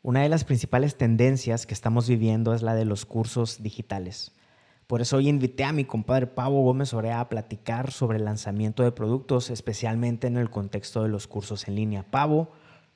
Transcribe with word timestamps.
Una 0.00 0.22
de 0.22 0.28
las 0.28 0.44
principales 0.44 0.96
tendencias 0.96 1.66
que 1.66 1.74
estamos 1.74 2.08
viviendo 2.08 2.54
es 2.54 2.62
la 2.62 2.76
de 2.76 2.84
los 2.84 3.04
cursos 3.04 3.64
digitales. 3.64 4.32
Por 4.86 5.00
eso 5.00 5.16
hoy 5.16 5.28
invité 5.28 5.64
a 5.64 5.72
mi 5.72 5.84
compadre 5.84 6.28
Pavo 6.28 6.62
Gómez 6.62 6.94
Orea 6.94 7.18
a 7.18 7.28
platicar 7.28 7.90
sobre 7.90 8.18
el 8.18 8.24
lanzamiento 8.24 8.84
de 8.84 8.92
productos, 8.92 9.50
especialmente 9.50 10.28
en 10.28 10.36
el 10.36 10.50
contexto 10.50 11.02
de 11.02 11.08
los 11.08 11.26
cursos 11.26 11.66
en 11.66 11.74
línea. 11.74 12.04
Pavo, 12.04 12.48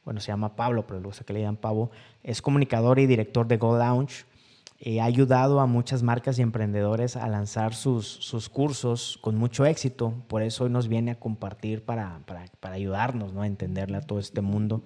bueno, 0.04 0.20
se 0.20 0.28
llama 0.28 0.54
Pablo, 0.54 0.86
pero 0.86 1.12
sé 1.12 1.24
que 1.24 1.32
le 1.32 1.40
llaman 1.40 1.56
Pavo, 1.56 1.90
es 2.22 2.40
comunicador 2.40 3.00
y 3.00 3.06
director 3.06 3.48
de 3.48 3.56
Go 3.56 3.76
Lounge, 3.76 4.24
eh, 4.84 5.00
ha 5.00 5.04
ayudado 5.04 5.60
a 5.60 5.66
muchas 5.66 6.02
marcas 6.02 6.40
y 6.40 6.42
emprendedores 6.42 7.16
a 7.16 7.28
lanzar 7.28 7.72
sus, 7.72 8.04
sus 8.04 8.48
cursos 8.48 9.16
con 9.22 9.36
mucho 9.36 9.64
éxito. 9.64 10.12
Por 10.26 10.42
eso 10.42 10.64
hoy 10.64 10.70
nos 10.70 10.88
viene 10.88 11.12
a 11.12 11.20
compartir 11.20 11.84
para, 11.84 12.18
para, 12.26 12.46
para 12.58 12.74
ayudarnos 12.74 13.32
¿no? 13.32 13.42
a 13.42 13.46
entenderle 13.46 13.98
a 13.98 14.00
todo 14.00 14.18
este 14.18 14.40
mundo. 14.40 14.82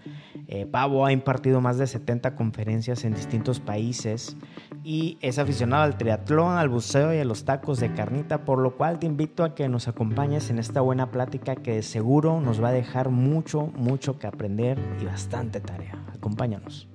Eh, 0.49 0.67
Pavo 0.67 1.07
ha 1.07 1.13
impartido 1.13 1.63
más 1.63 1.79
de 1.79 1.87
70 1.87 2.37
conferencias 2.37 3.05
en 3.05 3.15
distintos 3.15 3.59
países 3.59 4.37
y 4.85 5.17
es 5.23 5.39
aficionado 5.39 5.85
al 5.85 5.97
triatlón, 5.97 6.59
al 6.59 6.69
buceo 6.69 7.15
y 7.15 7.19
a 7.19 7.25
los 7.25 7.47
tacos 7.47 7.81
de 7.81 7.95
carnita, 7.95 8.45
por 8.45 8.59
lo 8.59 8.77
cual 8.77 8.99
te 8.99 9.07
invito 9.07 9.45
a 9.45 9.55
que 9.55 9.67
nos 9.71 9.89
acompañes 9.89 10.51
en 10.51 10.59
esta 10.59 10.83
buena 10.83 11.11
plática 11.11 11.57
que 11.57 11.83
seguro 11.83 12.43
nos 12.43 12.63
va 12.63 12.69
a 12.69 12.73
dejar 12.73 13.09
mucho, 13.09 13.73
mucho 13.75 14.19
que 14.19 14.27
aprender 14.27 14.79
y 15.01 15.07
bastante 15.07 15.59
tarea. 15.61 16.05
Acompáñanos. 16.13 16.87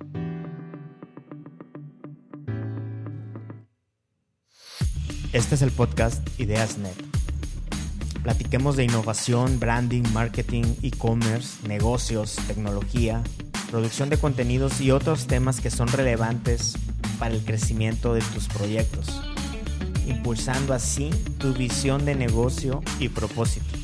Este 5.34 5.56
es 5.56 5.62
el 5.62 5.72
podcast 5.72 6.28
IdeasNet. 6.38 6.94
Platiquemos 8.22 8.76
de 8.76 8.84
innovación, 8.84 9.62
branding, 9.62 10.04
marketing, 10.12 10.76
e-commerce, 10.82 11.66
negocios, 11.66 12.36
tecnología, 12.48 13.24
producción 13.70 14.10
de 14.10 14.18
contenidos 14.18 14.82
y 14.82 14.92
otros 14.92 15.28
temas 15.28 15.62
que 15.62 15.72
son 15.72 15.88
relevantes 15.88 16.78
para 17.18 17.34
el 17.34 17.46
crecimiento 17.46 18.14
de 18.14 18.20
tus 18.20 18.50
proyectos, 18.50 19.22
impulsando 20.06 20.74
así 20.74 21.12
tu 21.38 21.54
visión 21.54 22.04
de 22.04 22.16
negocio 22.16 22.84
y 23.00 23.08
propósito. 23.08 23.78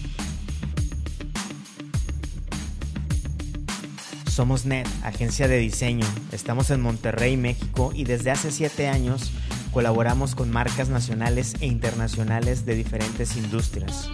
Somos 4.30 4.66
NET, 4.66 4.86
agencia 5.02 5.48
de 5.48 5.60
diseño. 5.60 6.06
Estamos 6.34 6.72
en 6.72 6.82
Monterrey, 6.82 7.38
México 7.38 7.94
y 7.96 8.04
desde 8.04 8.32
hace 8.32 8.52
siete 8.52 8.90
años 8.90 9.32
Colaboramos 9.78 10.34
con 10.34 10.50
marcas 10.50 10.90
nacionales 10.90 11.54
e 11.60 11.68
internacionales 11.68 12.66
de 12.66 12.74
diferentes 12.74 13.38
industrias. 13.38 14.10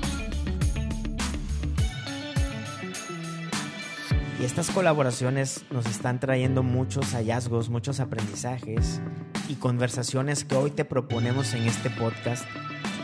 Y 4.41 4.43
estas 4.43 4.69
colaboraciones 4.71 5.63
nos 5.71 5.85
están 5.85 6.19
trayendo 6.19 6.63
muchos 6.63 7.13
hallazgos, 7.13 7.69
muchos 7.69 8.01
aprendizajes 8.01 8.99
y 9.47 9.55
conversaciones 9.55 10.43
que 10.43 10.55
hoy 10.55 10.69
te 10.69 10.83
proponemos 10.83 11.53
en 11.53 11.63
este 11.63 11.89
podcast 11.89 12.43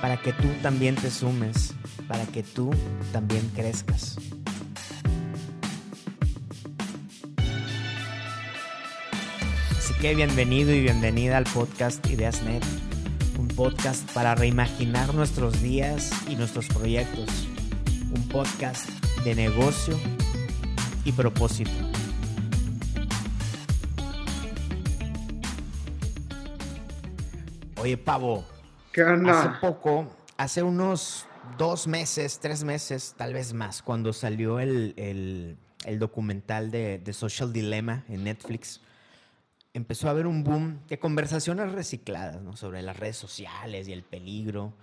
para 0.01 0.17
que 0.17 0.33
tú 0.33 0.49
también 0.61 0.95
te 0.95 1.11
sumes, 1.11 1.73
para 2.09 2.25
que 2.25 2.43
tú 2.43 2.71
también 3.13 3.49
crezcas. 3.55 4.17
Que 9.99 10.15
bienvenido 10.15 10.71
y 10.71 10.79
bienvenida 10.79 11.35
al 11.35 11.43
podcast 11.43 12.05
IdeasNet, 12.09 12.63
un 13.37 13.49
podcast 13.49 14.09
para 14.13 14.33
reimaginar 14.33 15.13
nuestros 15.13 15.61
días 15.61 16.09
y 16.29 16.37
nuestros 16.37 16.69
proyectos, 16.69 17.27
un 18.15 18.25
podcast 18.29 18.87
de 19.25 19.35
negocio 19.35 19.99
y 21.03 21.11
propósito. 21.11 21.71
Oye, 27.81 27.97
Pavo, 27.97 28.45
¿qué 28.93 29.03
onda? 29.03 29.37
Hace 29.37 29.49
poco, 29.59 30.07
hace 30.37 30.63
unos 30.63 31.27
dos 31.57 31.87
meses, 31.87 32.39
tres 32.39 32.63
meses, 32.63 33.15
tal 33.17 33.33
vez 33.33 33.51
más, 33.51 33.81
cuando 33.81 34.13
salió 34.13 34.61
el, 34.61 34.93
el, 34.95 35.99
documental 35.99 36.71
de, 36.71 36.99
de 36.99 37.11
Social 37.11 37.51
Dilemma 37.51 38.05
en 38.07 38.23
Netflix 38.23 38.79
empezó 39.79 40.07
a 40.07 40.11
haber 40.11 40.27
un 40.27 40.43
boom 40.43 40.81
de 40.87 40.99
conversaciones 40.99 41.71
recicladas 41.71 42.41
¿no? 42.41 42.55
sobre 42.55 42.81
las 42.81 42.97
redes 42.97 43.17
sociales 43.17 43.87
y 43.87 43.93
el 43.93 44.03
peligro. 44.03 44.73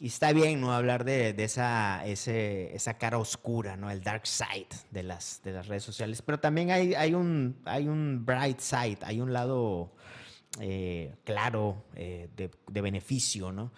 Y 0.00 0.06
está 0.06 0.32
bien 0.32 0.60
no 0.60 0.72
hablar 0.72 1.04
de, 1.04 1.32
de 1.32 1.44
esa, 1.44 2.04
ese, 2.06 2.74
esa 2.74 2.98
cara 2.98 3.18
oscura, 3.18 3.76
¿no? 3.76 3.90
el 3.90 4.02
dark 4.02 4.26
side 4.26 4.66
de 4.90 5.02
las, 5.02 5.42
de 5.44 5.52
las 5.52 5.68
redes 5.68 5.84
sociales. 5.84 6.22
Pero 6.22 6.40
también 6.40 6.70
hay, 6.70 6.94
hay, 6.94 7.14
un, 7.14 7.56
hay 7.64 7.86
un 7.86 8.24
bright 8.24 8.58
side, 8.58 8.98
hay 9.02 9.20
un 9.20 9.32
lado 9.32 9.92
eh, 10.60 11.14
claro 11.24 11.84
eh, 11.94 12.28
de, 12.34 12.50
de, 12.68 12.80
beneficio. 12.80 13.52
¿no? 13.52 13.70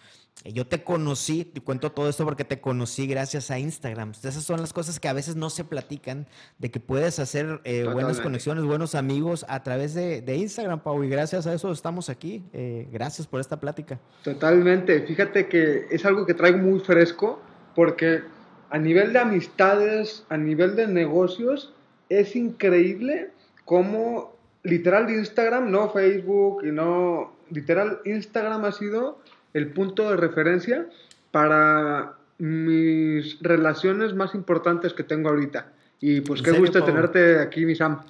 Yo 0.45 0.67
te 0.67 0.83
conocí, 0.83 1.45
te 1.45 1.63
cuento 1.63 1.91
todo 1.93 2.09
esto 2.09 2.25
porque 2.25 2.45
te 2.45 2.61
conocí 2.61 3.07
gracias 3.07 3.51
a 3.51 3.59
Instagram. 3.59 4.13
Esas 4.13 4.43
son 4.45 4.61
las 4.61 4.75
cosas 4.75 5.01
que 5.01 5.09
a 5.09 5.15
veces 5.15 5.37
no 5.37 5.49
se 5.49 5.65
platican, 5.65 6.27
de 6.59 6.71
que 6.71 6.81
puedes 6.81 7.19
hacer 7.19 7.63
eh, 7.65 7.85
buenas 7.91 8.21
conexiones, 8.21 8.65
buenos 8.65 8.95
amigos 8.95 9.47
a 9.49 9.63
través 9.63 9.95
de, 9.95 10.23
Instagram, 10.37 10.81
Pau, 10.81 11.03
y 11.03 11.09
gracias 11.09 11.47
a 11.47 11.55
eso 11.55 11.73
estamos 11.73 12.11
aquí. 12.11 12.45
Eh, 12.53 12.87
gracias 12.93 13.27
por 13.27 13.41
esta 13.41 13.59
plática. 13.59 13.99
Totalmente. 14.23 15.07
Fíjate 15.07 15.49
que 15.49 15.87
es 15.91 16.05
algo 16.05 16.27
que 16.27 16.35
traigo 16.35 16.59
muy 16.59 16.81
fresco 16.81 17.41
porque 17.75 18.23
a 18.69 18.79
nivel 18.79 19.15
de 19.15 19.21
amistades, 19.21 20.25
a 20.29 20.37
nivel 20.37 20.77
de 20.77 20.87
negocios, 20.87 21.73
es 22.11 22.37
increíble 22.37 23.31
cómo 23.65 24.37
literal 24.63 25.09
Instagram, 25.09 25.71
no 25.71 25.91
Facebook 25.91 26.65
y 26.67 26.73
no, 26.73 27.33
literal 27.51 28.01
Instagram 28.05 28.65
ha 28.65 28.73
sido 28.73 29.21
el 29.55 29.73
punto 29.73 30.11
de 30.11 30.17
referencia 30.17 30.87
para 31.31 32.17
mis 32.39 33.41
relaciones 33.41 34.15
más 34.15 34.35
importantes 34.35 34.93
que 34.93 35.05
tengo 35.05 35.31
ahorita. 35.31 35.73
Y 36.01 36.21
pues 36.21 36.43
qué 36.43 36.51
gusto 36.53 36.85
tenerte 36.85 37.39
aquí, 37.39 37.65
mi 37.65 37.75
Sam. 37.75 38.01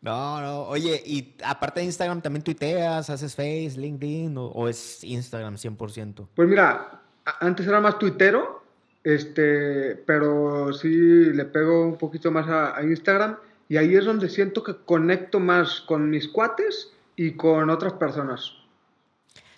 No, 0.00 0.40
no, 0.40 0.62
oye, 0.62 1.00
y 1.04 1.36
aparte 1.44 1.80
de 1.80 1.86
Instagram, 1.86 2.22
¿también 2.22 2.42
tuiteas, 2.42 3.10
haces 3.10 3.36
Face, 3.36 3.74
LinkedIn 3.76 4.34
o, 4.36 4.66
es 4.66 5.04
Instagram 5.04 5.56
100%? 5.56 6.26
Pues 6.34 6.48
mira, 6.48 7.02
antes 7.40 7.66
era 7.66 7.80
más 7.80 7.98
tuitero, 7.98 8.62
este, 9.04 9.96
pero 10.06 10.72
sí 10.72 10.88
le 10.88 11.44
pego 11.44 11.86
un 11.86 11.98
poquito 11.98 12.30
más 12.30 12.48
a, 12.48 12.78
a 12.78 12.82
Instagram 12.82 13.36
y 13.68 13.76
ahí 13.76 13.94
es 13.94 14.06
donde 14.06 14.30
siento 14.30 14.64
que 14.64 14.74
conecto 14.86 15.38
más 15.38 15.82
con 15.82 16.08
mis 16.08 16.28
cuates 16.28 16.92
y 17.14 17.32
con 17.32 17.68
otras 17.68 17.92
personas. 17.92 18.59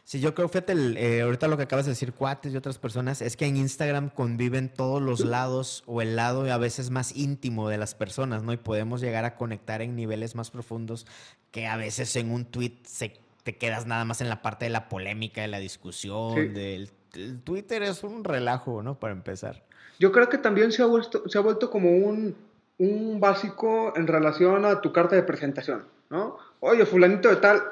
Sí, 0.05 0.21
yo 0.21 0.35
creo, 0.35 0.49
fíjate, 0.49 0.75
eh, 0.97 1.23
ahorita 1.23 1.47
lo 1.47 1.57
que 1.57 1.63
acabas 1.63 1.87
de 1.87 1.93
decir, 1.93 2.13
cuates 2.13 2.53
y 2.53 2.57
otras 2.57 2.79
personas, 2.79 3.23
es 3.23 3.37
que 3.37 3.47
en 3.47 3.57
Instagram 3.57 4.11
conviven 4.11 4.69
todos 4.69 5.01
los 5.01 5.21
lados 5.21 5.85
o 5.87 6.03
el 6.03 6.17
lado 6.17 6.53
a 6.53 6.59
veces 6.59 6.91
más 6.91 7.17
íntimo 7.17 7.69
de 7.69 7.79
las 7.79 7.95
personas, 7.95 8.43
¿no? 8.43 8.53
Y 8.53 8.57
podemos 8.57 9.01
llegar 9.01 9.25
a 9.25 9.37
conectar 9.37 9.81
en 9.81 9.95
niveles 9.95 10.35
más 10.35 10.51
profundos 10.51 11.07
que 11.53 11.67
a 11.67 11.77
veces 11.77 12.17
en 12.17 12.31
un 12.31 12.45
tweet 12.47 12.79
se, 12.85 13.21
te 13.45 13.57
quedas 13.57 13.87
nada 13.87 14.05
más 14.05 14.21
en 14.21 14.29
la 14.29 14.43
parte 14.43 14.65
de 14.65 14.71
la 14.71 14.89
polémica, 14.89 15.41
de 15.41 15.49
la 15.49 15.61
discusión, 15.61 16.53
del 16.53 16.91
el 17.15 17.41
Twitter 17.43 17.83
es 17.83 18.05
un 18.05 18.25
relajo, 18.25 18.83
¿no? 18.83 18.99
Para 18.99 19.13
empezar. 19.13 19.63
Yo 19.99 20.13
creo 20.13 20.29
que 20.29 20.39
también 20.39 20.73
se 20.73 20.83
ha 20.83 20.87
vuelto, 20.87 21.29
se 21.29 21.39
ha 21.39 21.41
vuelto 21.41 21.71
como 21.71 21.91
un, 21.91 22.35
un 22.79 23.21
básico 23.21 23.93
en 23.97 24.07
relación 24.07 24.65
a 24.65 24.81
tu 24.81 24.93
carta 24.93 25.17
de 25.17 25.23
presentación, 25.23 25.85
¿no? 26.11 26.39
Oye, 26.61 26.87
fulanito 26.87 27.29
de 27.29 27.37
tal, 27.37 27.63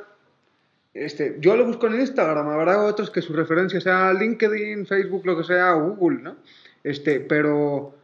este, 0.93 1.37
yo 1.41 1.57
lo 1.57 1.65
busco 1.67 1.87
en 1.87 2.01
Instagram, 2.01 2.49
habrá 2.49 2.83
otros 2.83 3.11
que 3.11 3.23
su 3.23 3.33
referencia 3.33 3.81
sea 3.81 4.13
LinkedIn, 4.13 4.87
Facebook, 4.87 5.25
lo 5.25 5.37
que 5.37 5.45
sea, 5.45 5.73
Google, 5.73 6.23
¿no? 6.23 6.37
Este, 6.83 7.21
pero 7.21 7.95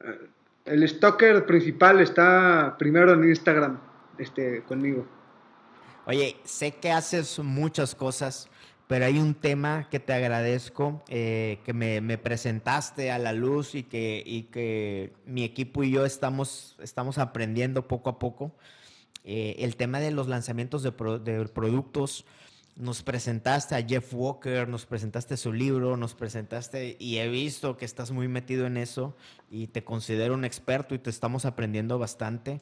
eh, 0.00 0.28
el 0.66 0.88
stalker 0.88 1.44
principal 1.44 2.00
está 2.00 2.76
primero 2.78 3.14
en 3.14 3.28
Instagram, 3.28 3.80
este, 4.18 4.62
conmigo. 4.62 5.06
Oye, 6.06 6.36
sé 6.44 6.72
que 6.72 6.92
haces 6.92 7.36
muchas 7.40 7.96
cosas, 7.96 8.48
pero 8.86 9.06
hay 9.06 9.18
un 9.18 9.34
tema 9.34 9.88
que 9.90 9.98
te 9.98 10.12
agradezco, 10.12 11.02
eh, 11.08 11.58
que 11.64 11.72
me, 11.72 12.18
presentaste 12.18 13.10
a 13.10 13.18
la 13.18 13.32
luz 13.32 13.74
y 13.74 13.82
que, 13.82 14.22
y 14.24 14.44
que 14.44 15.12
mi 15.26 15.42
equipo 15.42 15.82
y 15.82 15.90
yo 15.90 16.06
estamos, 16.06 16.76
estamos 16.80 17.18
aprendiendo 17.18 17.88
poco 17.88 18.10
a 18.10 18.20
poco. 18.20 18.52
Eh, 19.28 19.56
el 19.64 19.74
tema 19.74 19.98
de 19.98 20.12
los 20.12 20.28
lanzamientos 20.28 20.84
de, 20.84 20.92
productos. 20.92 22.24
Nos 22.76 23.02
presentaste 23.02 23.74
a 23.74 23.82
Jeff 23.82 24.12
Walker, 24.14 24.68
nos 24.68 24.86
presentaste 24.86 25.36
su 25.36 25.52
libro, 25.52 25.96
nos 25.96 26.14
presentaste 26.14 26.96
y 27.00 27.16
he 27.16 27.28
visto 27.28 27.76
que 27.76 27.84
estás 27.86 28.12
muy 28.12 28.28
metido 28.28 28.66
en 28.66 28.76
eso 28.76 29.16
y 29.50 29.66
te 29.66 29.82
considero 29.82 30.34
un 30.34 30.44
experto 30.44 30.94
y 30.94 30.98
te 30.98 31.10
estamos 31.10 31.44
aprendiendo 31.44 31.98
bastante. 31.98 32.60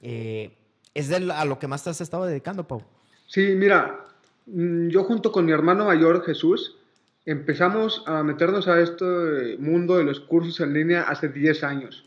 Eh, 0.00 0.56
¿Es 0.94 1.10
a 1.10 1.44
lo 1.44 1.58
que 1.58 1.66
más 1.66 1.82
te 1.82 1.90
has 1.90 2.00
estado 2.00 2.26
dedicando, 2.26 2.68
Pau? 2.68 2.82
Sí, 3.26 3.54
mira, 3.56 4.04
mm, 4.46 4.88
yo 4.88 5.04
junto 5.04 5.32
con 5.32 5.46
mi 5.46 5.52
hermano 5.52 5.86
mayor 5.86 6.24
Jesús 6.24 6.76
empezamos 7.24 8.04
a 8.06 8.22
meternos 8.22 8.68
a 8.68 8.78
este 8.80 9.56
mundo 9.58 9.96
de 9.96 10.04
los 10.04 10.20
cursos 10.20 10.60
en 10.60 10.72
línea 10.72 11.02
hace 11.02 11.30
10 11.30 11.64
años. 11.64 12.05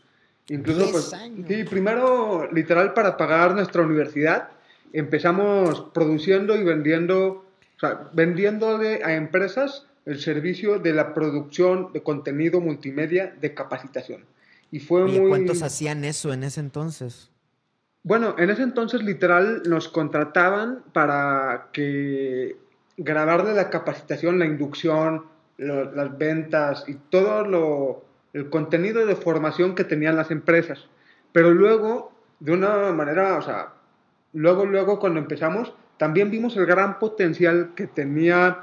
Incluso, 0.50 0.90
pues, 0.90 1.12
sí, 1.46 1.64
primero 1.64 2.50
literal 2.52 2.92
para 2.92 3.16
pagar 3.16 3.54
nuestra 3.54 3.82
universidad 3.82 4.48
empezamos 4.92 5.86
produciendo 5.94 6.56
y 6.56 6.64
vendiendo, 6.64 7.44
o 7.76 7.78
sea, 7.78 8.10
vendiéndole 8.12 9.04
a 9.04 9.14
empresas 9.14 9.86
el 10.06 10.18
servicio 10.18 10.80
de 10.80 10.92
la 10.92 11.14
producción 11.14 11.92
de 11.92 12.02
contenido 12.02 12.60
multimedia 12.60 13.32
de 13.40 13.54
capacitación. 13.54 14.24
Y 14.72 14.80
fue 14.80 15.04
muy... 15.04 15.28
¿Cuántos 15.28 15.62
hacían 15.62 16.04
eso 16.04 16.32
en 16.32 16.42
ese 16.42 16.58
entonces? 16.58 17.30
Bueno, 18.02 18.34
en 18.36 18.50
ese 18.50 18.62
entonces 18.62 19.04
literal 19.04 19.62
nos 19.66 19.88
contrataban 19.88 20.82
para 20.92 21.68
que 21.72 22.56
grabarle 22.96 23.54
la 23.54 23.70
capacitación, 23.70 24.40
la 24.40 24.46
inducción, 24.46 25.26
las 25.58 26.18
ventas 26.18 26.84
y 26.88 26.94
todo 26.94 27.44
lo, 27.44 28.09
el 28.32 28.50
contenido 28.50 29.06
de 29.06 29.16
formación 29.16 29.74
que 29.74 29.84
tenían 29.84 30.16
las 30.16 30.30
empresas. 30.30 30.86
Pero 31.32 31.50
luego, 31.50 32.12
de 32.38 32.52
una 32.52 32.92
manera, 32.92 33.36
o 33.36 33.42
sea, 33.42 33.74
luego, 34.32 34.66
luego 34.66 34.98
cuando 34.98 35.20
empezamos, 35.20 35.72
también 35.96 36.30
vimos 36.30 36.56
el 36.56 36.66
gran 36.66 36.98
potencial 36.98 37.72
que 37.74 37.86
tenía 37.86 38.60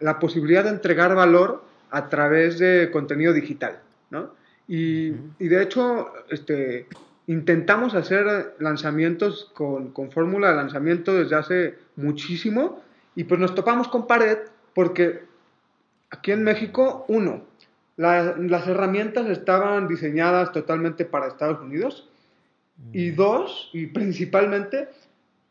la 0.00 0.18
posibilidad 0.18 0.64
de 0.64 0.70
entregar 0.70 1.14
valor 1.14 1.64
a 1.90 2.08
través 2.08 2.58
de 2.58 2.90
contenido 2.90 3.32
digital, 3.32 3.80
¿no? 4.10 4.34
Y, 4.66 5.12
y 5.38 5.48
de 5.48 5.62
hecho, 5.62 6.12
este, 6.30 6.86
intentamos 7.26 7.94
hacer 7.94 8.56
lanzamientos 8.58 9.50
con, 9.54 9.92
con 9.92 10.10
fórmula 10.10 10.50
de 10.50 10.56
lanzamiento 10.56 11.14
desde 11.14 11.36
hace 11.36 11.78
muchísimo 11.96 12.82
y 13.14 13.24
pues 13.24 13.40
nos 13.40 13.54
topamos 13.54 13.88
con 13.88 14.06
pared 14.06 14.38
porque 14.74 15.24
aquí 16.10 16.32
en 16.32 16.42
México, 16.42 17.04
uno, 17.08 17.44
las 17.96 18.66
herramientas 18.66 19.28
estaban 19.28 19.88
diseñadas 19.88 20.52
totalmente 20.52 21.04
para 21.04 21.28
Estados 21.28 21.60
Unidos 21.60 22.08
y 22.92 23.10
dos, 23.10 23.70
y 23.72 23.86
principalmente, 23.86 24.88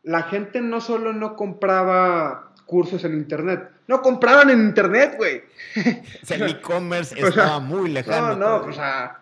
la 0.02 0.24
gente 0.24 0.60
no 0.60 0.80
solo 0.80 1.12
no 1.12 1.36
compraba 1.36 2.52
cursos 2.66 3.04
en 3.04 3.14
Internet, 3.14 3.70
no 3.86 4.02
compraban 4.02 4.50
en 4.50 4.60
Internet, 4.60 5.14
güey. 5.16 5.42
el 6.28 6.42
e-commerce 6.50 7.18
estaba 7.18 7.60
muy 7.60 7.90
lejano. 7.90 8.36
No, 8.36 8.58
no, 8.60 8.66
o 8.66 8.72
sea, 8.72 9.20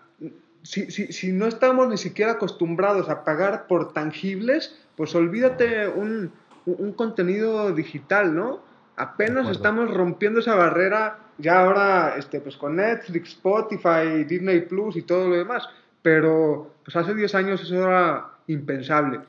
si, 0.63 0.91
si, 0.91 1.13
si, 1.13 1.33
no 1.33 1.47
estamos 1.47 1.89
ni 1.89 1.99
siquiera 1.99 2.33
acostumbrados 2.33 3.09
a 3.09 3.25
pagar 3.25 3.67
por 3.67 3.93
tangibles, 3.93 4.79
pues 4.97 5.15
olvídate 5.15 5.89
un, 5.89 6.33
un 6.67 6.93
contenido 6.93 7.73
digital, 7.73 8.35
¿no? 8.35 8.61
Apenas 8.97 9.49
estamos 9.49 9.91
rompiendo 9.93 10.41
esa 10.41 10.55
barrera, 10.55 11.19
ya 11.41 11.61
ahora 11.61 12.15
este, 12.17 12.41
pues 12.41 12.57
con 12.57 12.77
Netflix, 12.77 13.31
Spotify, 13.31 14.25
Disney 14.27 14.61
Plus 14.63 14.97
y 14.97 15.03
todo 15.03 15.29
lo 15.29 15.37
demás, 15.37 15.69
pero 16.03 16.75
pues 16.85 16.97
hace 16.97 17.15
10 17.15 17.35
años 17.35 17.63
eso 17.63 17.77
era 17.77 18.31
impensable. 18.47 19.21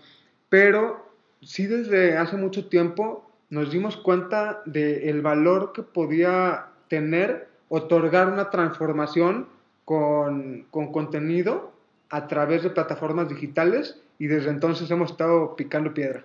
Pero 0.50 1.06
sí 1.42 1.68
desde 1.68 2.18
hace 2.18 2.38
mucho 2.38 2.68
tiempo 2.68 3.30
nos 3.50 3.72
dimos 3.72 3.98
cuenta 3.98 4.62
del 4.66 5.22
valor 5.22 5.74
que 5.74 5.84
podía 5.84 6.68
tener 6.88 7.50
otorgar 7.70 8.28
una 8.28 8.50
transformación 8.50 9.48
con, 9.86 10.66
con 10.72 10.92
contenido 10.92 11.72
a 12.10 12.28
través 12.28 12.64
de 12.64 12.70
plataformas 12.70 13.30
digitales 13.30 14.02
y 14.20 14.28
desde 14.28 14.50
entonces 14.50 14.92
hemos 14.92 15.12
estado 15.12 15.56
picando 15.56 15.94
piedra. 15.94 16.24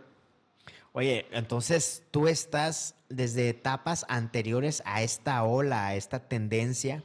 Oye, 0.97 1.27
entonces 1.31 2.05
tú 2.11 2.27
estás 2.27 2.95
desde 3.11 3.51
etapas 3.51 4.07
anteriores 4.09 4.83
a 4.87 5.03
esta 5.03 5.45
ola, 5.45 5.89
a 5.89 5.95
esta 5.95 6.21
tendencia, 6.21 7.03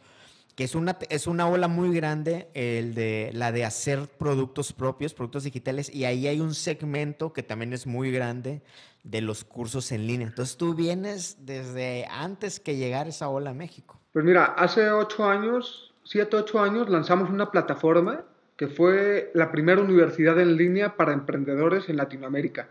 que 0.55 0.63
es 0.63 0.75
una, 0.75 0.97
es 1.09 1.27
una 1.27 1.49
ola 1.49 1.67
muy 1.67 1.93
grande, 1.93 2.47
el 2.53 2.93
de, 2.93 3.31
la 3.33 3.51
de 3.51 3.65
hacer 3.65 4.07
productos 4.17 4.71
propios, 4.71 5.13
productos 5.13 5.43
digitales, 5.43 5.93
y 5.93 6.05
ahí 6.05 6.25
hay 6.27 6.39
un 6.39 6.53
segmento 6.53 7.33
que 7.33 7.43
también 7.43 7.73
es 7.73 7.85
muy 7.85 8.13
grande 8.13 8.61
de 9.03 9.19
los 9.19 9.43
cursos 9.43 9.91
en 9.91 10.07
línea. 10.07 10.25
Entonces 10.25 10.55
tú 10.55 10.73
vienes 10.73 11.45
desde 11.45 12.05
antes 12.09 12.61
que 12.61 12.77
llegara 12.77 13.09
esa 13.09 13.27
ola 13.27 13.49
a 13.49 13.53
México. 13.53 13.99
Pues 14.13 14.23
mira, 14.23 14.45
hace 14.45 14.89
ocho 14.89 15.25
años, 15.25 15.93
siete, 16.05 16.37
ocho 16.37 16.61
años, 16.61 16.87
lanzamos 16.87 17.29
una 17.29 17.51
plataforma 17.51 18.23
que 18.55 18.69
fue 18.69 19.31
la 19.33 19.51
primera 19.51 19.81
universidad 19.81 20.39
en 20.39 20.55
línea 20.55 20.95
para 20.95 21.11
emprendedores 21.11 21.89
en 21.89 21.97
Latinoamérica 21.97 22.69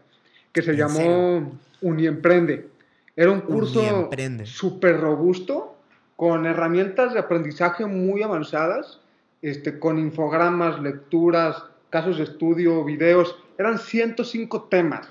que 0.53 0.63
se 0.63 0.77
llamó 0.77 1.59
Uniemprende. 1.81 2.69
Era 3.17 3.31
un 3.31 3.41
curso 3.41 4.11
súper 4.45 5.01
robusto, 5.01 5.77
con 6.17 6.47
herramientas 6.47 7.15
de 7.15 7.21
aprendizaje 7.21 7.87
muy 7.87 8.23
avanzadas, 8.23 9.01
este, 9.43 9.79
con 9.79 9.99
infogramas, 9.99 10.81
lecturas, 10.81 11.65
casos 11.89 12.19
de 12.19 12.25
estudio, 12.25 12.85
videos. 12.85 13.37
Eran 13.59 13.79
105 13.79 14.65
temas. 14.65 15.09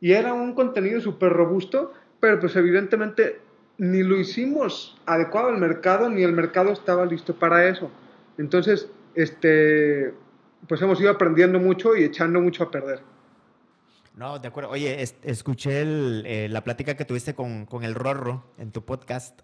Y 0.00 0.12
era 0.12 0.34
un 0.34 0.54
contenido 0.54 1.00
súper 1.00 1.32
robusto, 1.32 1.92
pero 2.20 2.40
pues 2.40 2.56
evidentemente 2.56 3.40
ni 3.78 4.02
lo 4.02 4.16
hicimos 4.16 5.00
adecuado 5.06 5.48
al 5.48 5.58
mercado, 5.58 6.08
ni 6.08 6.22
el 6.22 6.32
mercado 6.32 6.72
estaba 6.72 7.06
listo 7.06 7.34
para 7.34 7.68
eso. 7.68 7.90
Entonces, 8.38 8.88
este, 9.14 10.12
pues 10.68 10.80
hemos 10.82 11.00
ido 11.00 11.10
aprendiendo 11.10 11.58
mucho 11.58 11.96
y 11.96 12.04
echando 12.04 12.40
mucho 12.40 12.64
a 12.64 12.70
perder. 12.70 13.00
No, 14.14 14.38
de 14.38 14.48
acuerdo. 14.48 14.70
Oye, 14.70 15.02
escuché 15.22 15.82
eh, 15.82 16.48
la 16.48 16.62
plática 16.62 16.96
que 16.96 17.04
tuviste 17.04 17.34
con, 17.34 17.66
el 17.82 17.94
Rorro 17.94 18.44
en 18.58 18.70
tu 18.70 18.84
podcast 18.84 19.40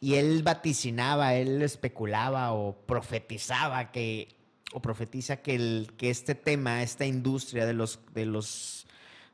y 0.00 0.14
él 0.14 0.42
vaticinaba, 0.42 1.34
él 1.34 1.62
especulaba 1.62 2.52
o 2.52 2.76
profetizaba 2.86 3.90
que, 3.90 4.28
o 4.72 4.80
profetiza 4.80 5.38
que, 5.38 5.56
el, 5.56 5.92
que 5.96 6.10
este 6.10 6.34
tema, 6.34 6.82
esta 6.82 7.04
industria 7.04 7.66
de 7.66 7.72
los, 7.72 8.00
de, 8.14 8.26
los, 8.26 8.86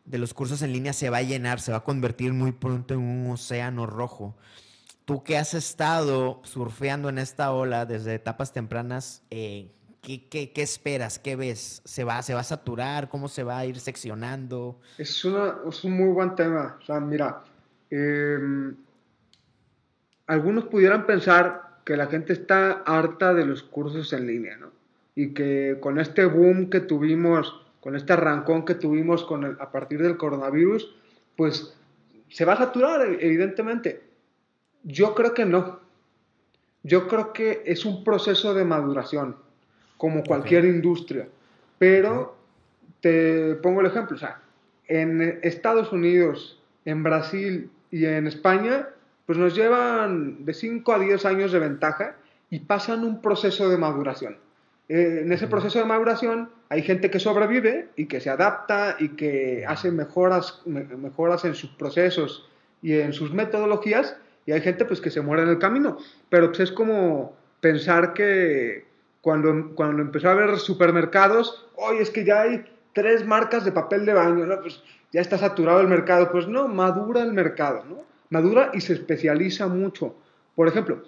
de 0.07 0.19
los 0.19 0.33
cursos 0.33 0.63
en 0.63 0.73
línea 0.73 0.95
se 0.95 1.11
va 1.11 1.19
a 1.19 1.23
llenar, 1.23 1.61
se 1.61 1.73
va 1.73 1.79
a 1.79 1.85
convertir 1.85 2.33
muy 2.33 2.53
pronto 2.53 2.95
en 2.95 3.01
un 3.01 3.31
océano 3.31 3.87
rojo. 3.87 4.37
Tú 5.05 5.23
que 5.23 5.37
has 5.37 5.53
estado 5.53 6.41
surfeando 6.45 7.09
en 7.09 7.19
esta 7.19 7.53
ola 7.53 7.85
desde 7.85 8.15
etapas 8.15 8.53
tempranas, 8.53 9.23
eh, 9.31 9.71
¿Qué, 10.03 10.51
esperas? 10.57 11.21
¿Qué 11.21 11.37
ves? 11.37 11.81
¿Se 11.85 12.03
va, 12.03 12.23
¿Se 12.23 12.35
va 12.35 12.41
a 12.41 12.45
saturar? 12.45 13.09
¿Cómo 13.09 13.29
se 13.29 13.45
va 13.45 13.59
a 13.59 13.67
ir 13.67 13.79
seccionando? 13.79 14.81
Es, 14.99 15.25
una, 15.25 15.59
es 15.69 15.85
un 15.85 15.93
muy 15.93 16.09
buen 16.09 16.35
tema. 16.35 16.77
O 16.83 16.85
sea, 16.85 16.99
mira, 16.99 17.45
em, 17.89 18.75
algunos 20.27 20.65
pudieran 20.65 21.07
pensar 21.07 21.79
que 21.85 21.97
la 21.97 22.09
gente 22.09 22.33
está 22.33 22.83
harta 22.85 23.33
de 23.33 23.47
los 23.47 23.63
cursos 23.63 24.13
en 24.13 24.27
línea, 24.27 24.57
¿no? 24.57 24.73
Y 25.15 25.35
que 25.35 25.79
con 25.81 26.01
este 26.01 26.25
boom 26.25 26.69
que 26.69 26.81
tuvimos, 26.81 27.65
con 27.81 27.95
este 27.95 28.13
arrancón 28.13 28.65
que 28.65 28.75
tuvimos 28.75 29.23
con 29.23 29.45
a 29.45 29.71
partir 29.71 30.03
del 30.03 30.17
coronavirus, 30.17 30.97
pues 31.37 31.77
se 32.29 32.45
va 32.45 32.55
a 32.55 32.59
saturar, 32.59 33.03
evidentemente. 33.21 34.03
Yo 34.83 35.15
creo 35.15 35.33
que 35.33 35.45
no. 35.45 35.79
Yo 36.83 37.07
creo 37.07 37.33
que 37.33 37.63
es 37.67 37.85
un 37.85 38.03
proceso 38.03 38.53
de 38.53 38.65
maduración 38.65 39.37
como 40.03 40.25
cualquier 40.25 40.65
industria. 40.65 41.29
Pero 41.79 42.35
te 43.01 43.55
pongo 43.63 43.83
el 43.83 43.87
ejemplo, 43.87 44.17
o 44.17 44.19
sea, 44.19 44.41
en 44.89 45.39
Estados 45.45 45.93
Unidos, 45.93 46.61
en 46.85 47.05
Brasil 47.05 47.71
y 47.93 48.07
en 48.07 48.27
España, 48.27 48.89
pues 49.27 49.39
nos 49.39 49.55
llevan 49.55 50.45
de 50.45 50.55
5 50.55 50.93
a 50.93 50.99
10 50.99 51.25
años 51.25 51.53
de 51.53 51.61
ventaja 51.61 52.17
y 52.51 52.59
pasan 52.59 53.05
un 53.05 53.23
proceso 53.23 53.69
de 53.69 53.79
maduración. 53.79 54.39
Eh, 54.89 55.21
en 55.23 55.33
ese 55.33 55.47
proceso 55.47 55.79
de 55.79 55.85
maduración 55.85 56.51
hay 56.69 56.83
gente 56.83 57.09
que 57.09 57.21
sobrevive 57.21 57.91
y 57.95 58.07
que 58.07 58.19
se 58.19 58.29
adapta 58.29 58.97
y 58.99 59.11
que 59.11 59.65
hace 59.69 59.93
mejoras, 59.93 60.63
mejoras 60.67 61.45
en 61.45 61.55
sus 61.55 61.71
procesos 61.71 62.51
y 62.83 62.95
en 62.95 63.13
sus 63.13 63.33
metodologías 63.33 64.17
y 64.47 64.51
hay 64.51 64.63
gente 64.63 64.85
pues 64.85 65.01
que 65.01 65.11
se 65.11 65.21
muere 65.21 65.45
en 65.45 65.51
el 65.51 65.61
camino. 65.61 65.99
Pero 66.29 66.49
pues, 66.49 66.59
es 66.59 66.73
como 66.73 67.37
pensar 67.61 68.15
que 68.15 68.91
cuando, 69.23 69.75
cuando 69.75 70.03
empezó 70.03 70.29
a 70.29 70.33
haber 70.33 70.59
supermercados, 70.59 71.67
oye, 71.77 72.03
es 72.03 72.11
que 72.11 72.25
ya 72.25 72.43
hay 72.43 72.65
tres 72.93 73.25
marcas 73.25 73.65
de 73.65 73.73
papel 73.73 74.05
de 74.05 74.13
baño, 74.13 74.45
¿no? 74.45 74.61
Pues 74.61 74.83
ya 75.13 75.21
está 75.21 75.39
saturado 75.39 75.81
el 75.81 75.89
mercado. 75.89 76.31
Pues 76.31 76.49
no, 76.49 76.69
madura 76.69 77.23
el 77.23 77.33
mercado, 77.33 77.85
¿no? 77.89 78.03
Madura 78.31 78.71
y 78.75 78.81
se 78.81 78.95
especializa 78.95 79.69
mucho. 79.69 80.15
Por 80.55 80.69
ejemplo, 80.69 81.03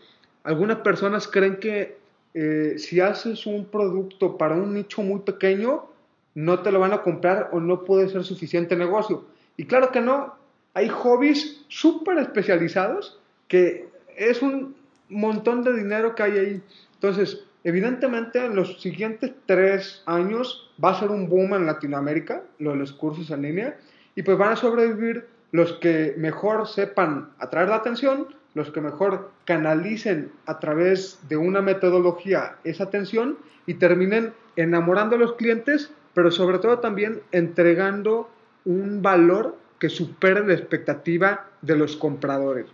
algunas 0.45 0.79
personas 0.79 1.27
creen 1.27 1.57
que 1.57 1.99
eh, 2.35 2.75
si 2.79 3.01
haces 3.01 3.47
un 3.47 3.67
producto 3.67 4.39
para 4.39 4.55
un 4.55 4.75
nicho 4.75 5.03
muy 5.03 5.21
pequeño, 5.21 5.87
no 6.35 6.61
te 6.61 6.71
lo 6.71 6.81
van 6.81 6.93
a 6.93 7.03
comprar 7.03 7.51
o 7.53 7.61
no 7.61 7.85
puede 7.85 8.09
ser 8.09 8.25
suficiente 8.25 8.77
negocio. 8.77 9.25
Y 9.57 9.67
claro 9.67 9.91
que 9.91 10.01
no, 10.01 10.35
hay 10.75 10.89
hobbies 10.89 11.65
súper 11.69 12.19
especializados 12.19 13.19
que 13.49 13.89
es 14.17 14.43
un 14.43 14.77
montón 15.09 15.63
de 15.63 15.75
dinero 15.75 16.15
que 16.15 16.23
hay 16.23 16.39
ahí. 16.39 16.63
Entonces, 16.95 17.45
Evidentemente, 17.65 18.45
en 18.45 18.55
los 18.55 18.81
siguientes 18.81 19.33
tres 19.47 20.03
años 20.05 20.71
va 20.83 20.91
a 20.91 21.01
ser 21.01 21.11
un 21.11 21.31
boom 21.31 21.55
en 21.55 21.65
Latinoamérica, 21.65 22.43
lo 22.59 22.73
de 22.73 22.77
los 22.77 22.93
cursos 22.93 23.31
en 23.31 23.43
línea, 23.43 23.79
y 24.15 24.23
pues 24.23 24.37
van 24.37 24.53
a 24.53 24.57
sobrevivir 24.57 25.27
los 25.51 25.73
que 25.75 26.15
mejor 26.19 26.69
sepan 26.69 27.31
atraer 27.39 27.71
la 27.71 27.77
atención, 27.77 28.29
los 28.53 28.71
que 28.71 28.83
mejor 28.83 29.31
canalicen 29.47 30.31
a 30.45 30.59
través 30.59 31.19
de 31.29 31.39
una 31.39 31.63
metodología 31.63 32.57
esa 32.65 32.85
atención 32.85 33.39
y 33.67 33.75
terminen 33.75 34.35
enamorando 34.57 35.17
a 35.17 35.19
los 35.19 35.35
clientes, 35.35 35.91
pero 36.13 36.31
sobre 36.31 36.59
todo 36.59 36.81
también 36.81 37.23
entregando 37.33 38.29
un 38.67 39.01
valor 39.01 39.57
que 39.79 39.89
supere 39.89 40.47
la 40.47 40.53
expectativa 40.53 41.47
de 41.63 41.77
los 41.77 41.97
compradores. 41.97 42.67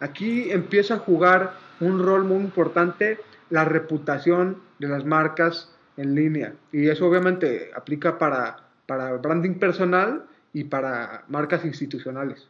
Aquí 0.00 0.50
empieza 0.50 0.94
a 0.94 0.98
jugar 0.98 1.52
un 1.78 2.02
rol 2.02 2.24
muy 2.24 2.38
importante 2.38 3.18
la 3.50 3.64
reputación 3.64 4.62
de 4.78 4.88
las 4.88 5.04
marcas 5.04 5.70
en 5.96 6.14
línea. 6.14 6.54
Y 6.72 6.88
eso 6.88 7.06
obviamente 7.06 7.70
aplica 7.76 8.18
para, 8.18 8.68
para 8.86 9.12
branding 9.12 9.58
personal 9.58 10.26
y 10.52 10.64
para 10.64 11.24
marcas 11.28 11.64
institucionales. 11.64 12.48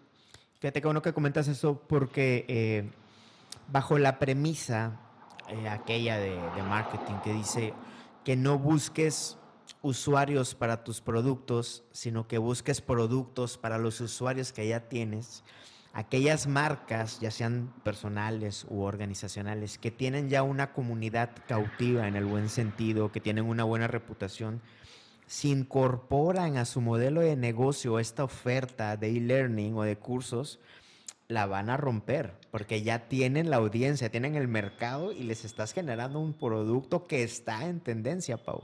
Fíjate 0.61 0.81
que 0.81 0.87
bueno 0.87 1.03
que 1.03 1.13
comentas 1.13 1.49
eso 1.49 1.83
porque 1.89 2.45
eh, 2.49 2.91
bajo 3.69 3.99
la 3.99 4.19
premisa 4.19 5.01
eh, 5.49 5.69
aquella 5.69 6.19
de, 6.19 6.31
de 6.31 6.63
marketing 6.63 7.15
que 7.25 7.33
dice 7.33 7.75
que 8.25 8.37
no 8.37 8.59
busques 8.59 9.39
usuarios 9.83 10.55
para 10.55 10.85
tus 10.85 11.01
productos, 11.01 11.85
sino 11.93 12.29
que 12.29 12.39
busques 12.39 12.81
productos 12.81 13.57
para 13.57 13.79
los 13.79 14.01
usuarios 14.01 14.53
que 14.53 14.69
ya 14.69 14.89
tienes. 14.89 15.43
Aquellas 15.93 16.47
marcas, 16.47 17.19
ya 17.21 17.31
sean 17.31 17.73
personales 17.83 18.65
u 18.69 18.83
organizacionales, 18.83 19.77
que 19.79 19.91
tienen 19.91 20.29
ya 20.29 20.45
una 20.45 20.73
comunidad 20.73 21.31
cautiva 21.49 22.07
en 22.07 22.15
el 22.15 22.25
buen 22.25 22.49
sentido, 22.49 23.11
que 23.11 23.21
tienen 23.21 23.45
una 23.45 23.65
buena 23.65 23.89
reputación, 23.89 24.61
si 25.27 25.51
incorporan 25.51 26.57
a 26.57 26.65
su 26.65 26.81
modelo 26.81 27.21
de 27.21 27.37
negocio 27.37 27.99
esta 27.99 28.25
oferta 28.25 28.97
de 28.97 29.11
e-learning 29.11 29.77
o 29.77 29.83
de 29.83 29.97
cursos, 29.97 30.61
la 31.29 31.47
van 31.47 31.71
a 31.71 31.77
romper, 31.77 32.35
porque 32.51 32.83
ya 32.83 33.09
tienen 33.09 33.49
la 33.49 33.57
audiencia, 33.57 34.11
tienen 34.11 34.35
el 34.35 34.49
mercado 34.49 35.13
y 35.13 35.23
les 35.23 35.45
estás 35.45 35.73
generando 35.73 36.19
un 36.19 36.35
producto 36.35 37.07
que 37.07 37.23
está 37.23 37.67
en 37.67 37.81
tendencia, 37.81 38.37
Pau. 38.37 38.63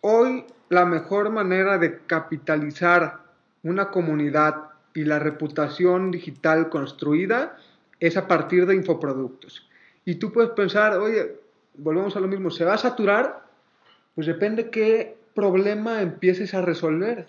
Hoy 0.00 0.44
la 0.68 0.84
mejor 0.84 1.30
manera 1.30 1.78
de 1.78 2.04
capitalizar 2.06 3.20
una 3.62 3.90
comunidad 3.90 4.73
y 4.94 5.04
la 5.04 5.18
reputación 5.18 6.10
digital 6.12 6.68
construida 6.68 7.56
es 8.00 8.16
a 8.16 8.28
partir 8.28 8.64
de 8.66 8.76
infoproductos. 8.76 9.68
Y 10.04 10.16
tú 10.16 10.32
puedes 10.32 10.52
pensar, 10.52 10.96
oye, 10.98 11.36
volvemos 11.76 12.16
a 12.16 12.20
lo 12.20 12.28
mismo, 12.28 12.50
¿se 12.50 12.64
va 12.64 12.74
a 12.74 12.78
saturar? 12.78 13.44
Pues 14.14 14.26
depende 14.26 14.70
qué 14.70 15.16
problema 15.34 16.00
empieces 16.00 16.54
a 16.54 16.62
resolver. 16.62 17.26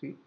¿sí? 0.00 0.18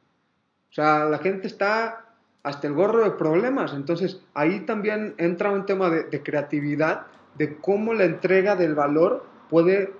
O 0.69 0.73
sea, 0.73 1.05
la 1.05 1.17
gente 1.17 1.47
está 1.47 2.05
hasta 2.43 2.67
el 2.67 2.73
gorro 2.73 3.03
de 3.03 3.11
problemas. 3.11 3.73
Entonces, 3.73 4.21
ahí 4.35 4.61
también 4.61 5.15
entra 5.17 5.51
un 5.51 5.65
tema 5.65 5.89
de, 5.89 6.03
de, 6.03 6.21
creatividad, 6.21 7.07
de 7.37 7.57
cómo 7.57 7.93
la 7.93 8.05
entrega 8.05 8.55
del 8.55 8.75
valor 8.75 9.25
puede 9.49 9.93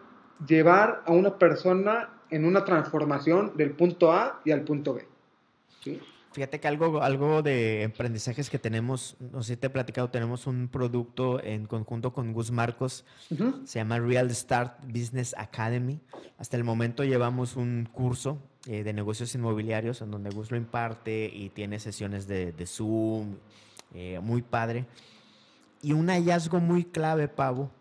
llevar 0.45 1.01
a 1.05 1.11
una 1.13 1.37
persona 1.37 2.09
en 2.29 2.45
una 2.45 2.63
transformación 2.63 3.53
del 3.55 3.71
punto 3.71 4.13
A 4.13 4.41
y 4.45 4.51
al 4.51 4.61
punto 4.61 4.93
B. 4.93 5.07
¿sí? 5.83 5.99
Fíjate 6.31 6.59
que 6.59 6.67
algo, 6.67 7.01
algo 7.01 7.41
de 7.41 7.89
aprendizajes 7.91 8.51
que 8.51 8.59
tenemos, 8.59 9.17
no 9.19 9.41
sé 9.41 9.53
si 9.53 9.57
te 9.57 9.67
he 9.67 9.69
platicado, 9.71 10.11
tenemos 10.11 10.45
un 10.45 10.67
producto 10.67 11.43
en 11.43 11.65
conjunto 11.65 12.13
con 12.13 12.33
Gus 12.33 12.51
Marcos, 12.51 13.03
uh 13.31 13.35
-huh. 13.35 13.65
se 13.65 13.79
llama 13.79 13.97
Real 13.97 14.29
Start 14.29 14.79
Business 14.85 15.33
Academy. 15.35 15.99
Hasta 16.37 16.55
el 16.55 16.63
momento 16.63 17.03
llevamos 17.03 17.55
un 17.55 17.89
curso 17.91 18.37
eh, 18.67 18.83
de 18.83 18.93
negocios 18.93 19.33
inmobiliarios 19.33 20.01
en 20.01 20.11
donde 20.11 20.29
Gus 20.29 20.51
lo 20.51 20.57
imparte 20.57 21.31
y 21.33 21.49
tiene 21.49 21.79
sesiones 21.79 22.27
de, 22.27 22.51
de 22.51 22.65
Zoom, 22.67 23.37
eh, 23.95 24.19
muy 24.21 24.43
padre. 24.43 24.85
Y 25.81 25.93
un 25.93 26.09
hallazgo 26.09 26.59
muy 26.59 26.83
clave, 26.83 27.27
Pavo, 27.27 27.71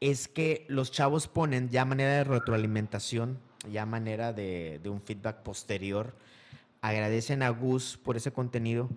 es 0.00 0.28
que 0.28 0.66
los 0.68 0.92
chavos 0.92 1.26
ponen 1.26 1.70
ya 1.70 1.86
manera 1.86 2.12
de 2.12 2.24
retroalimentación, 2.24 3.38
ya 3.70 3.86
manera 3.86 4.32
de, 4.34 4.78
de 4.82 4.88
un 4.90 5.00
feedback 5.00 5.42
posterior, 5.42 6.14
agradecen 6.80 7.42
a 7.42 7.50
Gus 7.50 7.98
por 8.02 8.16
ese 8.16 8.32
contenido, 8.32 8.88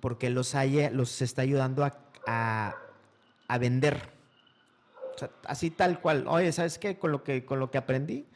porque 0.00 0.30
los, 0.30 0.54
haya, 0.54 0.90
los 0.90 1.22
está 1.22 1.42
ayudando 1.42 1.84
a, 1.84 1.98
a, 2.26 2.76
a 3.48 3.58
vender. 3.58 4.10
O 5.14 5.18
sea, 5.18 5.30
así 5.46 5.70
tal 5.70 6.00
cual. 6.00 6.26
Oye, 6.28 6.52
¿sabes 6.52 6.78
qué? 6.78 6.96
Con 6.96 7.12
lo 7.12 7.24
que, 7.24 7.44
con 7.44 7.58
lo 7.58 7.70
que 7.70 7.78
aprendí, 7.78 8.26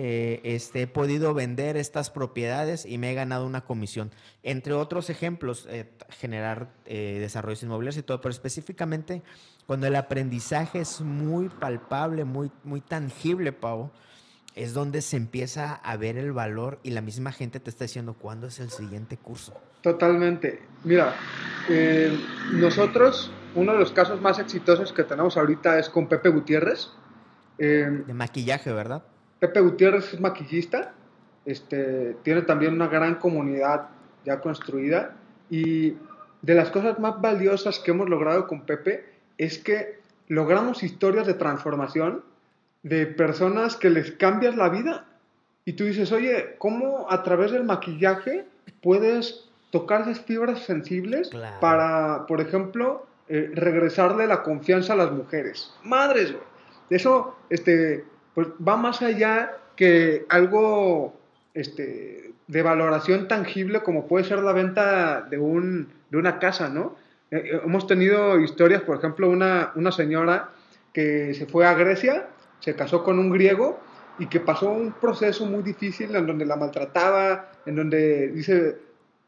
eh, 0.00 0.40
este, 0.44 0.82
he 0.82 0.86
podido 0.86 1.34
vender 1.34 1.76
estas 1.76 2.10
propiedades 2.10 2.86
y 2.86 2.98
me 2.98 3.10
he 3.10 3.14
ganado 3.14 3.44
una 3.44 3.64
comisión. 3.64 4.12
Entre 4.44 4.72
otros 4.72 5.10
ejemplos, 5.10 5.66
eh, 5.68 5.90
generar 6.10 6.68
eh, 6.86 7.16
desarrollos 7.18 7.64
inmobiliarios 7.64 7.96
y 7.96 8.02
todo, 8.04 8.20
pero 8.20 8.30
específicamente 8.30 9.22
cuando 9.66 9.88
el 9.88 9.96
aprendizaje 9.96 10.80
es 10.80 11.00
muy 11.00 11.48
palpable, 11.48 12.24
muy, 12.24 12.52
muy 12.62 12.80
tangible, 12.80 13.52
Pau, 13.52 13.90
es 14.58 14.74
donde 14.74 15.02
se 15.02 15.16
empieza 15.16 15.74
a 15.74 15.96
ver 15.96 16.18
el 16.18 16.32
valor 16.32 16.80
y 16.82 16.90
la 16.90 17.00
misma 17.00 17.30
gente 17.30 17.60
te 17.60 17.70
está 17.70 17.84
diciendo 17.84 18.14
cuándo 18.14 18.48
es 18.48 18.58
el 18.58 18.70
siguiente 18.70 19.16
curso. 19.16 19.54
Totalmente. 19.82 20.60
Mira, 20.82 21.14
eh, 21.68 22.12
nosotros, 22.54 23.30
uno 23.54 23.72
de 23.72 23.78
los 23.78 23.92
casos 23.92 24.20
más 24.20 24.40
exitosos 24.40 24.92
que 24.92 25.04
tenemos 25.04 25.36
ahorita 25.36 25.78
es 25.78 25.88
con 25.88 26.08
Pepe 26.08 26.30
Gutiérrez. 26.30 26.88
Eh, 27.58 28.02
de 28.04 28.14
maquillaje, 28.14 28.72
¿verdad? 28.72 29.04
Pepe 29.38 29.60
Gutiérrez 29.60 30.14
es 30.14 30.20
maquillista, 30.20 30.92
este, 31.44 32.16
tiene 32.24 32.42
también 32.42 32.74
una 32.74 32.88
gran 32.88 33.14
comunidad 33.14 33.90
ya 34.24 34.40
construida 34.40 35.14
y 35.50 35.94
de 36.42 36.54
las 36.54 36.70
cosas 36.70 36.98
más 36.98 37.20
valiosas 37.20 37.78
que 37.78 37.92
hemos 37.92 38.08
logrado 38.08 38.48
con 38.48 38.62
Pepe 38.62 39.06
es 39.38 39.58
que 39.58 40.00
logramos 40.26 40.82
historias 40.82 41.28
de 41.28 41.34
transformación 41.34 42.24
de 42.82 43.06
personas 43.06 43.76
que 43.76 43.90
les 43.90 44.12
cambias 44.12 44.56
la 44.56 44.68
vida. 44.68 45.06
Y 45.64 45.74
tú 45.74 45.84
dices, 45.84 46.12
oye, 46.12 46.56
¿cómo 46.58 47.06
a 47.10 47.22
través 47.22 47.50
del 47.52 47.64
maquillaje 47.64 48.46
puedes 48.82 49.44
tocar 49.70 50.02
esas 50.02 50.20
fibras 50.20 50.60
sensibles 50.60 51.28
claro. 51.28 51.60
para, 51.60 52.26
por 52.26 52.40
ejemplo, 52.40 53.06
eh, 53.28 53.50
regresarle 53.54 54.26
la 54.26 54.42
confianza 54.42 54.94
a 54.94 54.96
las 54.96 55.12
mujeres? 55.12 55.72
Madres, 55.84 56.32
güey. 56.32 56.44
Eso 56.90 57.36
este, 57.50 58.04
pues, 58.34 58.48
va 58.66 58.76
más 58.76 59.02
allá 59.02 59.52
que 59.76 60.24
algo 60.30 61.14
este, 61.52 62.32
de 62.46 62.62
valoración 62.62 63.28
tangible 63.28 63.82
como 63.82 64.06
puede 64.06 64.24
ser 64.24 64.38
la 64.40 64.52
venta 64.52 65.20
de, 65.22 65.38
un, 65.38 65.88
de 66.10 66.16
una 66.16 66.38
casa, 66.38 66.70
¿no? 66.70 66.96
Eh, 67.30 67.60
hemos 67.62 67.86
tenido 67.86 68.40
historias, 68.40 68.80
por 68.82 68.96
ejemplo, 68.96 69.28
una, 69.28 69.72
una 69.74 69.92
señora 69.92 70.50
que 70.94 71.34
se 71.34 71.46
fue 71.46 71.66
a 71.66 71.74
Grecia 71.74 72.26
se 72.60 72.74
casó 72.74 73.04
con 73.04 73.18
un 73.18 73.30
griego 73.30 73.80
y 74.18 74.26
que 74.26 74.40
pasó 74.40 74.70
un 74.70 74.92
proceso 74.92 75.46
muy 75.46 75.62
difícil 75.62 76.14
en 76.14 76.26
donde 76.26 76.44
la 76.44 76.56
maltrataba, 76.56 77.50
en 77.66 77.76
donde 77.76 78.28
dice, 78.28 78.78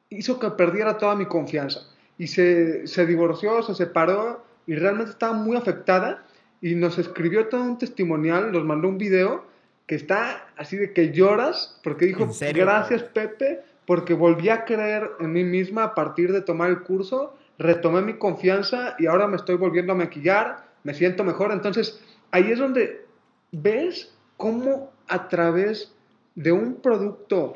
hizo 0.09 0.39
que 0.39 0.51
perdiera 0.51 0.99
toda 0.99 1.15
mi 1.15 1.27
confianza. 1.27 1.81
Y 2.19 2.27
se, 2.27 2.87
se 2.87 3.07
divorció, 3.07 3.63
se 3.63 3.75
separó 3.75 4.45
y 4.67 4.75
realmente 4.75 5.13
estaba 5.13 5.33
muy 5.33 5.57
afectada 5.57 6.25
y 6.61 6.75
nos 6.75 6.99
escribió 6.99 7.49
todo 7.49 7.63
un 7.63 7.79
testimonial, 7.79 8.53
nos 8.53 8.65
mandó 8.65 8.89
un 8.89 8.99
video 8.99 9.45
que 9.87 9.95
está 9.95 10.49
así 10.57 10.77
de 10.77 10.93
que 10.93 11.13
lloras 11.13 11.81
porque 11.83 12.07
dijo, 12.07 12.29
gracias 12.55 13.03
Pepe, 13.03 13.61
porque 13.87 14.15
volví 14.15 14.49
a 14.49 14.65
creer 14.65 15.11
en 15.19 15.33
mí 15.33 15.43
misma 15.43 15.85
a 15.85 15.95
partir 15.95 16.33
de 16.33 16.43
tomar 16.43 16.71
el 16.71 16.83
curso, 16.83 17.37
retomé 17.59 18.03
mi 18.03 18.15
confianza 18.15 18.95
y 18.99 19.07
ahora 19.07 19.27
me 19.27 19.37
estoy 19.37 19.57
volviendo 19.57 19.93
a 19.93 19.97
maquillar, 19.97 20.65
me 20.85 20.95
siento 20.95 21.25
mejor. 21.25 21.51
Entonces, 21.51 22.01
ahí 22.31 22.53
es 22.53 22.59
donde 22.59 23.05
ves 23.53 24.13
cómo 24.37 24.91
a 25.09 25.29
través 25.29 25.93
de 26.35 26.53
un 26.53 26.77
producto 26.77 27.55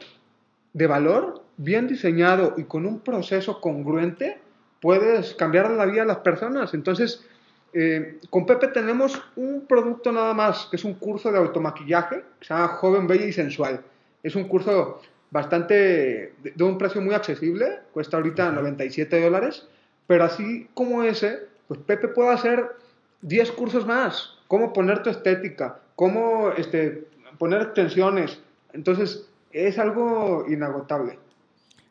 de 0.72 0.86
valor 0.86 1.42
bien 1.56 1.86
diseñado 1.86 2.54
y 2.56 2.64
con 2.64 2.84
un 2.84 3.00
proceso 3.00 3.60
congruente 3.60 4.38
puedes 4.80 5.34
cambiar 5.34 5.70
la 5.70 5.86
vida 5.86 6.02
de 6.02 6.08
las 6.08 6.18
personas. 6.18 6.74
Entonces, 6.74 7.24
eh, 7.72 8.18
con 8.30 8.46
Pepe 8.46 8.68
tenemos 8.68 9.20
un 9.36 9.66
producto 9.66 10.12
nada 10.12 10.34
más, 10.34 10.66
que 10.66 10.76
es 10.76 10.84
un 10.84 10.94
curso 10.94 11.32
de 11.32 11.38
automaquillaje, 11.38 12.24
que 12.38 12.46
se 12.46 12.54
llama 12.54 12.68
Joven, 12.68 13.06
Bella 13.06 13.26
y 13.26 13.32
Sensual. 13.32 13.82
Es 14.22 14.36
un 14.36 14.44
curso 14.44 15.00
bastante, 15.30 16.34
de, 16.42 16.64
un 16.64 16.78
precio 16.78 17.00
muy 17.00 17.14
accesible, 17.14 17.80
cuesta 17.92 18.16
ahorita 18.16 18.52
97 18.52 19.20
dólares, 19.20 19.66
pero 20.06 20.24
así 20.24 20.68
como 20.74 21.02
ese, 21.02 21.48
pues 21.66 21.80
Pepe 21.80 22.08
puede 22.08 22.30
hacer 22.30 22.76
10 23.22 23.52
cursos 23.52 23.86
más, 23.86 24.38
cómo 24.46 24.72
poner 24.72 25.02
tu 25.02 25.10
estética, 25.10 25.80
cómo 25.96 26.50
este, 26.56 27.08
poner 27.38 27.62
extensiones. 27.62 28.40
Entonces, 28.72 29.28
es 29.52 29.78
algo 29.78 30.44
inagotable. 30.48 31.18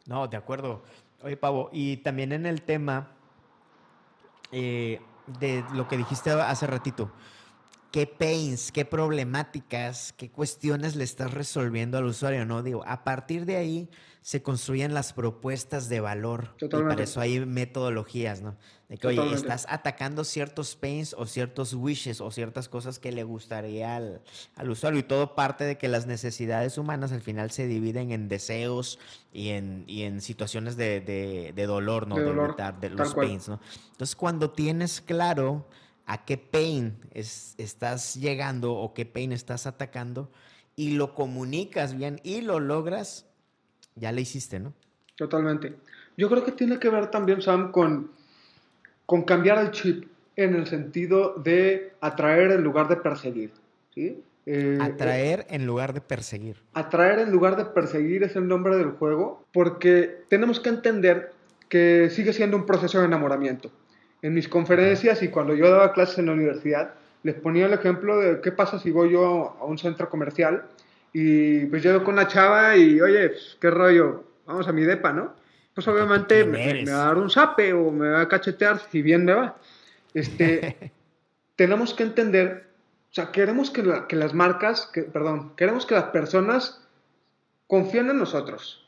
No, 0.05 0.27
de 0.27 0.37
acuerdo. 0.37 0.83
Oye, 1.21 1.37
Pavo, 1.37 1.69
y 1.71 1.97
también 1.97 2.33
en 2.33 2.45
el 2.45 2.61
tema 2.61 3.11
eh, 4.51 4.99
de 5.39 5.63
lo 5.73 5.87
que 5.87 5.97
dijiste 5.97 6.31
hace 6.31 6.67
ratito, 6.67 7.11
qué 7.91 8.07
pains, 8.07 8.71
qué 8.71 8.83
problemáticas, 8.83 10.13
qué 10.13 10.29
cuestiones 10.29 10.95
le 10.95 11.05
estás 11.05 11.33
resolviendo 11.33 11.97
al 11.97 12.05
usuario, 12.05 12.45
¿no? 12.45 12.61
Digo, 12.61 12.83
a 12.85 13.03
partir 13.03 13.45
de 13.45 13.55
ahí 13.55 13.89
se 14.23 14.41
construyen 14.41 14.93
las 14.93 15.11
propuestas 15.11 15.89
de 15.89 15.99
valor. 15.99 16.55
Totalmente. 16.57 16.93
Y 16.93 16.95
para 16.95 17.03
eso 17.03 17.19
hay 17.19 17.45
metodologías, 17.45 18.41
¿no? 18.41 18.55
De 18.87 18.97
que, 18.97 19.07
oye, 19.07 19.33
estás 19.33 19.65
atacando 19.67 20.23
ciertos 20.23 20.77
pains 20.77 21.13
o 21.17 21.25
ciertos 21.25 21.73
wishes 21.73 22.21
o 22.21 22.31
ciertas 22.31 22.69
cosas 22.69 22.99
que 22.99 23.11
le 23.11 23.23
gustaría 23.23 23.97
al, 23.97 24.21
usuario. 24.65 25.01
Y 25.01 25.03
todo 25.03 25.35
parte 25.35 25.65
de 25.65 25.77
que 25.77 25.89
las 25.89 26.07
necesidades 26.07 26.77
humanas 26.77 27.11
al 27.11 27.19
final 27.19 27.51
se 27.51 27.67
dividen 27.67 28.11
en 28.11 28.29
deseos 28.29 28.97
y 29.33 29.49
en, 29.49 29.83
en 29.89 30.21
situaciones 30.21 30.77
de, 30.77 31.53
dolor, 31.67 32.07
¿no? 32.07 32.15
De, 32.15 32.73
de 32.79 32.89
los 32.91 33.13
pains, 33.13 33.49
¿no? 33.49 33.59
Entonces, 33.91 34.15
cuando 34.15 34.51
tienes 34.51 35.01
claro 35.01 35.67
a 36.05 36.23
qué 36.23 36.37
pain 36.37 36.97
estás 37.11 38.15
llegando 38.15 38.73
o 38.73 38.93
qué 38.93 39.05
pain 39.05 39.33
estás 39.33 39.67
atacando 39.67 40.31
y 40.77 40.91
lo 40.91 41.13
comunicas 41.13 41.97
bien 41.97 42.21
y 42.23 42.39
lo 42.39 42.61
logras, 42.61 43.25
ya 43.95 44.11
le 44.11 44.21
hiciste, 44.21 44.59
¿no? 44.59 44.73
Totalmente. 45.15 45.75
Yo 46.17 46.29
creo 46.29 46.43
que 46.43 46.51
tiene 46.51 46.79
que 46.79 46.89
ver 46.89 47.09
también, 47.11 47.41
Sam, 47.41 47.71
con, 47.71 48.11
con 49.05 49.23
cambiar 49.23 49.59
el 49.59 49.71
chip 49.71 50.05
en 50.35 50.55
el 50.55 50.67
sentido 50.67 51.35
de 51.35 51.93
atraer 52.01 52.51
en 52.51 52.63
lugar 52.63 52.87
de 52.87 52.97
perseguir. 52.97 53.51
¿sí? 53.93 54.21
Eh, 54.45 54.77
atraer 54.81 55.45
en 55.49 55.65
lugar 55.65 55.93
de 55.93 56.01
perseguir. 56.01 56.57
Atraer 56.73 57.19
en 57.19 57.31
lugar 57.31 57.55
de 57.55 57.65
perseguir 57.65 58.23
es 58.23 58.35
el 58.35 58.47
nombre 58.47 58.75
del 58.75 58.91
juego 58.91 59.45
porque 59.53 60.23
tenemos 60.29 60.59
que 60.59 60.69
entender 60.69 61.31
que 61.69 62.09
sigue 62.09 62.33
siendo 62.33 62.57
un 62.57 62.65
proceso 62.65 62.99
de 62.99 63.05
enamoramiento. 63.05 63.71
En 64.21 64.33
mis 64.33 64.47
conferencias 64.47 65.21
y 65.21 65.29
cuando 65.29 65.53
yo 65.53 65.69
daba 65.69 65.93
clases 65.93 66.19
en 66.19 66.27
la 66.27 66.33
universidad, 66.33 66.93
les 67.23 67.35
ponía 67.35 67.65
el 67.65 67.73
ejemplo 67.73 68.19
de 68.19 68.41
qué 68.41 68.51
pasa 68.51 68.79
si 68.79 68.91
voy 68.91 69.11
yo 69.11 69.55
a 69.59 69.65
un 69.65 69.77
centro 69.77 70.09
comercial 70.09 70.65
y 71.13 71.65
pues 71.67 71.83
llego 71.83 72.03
con 72.03 72.15
una 72.15 72.27
chava 72.27 72.75
y, 72.75 72.99
oye, 72.99 73.29
pues, 73.29 73.57
qué 73.61 73.69
rollo, 73.69 74.23
vamos 74.45 74.67
a 74.67 74.73
mi 74.73 74.81
depa, 74.81 75.13
¿no? 75.13 75.35
Pues 75.73 75.87
obviamente 75.87 76.43
me, 76.43 76.85
va 76.85 77.03
a 77.03 77.05
dar 77.07 77.17
un 77.17 77.29
sape 77.29 77.73
o 77.73 77.91
me 77.91 78.09
va 78.09 78.21
a 78.21 78.27
cachetear 78.27 78.79
si 78.91 79.01
bien 79.01 79.25
me 79.25 79.33
va. 79.33 79.57
Este, 80.13 80.91
tenemos 81.55 81.93
que 81.93 82.03
entender, 82.03 82.67
o 83.11 83.13
sea, 83.13 83.31
queremos 83.31 83.69
que, 83.69 83.83
que 84.07 84.15
las 84.15 84.33
marcas, 84.33 84.89
que, 84.91 85.03
perdón, 85.03 85.55
queremos 85.55 85.85
que 85.85 85.95
las 85.95 86.05
personas 86.05 86.83
confíen 87.67 88.09
en 88.09 88.17
nosotros, 88.17 88.87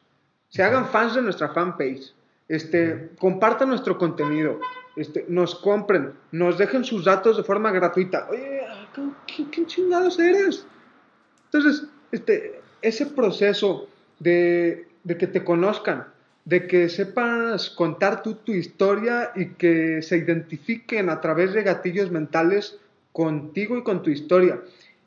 se 0.50 0.63
hagan 0.63 0.88
fans 0.89 1.15
de 1.15 1.22
nuestra 1.22 1.50
fanpage, 1.50 2.13
este, 2.48 3.12
compartan 3.20 3.70
nuestro 3.70 3.98
contenido, 3.98 4.60
este, 4.96 5.25
nos 5.27 5.55
compren, 5.55 6.13
nos 6.32 6.58
dejen 6.58 6.84
sus 6.84 7.03
datos 7.03 7.38
de 7.38 7.44
forma 7.44 7.72
gratuita. 7.72 8.27
Oye, 8.29 8.62
¿qué, 9.27 9.65
chingados 9.65 10.20
eres? 10.20 10.65
Entonces, 11.46 11.89
este, 12.12 12.62
ese 12.81 13.07
proceso 13.07 13.88
de, 14.19 14.88
que 15.07 15.27
te 15.27 15.43
conozcan, 15.43 16.07
de 16.45 16.67
que 16.67 16.89
sepas 16.89 17.69
contar 17.69 18.21
tú 18.21 18.35
tu 18.35 18.51
historia 18.51 19.31
y 19.35 19.53
que 19.53 20.01
se 20.01 20.17
identifiquen 20.17 21.09
a 21.09 21.21
través 21.21 21.53
de 21.53 21.63
gatillos 21.63 22.12
mentales 22.12 22.77
contigo 23.12 23.77
y 23.77 23.83
con 23.83 24.03
tu 24.03 24.09
historia, 24.09 24.62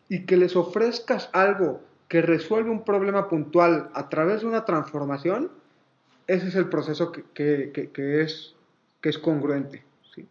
y 0.08 0.24
que 0.24 0.36
les 0.36 0.56
ofrezcas 0.56 1.30
algo 1.32 1.82
que 2.08 2.22
resuelve 2.22 2.70
un 2.70 2.84
problema 2.84 3.28
puntual 3.28 3.90
a 3.92 4.08
través 4.08 4.40
de 4.40 4.46
una 4.46 4.64
transformación, 4.64 5.50
ese 6.26 6.48
es 6.48 6.54
el 6.54 6.68
proceso 6.68 7.12
que, 7.12 7.70
es, 7.74 8.54
que 9.00 9.08
es 9.08 9.18
congruente. 9.18 9.84
¿sí? 10.14 10.26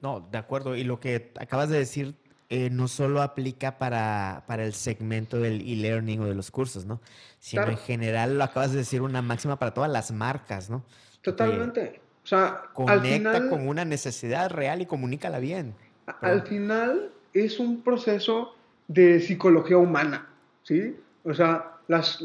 No, 0.00 0.26
de 0.30 0.38
acuerdo. 0.38 0.76
Y 0.76 0.84
lo 0.84 0.98
que 0.98 1.30
acabas 1.38 1.68
de 1.68 1.78
decir 1.78 2.14
eh, 2.48 2.70
no 2.70 2.86
solo 2.86 3.22
aplica 3.22 3.78
para, 3.78 4.44
el 4.48 4.72
segmento 4.72 5.38
del 5.38 5.60
e-learning 5.62 6.20
o 6.20 6.26
de 6.26 6.34
los 6.34 6.50
cursos, 6.50 6.86
¿no? 6.86 7.00
Sino 7.40 7.66
en 7.66 7.76
general, 7.76 8.38
lo 8.38 8.44
acabas 8.44 8.70
de 8.70 8.78
decir, 8.78 9.02
una 9.02 9.22
máxima 9.22 9.58
para 9.58 9.74
todas 9.74 9.90
las 9.90 10.12
marcas, 10.12 10.70
¿no? 10.70 10.84
Totalmente. 11.22 12.00
o 12.22 12.26
sea, 12.26 12.62
conecta 12.72 13.48
con 13.48 13.66
una 13.66 13.84
necesidad 13.84 14.50
real 14.50 14.80
y 14.80 14.86
comunícala 14.86 15.40
bien. 15.40 15.74
Al 16.20 16.42
final 16.42 17.10
es 17.32 17.58
un 17.58 17.82
proceso 17.82 18.54
de 18.86 19.20
psicología 19.20 19.78
humana, 19.78 20.28
¿sí? 20.62 20.96
O 21.24 21.34
sea, 21.34 21.72
las, 21.88 22.24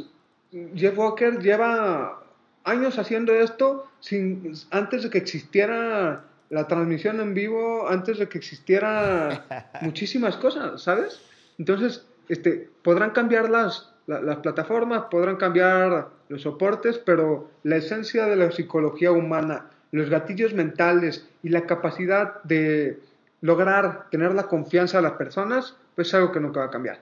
Jeff 0.75 0.97
Walker 0.97 1.39
lleva 1.39 2.23
años 2.63 2.99
haciendo 2.99 3.33
esto 3.33 3.87
sin, 3.99 4.53
antes 4.69 5.03
de 5.03 5.09
que 5.09 5.17
existiera 5.17 6.25
la 6.51 6.67
transmisión 6.67 7.19
en 7.21 7.33
vivo, 7.33 7.87
antes 7.89 8.19
de 8.19 8.29
que 8.29 8.37
existiera 8.37 9.71
muchísimas 9.81 10.35
cosas, 10.35 10.83
¿sabes? 10.83 11.21
Entonces, 11.57 12.05
este, 12.27 12.69
podrán 12.83 13.11
cambiar 13.11 13.49
las, 13.49 13.93
las 14.05 14.37
plataformas, 14.37 15.05
podrán 15.09 15.37
cambiar 15.37 16.09
los 16.27 16.41
soportes, 16.41 16.97
pero 16.97 17.49
la 17.63 17.77
esencia 17.77 18.25
de 18.25 18.35
la 18.35 18.51
psicología 18.51 19.11
humana, 19.11 19.69
los 19.91 20.09
gatillos 20.09 20.53
mentales 20.53 21.25
y 21.41 21.49
la 21.49 21.65
capacidad 21.65 22.43
de 22.43 22.99
lograr 23.39 24.09
tener 24.11 24.33
la 24.35 24.43
confianza 24.43 24.97
de 24.97 25.03
las 25.03 25.13
personas, 25.13 25.75
pues 25.95 26.09
es 26.09 26.13
algo 26.13 26.31
que 26.31 26.41
nunca 26.41 26.59
va 26.59 26.67
a 26.67 26.71
cambiar. 26.71 26.99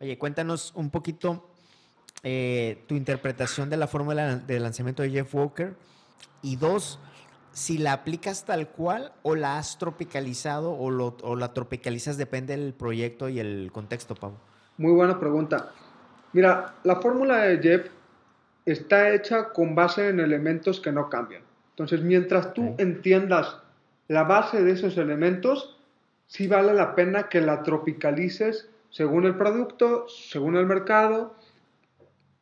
Oye, 0.00 0.16
cuéntanos 0.16 0.72
un 0.76 0.90
poquito 0.90 1.44
eh, 2.22 2.82
tu 2.86 2.94
interpretación 2.94 3.68
de 3.68 3.76
la 3.76 3.88
fórmula 3.88 4.36
de 4.36 4.60
lanzamiento 4.60 5.02
de 5.02 5.10
Jeff 5.10 5.34
Walker 5.34 5.74
y 6.42 6.56
dos, 6.56 6.98
si 7.52 7.78
la 7.78 7.92
aplicas 7.92 8.44
tal 8.44 8.68
cual 8.68 9.12
o 9.22 9.34
la 9.34 9.58
has 9.58 9.78
tropicalizado 9.78 10.72
o, 10.72 11.36
la 11.36 11.52
tropicalizas 11.52 12.16
depende 12.16 12.56
del 12.56 12.74
proyecto 12.74 13.28
y 13.28 13.40
el 13.40 13.70
contexto, 13.72 14.14
Pablo. 14.14 14.38
Muy 14.78 14.92
buena 14.92 15.18
pregunta. 15.18 15.72
Mira, 16.32 16.74
la 16.84 16.96
fórmula 16.96 17.38
de 17.38 17.58
Jeff 17.58 17.86
está 18.64 19.10
hecha 19.10 19.50
con 19.50 19.74
base 19.74 20.08
en 20.08 20.20
elementos 20.20 20.80
que 20.80 20.92
no 20.92 21.08
cambian. 21.08 21.42
Entonces, 21.70 22.02
mientras 22.02 22.54
tú 22.54 22.74
entiendas 22.78 23.58
la 24.08 24.24
base 24.24 24.62
de 24.62 24.72
esos 24.72 24.96
elementos, 24.96 25.76
sí 26.26 26.46
vale 26.46 26.74
la 26.74 26.94
pena 26.94 27.28
que 27.28 27.40
la 27.40 27.62
tropicalices 27.62 28.68
según 28.90 29.24
el 29.24 29.36
producto, 29.36 30.06
según 30.08 30.56
el 30.56 30.66
mercado 30.66 31.34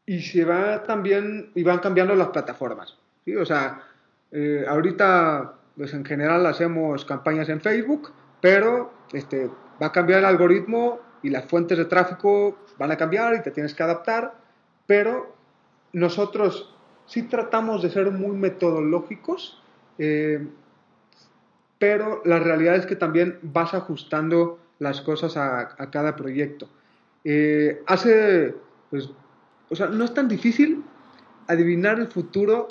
y 0.07 0.23
se 0.23 0.45
va 0.45 0.83
también, 0.85 1.51
y 1.55 1.63
van 1.63 1.79
cambiando 1.81 2.15
las 2.15 2.29
plataformas. 2.29 2.97
¿sí? 3.25 3.37
O 3.37 3.45
sea, 3.45 3.88
eh, 4.33 4.65
ahorita, 4.69 5.55
pues 5.77 5.95
en 5.95 6.05
general 6.05 6.47
hacemos 6.47 7.05
campañas 7.05 7.49
en 7.49 7.61
Facebook, 7.61 8.13
pero 8.41 8.93
este, 9.13 9.51
va 9.81 9.87
a 9.87 9.93
cambiar 9.93 10.21
el 10.21 10.27
algoritmo 10.27 11.01
y 11.23 11.31
las 11.31 11.47
fuentes 11.47 11.79
de 11.79 11.85
tráfico 11.87 12.59
van 12.79 12.91
a 12.91 12.97
cambiar 12.97 13.35
y 13.35 13.43
te 13.43 13.51
tienes 13.51 13.75
que 13.75 13.83
adaptar, 13.83 14.35
pero 14.87 15.35
nosotros 15.93 16.75
sí 17.07 17.23
tratamos 17.23 17.83
de 17.83 17.91
ser 17.91 18.11
muy 18.11 18.37
metodológicos, 18.37 19.63
eh, 19.99 20.47
pero 21.79 22.23
la 22.25 22.39
realidad 22.39 22.77
es 22.77 22.87
que 22.87 22.97
también 22.97 23.39
vas 23.43 23.75
ajustando 23.75 24.59
las 24.79 25.01
cosas 25.01 25.37
a, 25.37 25.69
cada 25.91 26.15
proyecto. 26.15 26.69
Eh, 27.25 27.83
hace 27.87 28.55
pues, 28.91 29.11
o 29.69 29.77
sea, 29.77 29.87
no 29.89 30.05
es 30.05 30.15
tan 30.15 30.29
difícil 30.29 30.83
adivinar 31.47 31.99
el 31.99 32.09
futuro 32.09 32.69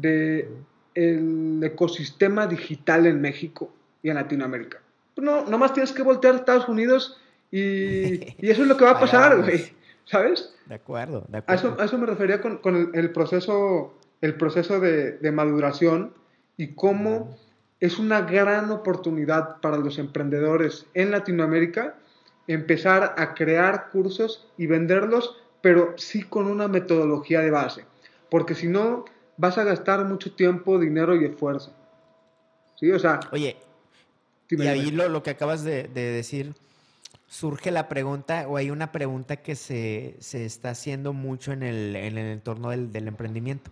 del 0.00 1.60
ecosistema 1.62 2.46
digital 2.46 3.06
en 3.06 3.20
México 3.20 3.72
y 4.02 4.10
en 4.10 4.16
Latinoamérica. 4.16 4.78
No, 5.16 5.44
nomás 5.46 5.72
tienes 5.72 5.92
que 5.92 6.02
voltear 6.02 6.34
a 6.34 6.38
Estados 6.38 6.68
Unidos 6.68 7.20
y, 7.50 8.34
eso 8.38 8.62
es 8.62 8.68
lo 8.68 8.76
que 8.76 8.84
va 8.84 8.92
a 8.92 9.00
pasar, 9.00 9.42
güey. 9.42 9.72
¿Sabes? 10.04 10.54
De 10.66 10.76
acuerdo, 10.76 11.24
de 11.28 11.38
acuerdo. 11.38 11.76
A 11.78 11.84
eso, 11.84 11.98
me 11.98 12.06
refería 12.06 12.40
con, 12.40 12.90
el, 12.94 13.10
proceso, 13.10 13.94
el 14.22 14.34
proceso 14.34 14.80
de, 14.80 15.12
de 15.12 15.32
maduración 15.32 16.14
y 16.56 16.68
cómo 16.68 17.36
es 17.80 17.98
una 17.98 18.22
gran 18.22 18.70
oportunidad 18.70 19.60
para 19.60 19.76
los 19.76 19.98
emprendedores 19.98 20.86
en 20.94 21.10
Latinoamérica 21.10 21.96
empezar 22.46 23.14
a 23.18 23.34
crear 23.34 23.90
cursos 23.90 24.48
y 24.56 24.66
venderlos 24.66 25.36
pero 25.60 25.94
sí 25.96 26.22
con 26.22 26.46
una 26.46 26.68
metodología 26.68 27.40
de 27.40 27.50
base, 27.50 27.84
porque 28.30 28.54
si 28.54 28.68
no 28.68 29.04
vas 29.38 29.56
a 29.56 29.64
gastar 29.64 30.04
mucho 30.04 30.32
tiempo, 30.32 30.78
dinero 30.78 31.16
y 31.16 31.24
esfuerzo. 31.24 31.72
¿Sí? 32.76 32.90
O 32.90 32.98
sea... 32.98 33.20
Oye, 33.32 33.56
y 34.50 34.66
ahí 34.66 34.90
lo, 34.90 35.22
que 35.22 35.30
acabas 35.30 35.64
de, 35.64 35.88
decir, 35.88 36.54
surge 37.26 37.70
la 37.70 37.88
pregunta, 37.88 38.46
o 38.48 38.56
hay 38.56 38.70
una 38.70 38.92
pregunta 38.92 39.36
que 39.36 39.56
se, 39.56 40.16
está 40.18 40.70
haciendo 40.70 41.12
mucho 41.12 41.52
en 41.52 41.62
el, 41.62 41.96
en 41.96 42.18
el 42.18 42.32
entorno 42.32 42.70
del, 42.70 42.92
del 42.92 43.08
emprendimiento. 43.08 43.70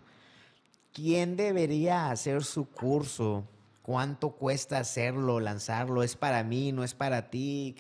¿Quién 0.93 1.37
debería 1.37 2.11
hacer 2.11 2.43
su 2.45 2.71
curso? 2.71 3.45
¿Cuánto 3.83 4.31
cuesta 4.31 4.79
hacerlo, 4.79 5.39
lanzarlo? 5.39 6.03
¿Es 6.03 6.17
para 6.17 6.43
mí, 6.43 6.73
no 6.73 6.83
es 6.83 6.95
para 6.95 7.31
ti? 7.31 7.77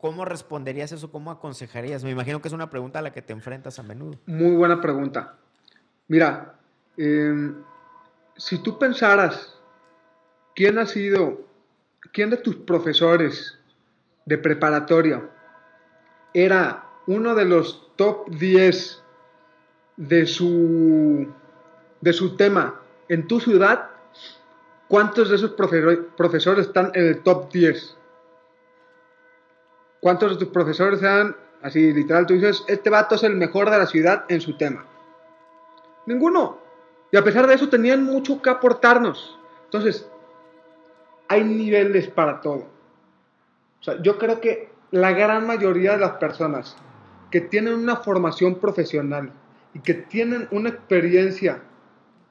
cómo 0.00 0.24
responderías 0.24 0.92
eso? 0.92 1.10
¿Cómo 1.10 1.32
aconsejarías? 1.32 2.04
Me 2.04 2.10
imagino 2.10 2.40
que 2.40 2.48
es 2.48 2.54
una 2.54 2.70
pregunta 2.70 3.00
a 3.00 3.02
la 3.02 3.12
que 3.12 3.22
te 3.22 3.32
enfrentas 3.32 3.78
a 3.78 3.82
menudo. 3.82 4.18
Muy 4.26 4.54
buena 4.54 4.80
pregunta. 4.80 5.34
Mira, 6.06 6.56
em, 6.96 7.62
si 8.36 8.58
tú 8.58 8.78
pensaras 8.78 9.58
quién 10.54 10.78
ha 10.78 10.86
sido, 10.86 11.46
quién 12.12 12.30
de 12.30 12.36
tus 12.36 12.56
profesores 12.56 13.58
de 14.24 14.38
preparatoria 14.38 15.28
era 16.34 16.84
uno 17.06 17.34
de 17.34 17.44
los 17.44 17.90
top 17.96 18.28
10 18.30 19.02
de 19.96 20.26
su, 20.26 21.32
de 22.00 22.12
su 22.12 22.36
tema 22.36 22.80
en 23.08 23.26
tu 23.26 23.40
ciudad, 23.40 23.90
¿cuántos 24.88 25.30
de 25.30 25.36
esos 25.36 25.52
profesores 25.52 26.66
están 26.66 26.90
en 26.94 27.06
el 27.06 27.22
top 27.22 27.50
10? 27.52 27.96
¿Cuántos 30.00 30.32
de 30.32 30.44
tus 30.44 30.48
profesores 30.48 31.00
sean, 31.00 31.36
así 31.62 31.92
literal, 31.92 32.26
tú 32.26 32.34
dices, 32.34 32.64
este 32.68 32.90
vato 32.90 33.14
es 33.14 33.22
el 33.22 33.36
mejor 33.36 33.70
de 33.70 33.78
la 33.78 33.86
ciudad 33.86 34.24
en 34.28 34.40
su 34.40 34.56
tema? 34.56 34.84
Ninguno. 36.06 36.65
Y 37.12 37.16
a 37.16 37.24
pesar 37.24 37.46
de 37.46 37.54
eso 37.54 37.68
tenían 37.68 38.04
mucho 38.04 38.42
que 38.42 38.50
aportarnos. 38.50 39.38
Entonces, 39.64 40.08
hay 41.28 41.44
niveles 41.44 42.08
para 42.08 42.40
todo. 42.40 42.66
O 43.80 43.82
sea, 43.82 44.00
yo 44.02 44.18
creo 44.18 44.40
que 44.40 44.70
la 44.90 45.12
gran 45.12 45.46
mayoría 45.46 45.92
de 45.92 45.98
las 45.98 46.12
personas 46.12 46.76
que 47.30 47.40
tienen 47.40 47.74
una 47.74 47.96
formación 47.96 48.56
profesional 48.56 49.30
y 49.74 49.80
que 49.80 49.94
tienen 49.94 50.48
una 50.50 50.70
experiencia 50.70 51.62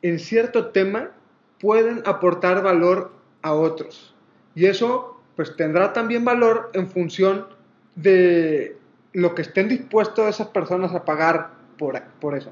en 0.02 0.20
cierto 0.20 0.68
tema 0.68 1.12
pueden 1.60 2.02
aportar 2.06 2.64
valor 2.64 3.12
a 3.42 3.54
otros. 3.54 4.16
Y 4.56 4.66
eso 4.66 5.22
pues 5.36 5.56
tendrá 5.56 5.94
también 5.94 6.24
valor 6.24 6.72
en 6.74 6.90
función 6.90 7.48
de 7.96 8.78
lo 9.14 9.36
que 9.36 9.42
estén 9.42 9.68
dispuestos 9.68 10.28
esas 10.28 10.48
personas 10.48 10.94
a 10.94 11.04
pagar 11.06 11.52
por, 11.78 12.02
por 12.20 12.38
eso. 12.38 12.52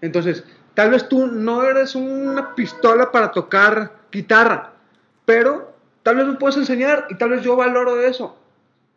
Entonces, 0.00 0.44
tal 0.76 0.90
vez 0.90 1.08
tú 1.08 1.26
no 1.26 1.64
eres 1.64 1.94
una 1.94 2.54
pistola 2.54 3.10
para 3.10 3.32
tocar 3.32 3.92
guitarra, 4.12 4.74
pero 5.24 5.74
tal 6.02 6.16
vez 6.16 6.26
me 6.26 6.34
puedes 6.34 6.58
enseñar 6.58 7.06
y 7.08 7.16
tal 7.16 7.30
vez 7.30 7.42
yo 7.42 7.56
valoro 7.56 7.98
eso. 7.98 8.38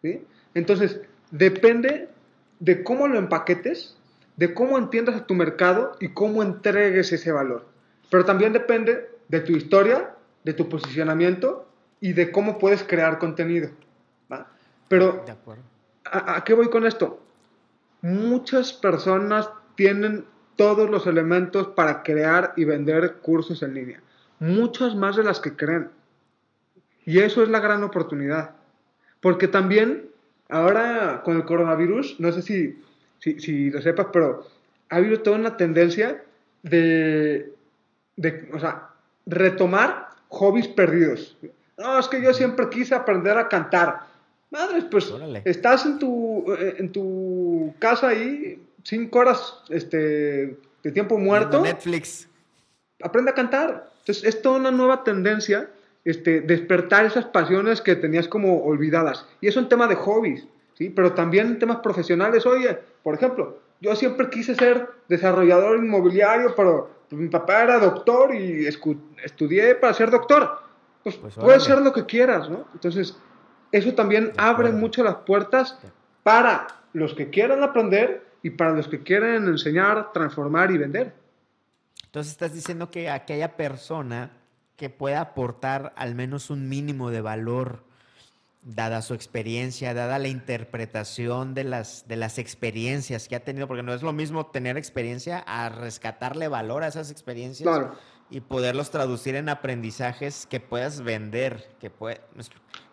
¿sí? 0.01 0.21
Entonces, 0.53 0.99
depende 1.31 2.09
de 2.59 2.83
cómo 2.83 3.07
lo 3.07 3.17
empaquetes, 3.17 3.95
de 4.35 4.53
cómo 4.53 4.77
entiendas 4.77 5.15
a 5.15 5.25
tu 5.25 5.35
mercado 5.35 5.95
y 6.01 6.09
cómo 6.09 6.43
entregues 6.43 7.13
ese 7.13 7.31
valor. 7.31 7.65
Pero 8.11 8.25
también 8.25 8.51
depende 8.51 9.09
de 9.29 9.39
tu 9.39 9.53
historia, 9.53 10.15
de 10.43 10.53
tu 10.53 10.67
posicionamiento 10.67 11.65
y 12.01 12.11
de 12.11 12.29
cómo 12.29 12.59
puedes 12.59 12.83
crear 12.83 13.19
contenido. 13.19 13.69
Pero, 14.89 15.23
¿a, 16.03 16.35
¿a 16.35 16.43
qué 16.43 16.53
voy 16.55 16.69
con 16.69 16.85
esto? 16.85 17.21
Muchas 18.01 18.73
personas 18.73 19.49
tienen 19.75 20.25
todos 20.59 20.89
los 20.89 21.07
elementos 21.07 21.67
para 21.67 22.03
crear 22.03 22.51
y 22.57 22.65
vender 22.65 23.19
cursos 23.21 23.63
en 23.63 23.75
línea. 23.75 24.01
Muchas 24.41 24.93
más 24.93 25.15
de 25.15 25.23
las 25.23 25.39
que 25.39 25.55
creen. 25.55 25.87
Y 27.05 27.19
eso 27.19 27.41
es 27.41 27.47
la 27.47 27.61
gran 27.61 27.81
oportunidad. 27.81 28.51
Porque 29.21 29.47
también 29.47 30.09
ahora 30.49 31.21
con 31.23 31.37
el 31.37 31.45
coronavirus, 31.45 32.19
no 32.19 32.33
sé 32.33 32.41
si, 32.41 32.77
si, 33.19 33.69
lo 33.69 33.81
sepas, 33.81 34.07
pero 34.11 34.45
ha 34.89 34.97
habido 34.97 35.21
toda 35.21 35.37
una 35.37 35.55
tendencia 35.55 36.25
de, 36.61 37.53
de, 38.17 38.49
o 38.53 38.59
sea, 38.59 38.89
retomar 39.25 40.09
hobbies 40.27 40.67
perdidos. 40.67 41.37
No, 41.77 41.99
es 41.99 42.09
que 42.09 42.21
yo 42.21 42.33
siempre 42.33 42.67
quise 42.69 42.95
aprender 42.95 43.37
a 43.37 43.47
cantar. 43.47 44.01
Madres, 44.51 44.83
pues 44.91 45.09
estás 45.45 45.85
en 45.85 45.99
tu, 45.99 46.53
eh, 46.53 46.75
en 46.79 46.91
tu 46.91 47.73
casa 47.79 48.09
ahí, 48.09 48.61
cinco 48.83 49.19
horas 49.19 49.61
este, 49.69 50.57
de 50.83 50.91
tiempo 50.91 51.17
muerto. 51.17 51.61
Netflix. 51.61 52.27
Aprende 53.01 53.31
a 53.31 53.33
cantar. 53.33 53.91
Entonces, 53.99 54.23
es 54.23 54.41
toda 54.41 54.57
una 54.57 54.71
nueva 54.71 55.03
tendencia 55.03 55.69
este, 56.05 56.41
despertar 56.41 57.05
esas 57.05 57.25
pasiones 57.25 57.81
que 57.81 57.95
tenías 57.95 58.27
como 58.27 58.63
olvidadas. 58.63 59.25
Y 59.41 59.47
es 59.47 59.57
un 59.57 59.69
tema 59.69 59.87
de 59.87 59.95
hobbies, 59.95 60.47
¿sí? 60.73 60.89
Pero 60.89 61.13
también 61.13 61.59
temas 61.59 61.77
profesionales. 61.77 62.45
Oye, 62.45 62.79
por 63.03 63.15
ejemplo, 63.15 63.59
yo 63.81 63.95
siempre 63.95 64.29
quise 64.29 64.55
ser 64.55 64.89
desarrollador 65.07 65.77
inmobiliario, 65.77 66.55
pero 66.55 66.89
mi 67.11 67.27
papá 67.27 67.63
era 67.63 67.79
doctor 67.79 68.33
y 68.33 68.65
estudié 68.65 69.75
para 69.75 69.93
ser 69.93 70.09
doctor. 70.09 70.59
Pues, 71.03 71.15
pues 71.15 71.35
puedes 71.35 71.63
ser 71.63 71.81
lo 71.81 71.93
que 71.93 72.05
quieras, 72.05 72.49
¿no? 72.49 72.67
Entonces, 72.73 73.17
eso 73.71 73.93
también 73.93 74.31
abre 74.37 74.71
mucho 74.71 75.03
las 75.03 75.15
puertas 75.17 75.77
para 76.23 76.67
los 76.93 77.13
que 77.13 77.29
quieran 77.29 77.63
aprender 77.63 78.28
y 78.41 78.51
para 78.51 78.71
los 78.71 78.87
que 78.87 79.03
quieren 79.03 79.47
enseñar, 79.47 80.11
transformar 80.13 80.71
y 80.71 80.77
vender. 80.77 81.13
Entonces 82.05 82.31
estás 82.31 82.53
diciendo 82.53 82.89
que 82.89 83.09
aquella 83.09 83.55
persona 83.55 84.31
que 84.75 84.89
pueda 84.89 85.21
aportar 85.21 85.93
al 85.95 86.15
menos 86.15 86.49
un 86.49 86.69
mínimo 86.69 87.11
de 87.11 87.21
valor, 87.21 87.83
dada 88.61 89.01
su 89.01 89.13
experiencia, 89.13 89.93
dada 89.93 90.19
la 90.19 90.27
interpretación 90.27 91.53
de 91.53 91.65
las, 91.65 92.07
de 92.07 92.15
las 92.15 92.37
experiencias 92.37 93.27
que 93.27 93.35
ha 93.35 93.43
tenido, 93.43 93.67
porque 93.67 93.83
no 93.83 93.93
es 93.93 94.01
lo 94.01 94.13
mismo 94.13 94.47
tener 94.47 94.77
experiencia 94.77 95.39
a 95.39 95.69
rescatarle 95.69 96.47
valor 96.47 96.83
a 96.83 96.87
esas 96.87 97.11
experiencias 97.11 97.69
y 98.29 98.41
poderlos 98.41 98.91
traducir 98.91 99.35
en 99.35 99.49
aprendizajes 99.49 100.45
que 100.45 100.59
puedas 100.59 101.01
vender, 101.01 101.69
que 101.79 101.89
puede, 101.89 102.21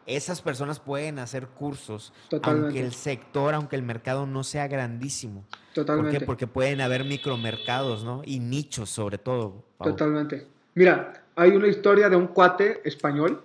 esas 0.06 0.42
personas 0.42 0.80
pueden 0.80 1.18
hacer 1.18 1.48
cursos, 1.48 2.12
aunque 2.42 2.80
el 2.80 2.92
sector, 2.92 3.54
aunque 3.54 3.76
el 3.76 3.82
mercado 3.82 4.26
no 4.26 4.44
sea 4.44 4.68
grandísimo. 4.68 5.44
Totalmente. 5.74 6.12
¿Por 6.12 6.20
qué? 6.20 6.26
Porque 6.26 6.46
pueden 6.46 6.80
haber 6.80 7.04
micromercados, 7.04 8.04
¿no? 8.04 8.22
Y 8.24 8.38
nichos 8.38 8.90
sobre 8.90 9.18
todo. 9.18 9.64
Totalmente. 9.82 10.46
Mira, 10.74 11.24
hay 11.34 11.50
una 11.50 11.68
historia 11.68 12.08
de 12.08 12.16
un 12.16 12.28
cuate 12.28 12.80
español 12.84 13.42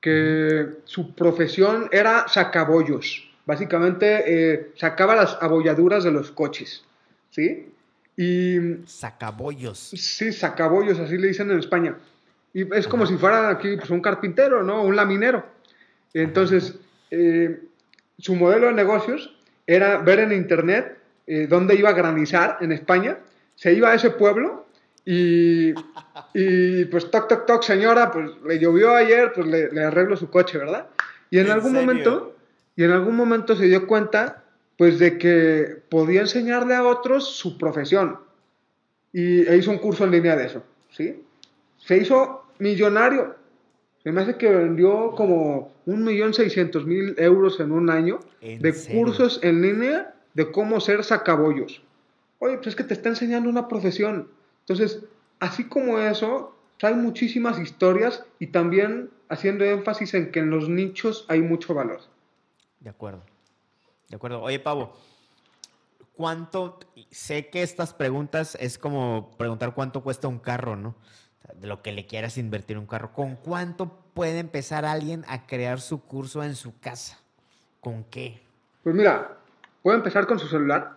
que 0.00 0.68
su 0.84 1.14
profesión 1.14 1.88
era 1.90 2.28
sacabollos. 2.28 3.30
Básicamente 3.46 4.24
eh, 4.26 4.72
sacaba 4.76 5.14
las 5.14 5.38
abolladuras 5.40 6.04
de 6.04 6.10
los 6.10 6.30
coches, 6.30 6.84
¿sí? 7.30 7.72
Y... 8.16 8.86
Sacabollos. 8.86 9.78
Sí, 9.78 10.32
sacabollos, 10.32 10.98
así 10.98 11.18
le 11.18 11.28
dicen 11.28 11.50
en 11.50 11.58
España. 11.58 11.96
Y 12.52 12.72
es 12.74 12.86
como 12.86 13.06
si 13.06 13.16
fuera 13.16 13.50
aquí 13.50 13.76
pues, 13.76 13.90
un 13.90 14.00
carpintero, 14.00 14.62
¿no? 14.62 14.82
Un 14.82 14.96
laminero. 14.96 15.53
Entonces, 16.14 16.78
eh, 17.10 17.60
su 18.18 18.36
modelo 18.36 18.68
de 18.68 18.72
negocios 18.72 19.36
era 19.66 19.98
ver 19.98 20.20
en 20.20 20.32
internet 20.32 20.98
eh, 21.26 21.46
dónde 21.48 21.74
iba 21.74 21.90
a 21.90 21.94
granizar 21.94 22.58
en 22.60 22.72
España. 22.72 23.18
Se 23.56 23.72
iba 23.72 23.90
a 23.90 23.94
ese 23.94 24.10
pueblo 24.10 24.66
y, 25.04 25.74
y, 26.32 26.84
pues 26.86 27.10
toc, 27.10 27.28
toc, 27.28 27.46
toc, 27.46 27.62
señora, 27.62 28.10
pues 28.10 28.30
le 28.46 28.58
llovió 28.58 28.94
ayer, 28.94 29.32
pues 29.34 29.46
le, 29.46 29.84
arreglo 29.84 30.16
su 30.16 30.30
coche, 30.30 30.58
¿verdad? 30.58 30.86
Y 31.30 31.38
en, 31.38 31.50
algún 31.50 31.72
momento, 31.72 32.36
y 32.76 32.84
en 32.84 32.92
algún 32.92 33.16
momento 33.16 33.56
se 33.56 33.64
dio 33.64 33.86
cuenta, 33.86 34.44
pues 34.78 34.98
de 34.98 35.18
que 35.18 35.82
podía 35.88 36.22
enseñarle 36.22 36.74
a 36.74 36.84
otros 36.84 37.36
su 37.36 37.58
profesión. 37.58 38.18
Y 39.12 39.46
e 39.46 39.56
hizo 39.56 39.70
un 39.70 39.78
curso 39.78 40.04
en 40.04 40.10
línea 40.10 40.36
de 40.36 40.46
eso, 40.46 40.64
¿sí? 40.90 41.22
Se 41.78 41.96
hizo 41.98 42.44
millonario. 42.58 43.36
Se 44.04 44.12
me 44.12 44.20
hace 44.20 44.36
que 44.36 44.50
vendió 44.50 45.12
como 45.12 45.72
un 45.86 46.04
millón 46.04 46.34
seiscientos 46.34 46.84
mil 46.84 47.14
euros 47.16 47.58
en 47.58 47.72
un 47.72 47.88
año 47.88 48.20
de 48.40 48.74
cursos 48.92 49.40
en 49.42 49.62
línea 49.62 50.14
de 50.34 50.52
cómo 50.52 50.78
ser 50.80 51.02
sacabollos. 51.04 51.82
Oye, 52.38 52.56
pues 52.56 52.68
es 52.68 52.76
que 52.76 52.84
te 52.84 52.92
está 52.92 53.08
enseñando 53.08 53.48
una 53.48 53.66
profesión. 53.66 54.28
Entonces, 54.60 55.02
así 55.40 55.64
como 55.64 55.98
eso, 55.98 56.54
hay 56.82 56.94
muchísimas 56.94 57.58
historias 57.58 58.24
y 58.38 58.48
también 58.48 59.08
haciendo 59.30 59.64
énfasis 59.64 60.12
en 60.12 60.30
que 60.30 60.40
en 60.40 60.50
los 60.50 60.68
nichos 60.68 61.24
hay 61.28 61.40
mucho 61.40 61.72
valor. 61.72 62.00
De 62.80 62.90
acuerdo. 62.90 63.22
De 64.10 64.16
acuerdo. 64.16 64.42
Oye, 64.42 64.60
Pavo, 64.60 64.92
¿cuánto? 66.12 66.78
Sé 67.10 67.48
que 67.48 67.62
estas 67.62 67.94
preguntas 67.94 68.54
es 68.60 68.76
como 68.76 69.30
preguntar 69.38 69.74
cuánto 69.74 70.02
cuesta 70.02 70.28
un 70.28 70.38
carro, 70.38 70.76
¿no? 70.76 70.94
De 71.52 71.66
lo 71.66 71.82
que 71.82 71.92
le 71.92 72.06
quieras 72.06 72.38
invertir 72.38 72.78
un 72.78 72.86
carro. 72.86 73.12
¿Con 73.12 73.36
cuánto 73.36 73.98
puede 74.14 74.38
empezar 74.38 74.84
alguien 74.84 75.24
a 75.28 75.46
crear 75.46 75.80
su 75.80 76.02
curso 76.02 76.42
en 76.42 76.54
su 76.54 76.78
casa? 76.78 77.18
¿Con 77.80 78.04
qué? 78.04 78.42
Pues 78.82 78.94
mira, 78.94 79.38
puede 79.82 79.98
empezar 79.98 80.26
con 80.26 80.38
su 80.38 80.46
celular 80.46 80.96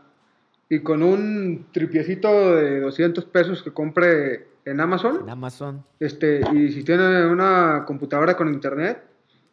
y 0.69 0.79
con 0.79 1.03
un 1.03 1.67
tripiecito 1.71 2.55
de 2.55 2.79
200 2.81 3.25
pesos 3.25 3.61
que 3.63 3.71
compre 3.71 4.47
en 4.65 4.79
Amazon. 4.79 5.21
En 5.21 5.29
Amazon. 5.29 5.85
Este, 5.99 6.41
y 6.53 6.71
si 6.71 6.83
tiene 6.83 7.25
una 7.25 7.83
computadora 7.85 8.35
con 8.35 8.53
internet, 8.53 9.03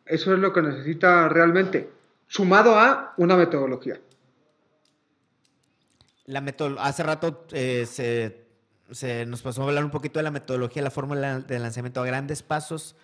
eso 0.05 0.33
es 0.33 0.39
lo 0.39 0.53
que 0.53 0.63
necesita 0.63 1.29
realmente, 1.29 1.91
sumado 2.27 2.79
a 2.79 3.15
una 3.17 3.37
metodología. 3.37 4.01
La 6.27 6.43
hace 6.79 7.03
rato 7.03 7.47
eh, 7.53 7.85
se, 7.87 8.44
se, 8.95 9.27
nos 9.27 9.43
pasó 9.43 9.63
a 9.63 9.67
hablar 9.67 9.85
un 9.85 9.91
poquito 9.91 10.19
de 10.19 10.25
la 10.25 10.31
metodología, 10.31 10.83
la 10.83 10.91
fórmula 10.91 11.41
de 11.41 11.59
lanzamiento 11.59 12.01
a 12.01 12.07
grandes 12.07 12.43
pasos, 12.43 12.97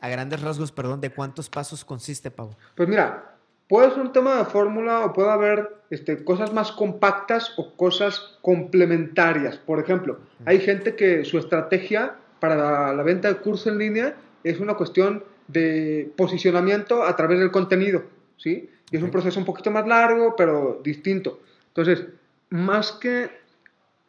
a 0.00 0.08
grandes 0.08 0.40
rasgos, 0.42 0.72
perdón, 0.72 1.00
¿de 1.00 1.10
cuántos 1.10 1.48
pasos 1.50 1.84
consiste, 1.84 2.30
Pau? 2.30 2.56
Pues 2.74 2.88
mira, 2.88 3.38
Puede 3.68 3.90
ser 3.90 4.00
un 4.00 4.12
tema 4.12 4.38
de 4.38 4.44
fórmula 4.46 5.04
o 5.04 5.12
puede 5.12 5.30
haber 5.30 5.68
este, 5.90 6.24
cosas 6.24 6.54
más 6.54 6.72
compactas 6.72 7.52
o 7.58 7.74
cosas 7.76 8.38
complementarias. 8.40 9.58
Por 9.58 9.78
ejemplo, 9.78 10.20
hay 10.46 10.60
gente 10.60 10.96
que 10.96 11.24
su 11.26 11.38
estrategia 11.38 12.16
para 12.40 12.94
la, 12.94 13.02
venta 13.02 13.28
de 13.28 13.36
curso 13.36 13.68
en 13.68 13.78
línea 13.78 14.16
es 14.42 14.58
una 14.58 14.74
cuestión 14.74 15.22
de 15.48 16.10
posicionamiento 16.16 17.04
a 17.04 17.14
través 17.14 17.40
del 17.40 17.50
contenido. 17.50 18.04
¿sí? 18.38 18.70
Y 18.90 18.96
es 18.96 19.02
un 19.02 19.10
proceso 19.10 19.38
un 19.38 19.44
poquito 19.44 19.70
más 19.70 19.86
largo, 19.86 20.34
pero 20.34 20.80
distinto. 20.82 21.40
Entonces, 21.68 22.06
más 22.48 22.92
que 22.92 23.28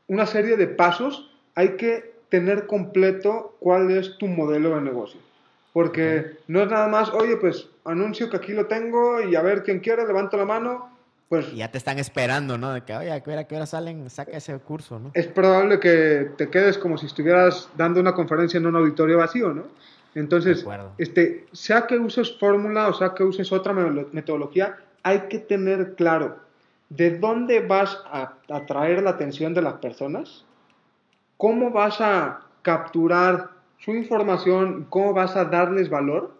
una 0.10 0.26
serie 0.26 0.58
de 0.58 0.68
pasos, 0.68 1.32
hay 1.56 1.78
que 1.78 2.14
tener 2.30 2.68
completo 2.68 3.56
cuál 3.60 3.90
es 3.92 4.18
tu 4.18 4.28
modelo 4.28 4.76
de 4.76 4.82
negocio. 4.82 5.20
Porque 5.72 6.38
no 6.48 6.64
es 6.64 6.70
nada 6.70 6.88
más, 6.88 7.10
oye, 7.12 7.38
pues 7.38 7.70
anuncio 7.86 8.30
que 8.30 8.38
aquí 8.38 8.54
lo 8.54 8.66
tengo 8.66 9.22
y 9.22 9.36
a 9.36 9.42
ver 9.42 9.64
quién 9.64 9.80
quiere, 9.80 10.06
levanto 10.06 10.36
la 10.36 10.46
mano. 10.46 10.90
Pues, 11.30 11.54
ya 11.54 11.70
te 11.70 11.78
están 11.78 12.00
esperando, 12.00 12.58
¿no? 12.58 12.74
De 12.74 12.82
que, 12.82 12.96
oye, 12.96 13.12
¿a 13.12 13.22
qué 13.22 13.32
hora, 13.32 13.44
qué 13.44 13.56
hora 13.56 13.68
salen? 13.68 14.10
Saca 14.10 14.32
ese 14.32 14.58
curso, 14.58 14.98
¿no? 15.00 15.12
Es 15.14 15.28
probable 15.28 15.80
que 15.80 16.32
te 16.38 16.50
quedes 16.50 16.80
como 16.80 16.98
si 16.98 17.06
estuvieras 17.06 17.70
dando 17.78 18.02
una 18.02 18.14
conferencia 18.14 18.58
en 18.58 18.66
un 18.66 18.76
auditorio 18.76 19.20
vacío, 19.20 19.54
¿no? 19.54 19.66
Entonces, 20.16 20.66
este, 20.98 21.46
sea 21.52 21.86
que 21.86 22.00
uses 22.00 22.36
fórmula 22.40 22.88
o 22.88 22.94
sea 22.94 23.14
que 23.14 23.24
uses 23.24 23.52
otra 23.52 23.74
metodología, 23.74 24.76
hay 25.04 25.20
que 25.30 25.38
tener 25.38 25.94
claro 25.94 26.49
de 26.90 27.18
dónde 27.18 27.62
vas 27.62 28.02
a 28.06 28.34
atraer 28.50 29.04
la 29.04 29.12
atención 29.12 29.54
de 29.54 29.62
las 29.62 29.76
personas, 29.76 30.46
cómo 31.38 31.72
vas 31.72 32.02
a 32.02 32.42
capturar 32.62 33.52
su 33.78 33.92
información, 33.92 34.88
cómo 34.90 35.14
vas 35.14 35.36
a 35.36 35.46
darles 35.46 35.90
valor 35.90 36.34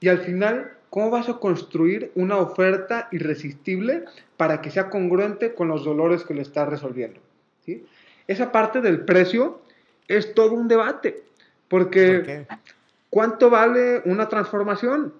y 0.00 0.08
al 0.08 0.18
final 0.18 0.72
cómo 0.90 1.10
vas 1.10 1.28
a 1.28 1.38
construir 1.38 2.12
una 2.14 2.36
oferta 2.36 3.08
irresistible 3.12 4.04
para 4.36 4.60
que 4.60 4.70
sea 4.70 4.90
congruente 4.90 5.54
con 5.54 5.68
los 5.68 5.84
dolores 5.84 6.24
que 6.24 6.34
le 6.34 6.42
estás 6.42 6.68
resolviendo. 6.68 7.20
¿sí? 7.64 7.86
Esa 8.26 8.52
parte 8.52 8.80
del 8.80 9.04
precio 9.04 9.62
es 10.08 10.34
todo 10.34 10.52
un 10.52 10.68
debate, 10.68 11.22
porque 11.68 12.46
¿cuánto 13.08 13.48
vale 13.48 14.02
una 14.04 14.28
transformación? 14.28 15.14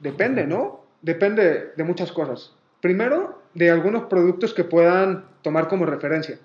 Depende, 0.00 0.46
¿no? 0.46 0.84
Depende 1.02 1.72
de 1.76 1.84
muchas 1.84 2.10
cosas. 2.10 2.52
Primero, 2.80 3.40
de 3.56 3.70
algunos 3.70 4.04
productos 4.04 4.52
que 4.52 4.64
puedan 4.64 5.24
tomar 5.42 5.66
como 5.68 5.86
referencia. 5.86 6.38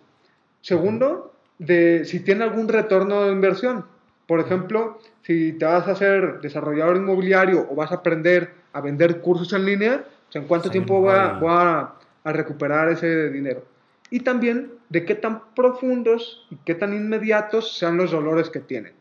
Segundo, 0.62 1.34
de 1.60 2.06
si 2.06 2.22
tiene 2.22 2.44
algún 2.44 2.68
retorno 2.68 3.26
de 3.26 3.34
inversión. 3.34 3.86
Por 4.28 4.40
ejemplo, 4.40 5.00
si 5.24 5.52
te 5.54 5.66
vas 5.66 5.88
a 5.88 5.92
hacer 5.92 6.40
desarrollador 6.40 6.96
inmobiliario 6.96 7.68
o 7.70 7.76
vas 7.76 7.92
a 7.92 7.96
aprender 7.96 8.54
a 8.72 8.80
vender 8.80 9.20
cursos 9.20 9.52
en 9.52 9.66
línea, 9.66 10.06
¿en 10.34 10.48
cuánto 10.48 10.72
tiempo 10.72 11.02
va, 11.02 11.38
a, 11.42 11.96
a, 12.24 12.32
recuperar 12.32 12.90
ese 12.90 13.30
dinero? 13.30 13.66
Y 14.10 14.22
también 14.22 14.72
de 14.88 15.04
qué 15.04 15.16
tan 15.16 15.54
profundos 15.54 16.48
y 16.50 16.56
qué 16.64 16.76
tan 16.76 16.94
inmediatos 16.94 17.78
sean 17.78 17.98
los 17.98 18.12
dolores 18.12 18.50
que 18.50 18.62
tienen. 18.62 18.94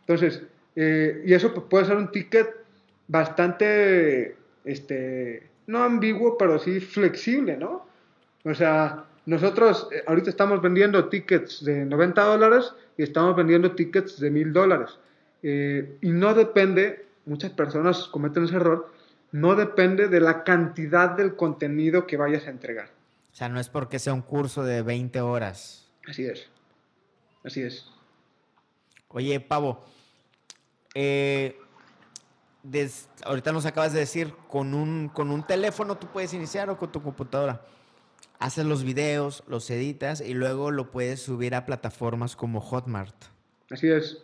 Entonces, 0.00 0.44
eh, 0.76 1.22
y 1.26 1.34
eso 1.34 1.52
puede 1.68 1.86
ser 1.86 1.96
un 1.96 2.12
ticket 2.12 2.48
bastante 3.08 4.36
este, 4.64 5.48
no 5.66 5.82
ambiguo, 5.82 6.36
pero 6.38 6.58
sí 6.58 6.80
flexible, 6.80 7.56
¿no? 7.56 7.86
O 8.44 8.54
sea, 8.54 9.04
nosotros 9.26 9.88
eh, 9.92 10.02
ahorita 10.06 10.30
estamos 10.30 10.62
vendiendo 10.62 11.08
tickets 11.08 11.64
de 11.64 11.84
90 11.84 12.22
dólares 12.22 12.72
y 12.96 13.02
estamos 13.02 13.34
vendiendo 13.36 13.72
tickets 13.72 14.20
de 14.20 14.30
1000 14.30 14.52
dólares. 14.52 14.90
Eh, 15.42 15.98
y 16.00 16.10
no 16.10 16.34
depende, 16.34 17.06
muchas 17.24 17.50
personas 17.50 18.08
cometen 18.08 18.44
ese 18.44 18.56
error, 18.56 18.92
no 19.32 19.54
depende 19.54 20.08
de 20.08 20.20
la 20.20 20.44
cantidad 20.44 21.10
del 21.10 21.34
contenido 21.36 22.06
que 22.06 22.16
vayas 22.16 22.46
a 22.46 22.50
entregar. 22.50 22.90
O 23.32 23.36
sea, 23.36 23.48
no 23.48 23.60
es 23.60 23.68
porque 23.68 23.98
sea 23.98 24.14
un 24.14 24.22
curso 24.22 24.64
de 24.64 24.82
20 24.82 25.20
horas. 25.20 25.90
Así 26.08 26.24
es. 26.24 26.48
Así 27.44 27.62
es. 27.62 27.86
Oye, 29.08 29.40
Pavo, 29.40 29.84
eh, 30.94 31.58
ahorita 33.24 33.52
nos 33.52 33.66
acabas 33.66 33.92
de 33.92 34.00
decir, 34.00 34.32
con 34.48 34.74
un, 34.74 35.08
con 35.08 35.30
un 35.30 35.46
teléfono 35.46 35.96
tú 35.96 36.06
puedes 36.08 36.32
iniciar 36.34 36.70
o 36.70 36.78
con 36.78 36.92
tu 36.92 37.02
computadora. 37.02 37.62
Haces 38.38 38.66
los 38.66 38.84
videos, 38.84 39.42
los 39.46 39.70
editas 39.70 40.20
y 40.20 40.34
luego 40.34 40.70
lo 40.70 40.90
puedes 40.90 41.22
subir 41.22 41.54
a 41.54 41.64
plataformas 41.64 42.36
como 42.36 42.60
Hotmart. 42.60 43.14
Así 43.70 43.88
es, 43.88 44.22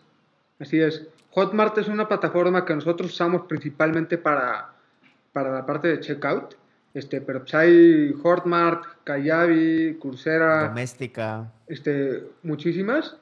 así 0.61 0.81
es. 0.81 1.07
Hotmart 1.31 1.79
es 1.79 1.89
una 1.89 2.09
plataforma 2.09 2.65
que 2.65 2.75
nosotros 2.75 3.11
usamos 3.11 3.43
principalmente 3.49 4.19
para, 4.19 4.75
para 5.33 5.51
la 5.51 5.65
parte 5.67 5.89
de 5.89 6.01
checkout. 6.01 6.57
Este, 6.95 7.23
pero 7.23 7.41
pues 7.41 7.55
hay 7.55 8.13
Hotmart, 8.23 8.85
Kayabi, 9.05 9.97
Coursera. 9.99 10.69
Doméstica. 10.69 11.51
Este, 11.67 12.23
muchísimas. 12.43 13.17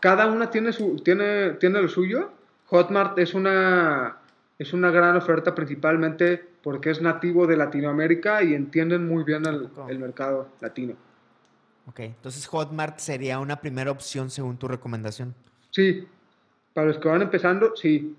Cada 0.00 0.26
una 0.26 0.50
tiene, 0.50 0.72
su, 0.72 0.96
tiene, 0.96 1.50
tiene 1.52 1.80
lo 1.80 1.88
suyo. 1.88 2.32
Hotmart 2.66 3.16
es 3.18 3.34
una, 3.34 4.21
es 4.62 4.72
una 4.72 4.90
gran 4.90 5.16
oferta 5.16 5.54
principalmente 5.54 6.38
porque 6.62 6.90
es 6.90 7.02
nativo 7.02 7.48
de 7.48 7.56
Latinoamérica 7.56 8.44
y 8.44 8.54
entienden 8.54 9.08
muy 9.08 9.24
bien 9.24 9.44
el, 9.44 9.98
mercado 9.98 10.48
latino. 10.60 10.94
Ok, 11.86 12.00
entonces 12.00 12.46
Hotmart 12.46 12.98
sería 13.00 13.40
una 13.40 13.60
primera 13.60 13.90
opción 13.90 14.30
según 14.30 14.56
tu 14.56 14.68
recomendación. 14.68 15.34
Sí, 15.70 16.06
para 16.72 16.86
los 16.86 16.98
que 16.98 17.08
van 17.08 17.22
empezando, 17.22 17.74
sí. 17.74 18.16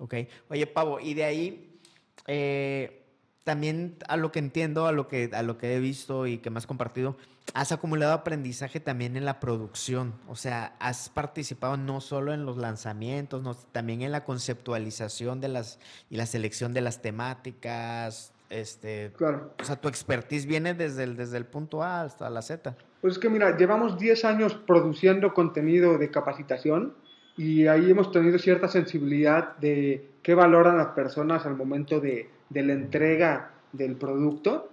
Ok, 0.00 0.14
oye 0.48 0.66
Pavo, 0.66 0.98
y 0.98 1.14
de 1.14 1.22
ahí, 1.22 1.78
eh, 2.26 3.04
también 3.44 3.98
a 4.08 4.16
lo 4.16 4.32
que 4.32 4.40
entiendo, 4.40 4.86
a 4.86 4.92
lo 4.92 5.06
que, 5.06 5.30
a 5.32 5.44
lo 5.44 5.56
que 5.56 5.76
he 5.76 5.78
visto 5.78 6.26
y 6.26 6.38
que 6.38 6.50
me 6.50 6.58
has 6.58 6.66
compartido, 6.66 7.16
has 7.54 7.72
acumulado 7.72 8.12
aprendizaje 8.12 8.80
también 8.80 9.16
en 9.16 9.24
la 9.24 9.40
producción. 9.40 10.14
O 10.28 10.36
sea, 10.36 10.74
has 10.78 11.08
participado 11.08 11.76
no 11.76 12.00
solo 12.00 12.32
en 12.32 12.46
los 12.46 12.56
lanzamientos, 12.56 13.66
también 13.72 14.02
en 14.02 14.12
la 14.12 14.24
conceptualización 14.24 15.40
de 15.40 15.48
las 15.48 15.78
y 16.10 16.16
la 16.16 16.26
selección 16.26 16.72
de 16.72 16.80
las 16.80 17.02
temáticas. 17.02 18.32
Este, 18.50 19.12
claro. 19.16 19.54
O 19.60 19.64
sea, 19.64 19.76
tu 19.76 19.88
expertise 19.88 20.46
viene 20.46 20.74
desde 20.74 21.04
el, 21.04 21.16
desde 21.16 21.38
el 21.38 21.46
punto 21.46 21.82
A 21.82 22.02
hasta 22.02 22.28
la 22.28 22.42
Z. 22.42 22.76
Pues 23.00 23.14
es 23.14 23.18
que 23.18 23.28
mira, 23.28 23.56
llevamos 23.56 23.98
10 23.98 24.24
años 24.26 24.54
produciendo 24.54 25.32
contenido 25.34 25.98
de 25.98 26.10
capacitación 26.10 26.94
y 27.36 27.66
ahí 27.66 27.90
hemos 27.90 28.12
tenido 28.12 28.38
cierta 28.38 28.68
sensibilidad 28.68 29.56
de 29.56 30.10
qué 30.22 30.34
valoran 30.34 30.76
las 30.76 30.88
personas 30.88 31.46
al 31.46 31.56
momento 31.56 31.98
de 31.98 32.30
de 32.52 32.62
la 32.62 32.72
entrega 32.74 33.50
del 33.72 33.96
producto, 33.96 34.70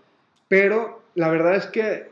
pero 0.47 1.01
la 1.15 1.29
verdad 1.29 1.55
es 1.55 1.67
que 1.67 2.08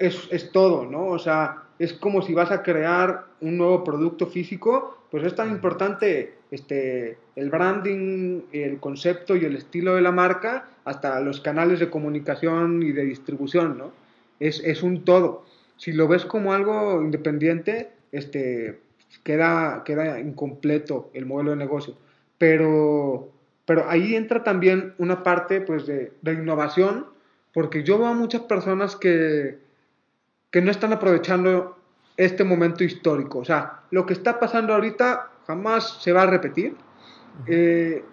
es, 0.00 0.26
es, 0.32 0.50
todo, 0.50 0.84
¿no? 0.84 1.06
O 1.06 1.18
sea, 1.18 1.62
es 1.78 1.92
como 1.92 2.22
si 2.22 2.34
vas 2.34 2.50
a 2.50 2.64
crear 2.64 3.26
un 3.40 3.56
nuevo 3.56 3.84
producto 3.84 4.26
físico, 4.26 4.98
pues 5.12 5.24
es 5.24 5.36
tan 5.36 5.50
importante 5.50 6.34
este, 6.50 7.18
el 7.36 7.50
branding, 7.50 8.42
el 8.50 8.80
concepto 8.80 9.36
y 9.36 9.44
el 9.44 9.54
estilo 9.54 9.94
de 9.94 10.02
la 10.02 10.10
marca, 10.10 10.68
hasta 10.84 11.20
los 11.20 11.40
canales 11.40 11.78
de 11.78 11.90
comunicación 11.90 12.82
y 12.82 12.90
de 12.90 13.04
distribución, 13.04 13.78
¿no? 13.78 13.92
Es, 14.40 14.60
es 14.64 14.82
un 14.82 15.04
todo. 15.04 15.44
Si 15.76 15.92
lo 15.92 16.08
ves 16.08 16.24
como 16.24 16.52
algo 16.52 17.00
independiente, 17.02 17.90
este, 18.10 18.80
queda, 19.22 19.84
queda 19.84 20.18
incompleto 20.18 21.10
el 21.14 21.26
modelo 21.26 21.50
de 21.50 21.56
negocio. 21.56 21.94
Pero 22.36 23.30
pero 23.70 23.88
ahí 23.88 24.16
entra 24.16 24.42
también 24.42 24.94
una 24.98 25.22
parte 25.22 25.60
pues, 25.60 25.86
de, 25.86 26.12
innovación, 26.24 27.06
porque 27.54 27.84
yo 27.84 27.98
veo 27.98 28.08
a 28.08 28.14
muchas 28.14 28.40
personas 28.40 28.96
que, 28.96 29.58
que 30.50 30.60
no 30.60 30.70
están 30.70 30.92
aprovechando 30.92 31.78
este 32.16 32.44
momento 32.44 32.84
histórico. 32.84 33.38
O 33.38 33.44
sea, 33.44 33.80
lo 33.90 34.04
que 34.06 34.12
está 34.12 34.38
pasando 34.38 34.74
ahorita 34.74 35.30
jamás 35.46 36.02
se 36.02 36.12
va 36.12 36.22
a 36.22 36.26
repetir. 36.26 36.76
Eh, 37.46 38.04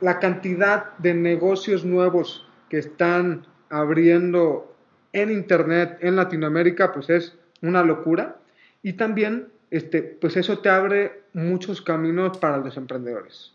la 0.00 0.18
cantidad 0.18 0.96
de 0.98 1.14
negocios 1.14 1.84
nuevos 1.84 2.46
que 2.68 2.78
están 2.78 3.46
abriendo 3.70 4.74
en 5.12 5.30
Internet 5.30 5.98
en 6.00 6.16
Latinoamérica, 6.16 6.92
pues 6.92 7.08
es 7.08 7.38
una 7.62 7.82
locura. 7.82 8.38
Y 8.82 8.94
también, 8.94 9.48
este, 9.70 10.02
pues 10.02 10.36
eso 10.36 10.58
te 10.58 10.68
abre 10.68 11.22
muchos 11.32 11.80
caminos 11.80 12.36
para 12.38 12.58
los 12.58 12.76
emprendedores. 12.76 13.52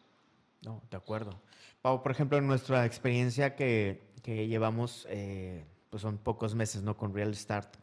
No, 0.64 0.82
de 0.90 0.98
acuerdo. 0.98 1.40
Pau, 1.82 2.02
por 2.02 2.12
ejemplo, 2.12 2.38
en 2.38 2.48
nuestra 2.48 2.86
experiencia 2.86 3.56
que, 3.56 4.02
que 4.24 4.48
llevamos, 4.48 5.06
eh, 5.10 5.66
pues 5.90 6.02
son 6.02 6.18
pocos 6.18 6.56
meses, 6.56 6.82
¿no? 6.82 6.98
Con 6.98 7.14
Real 7.14 7.36
Start, 7.36 7.76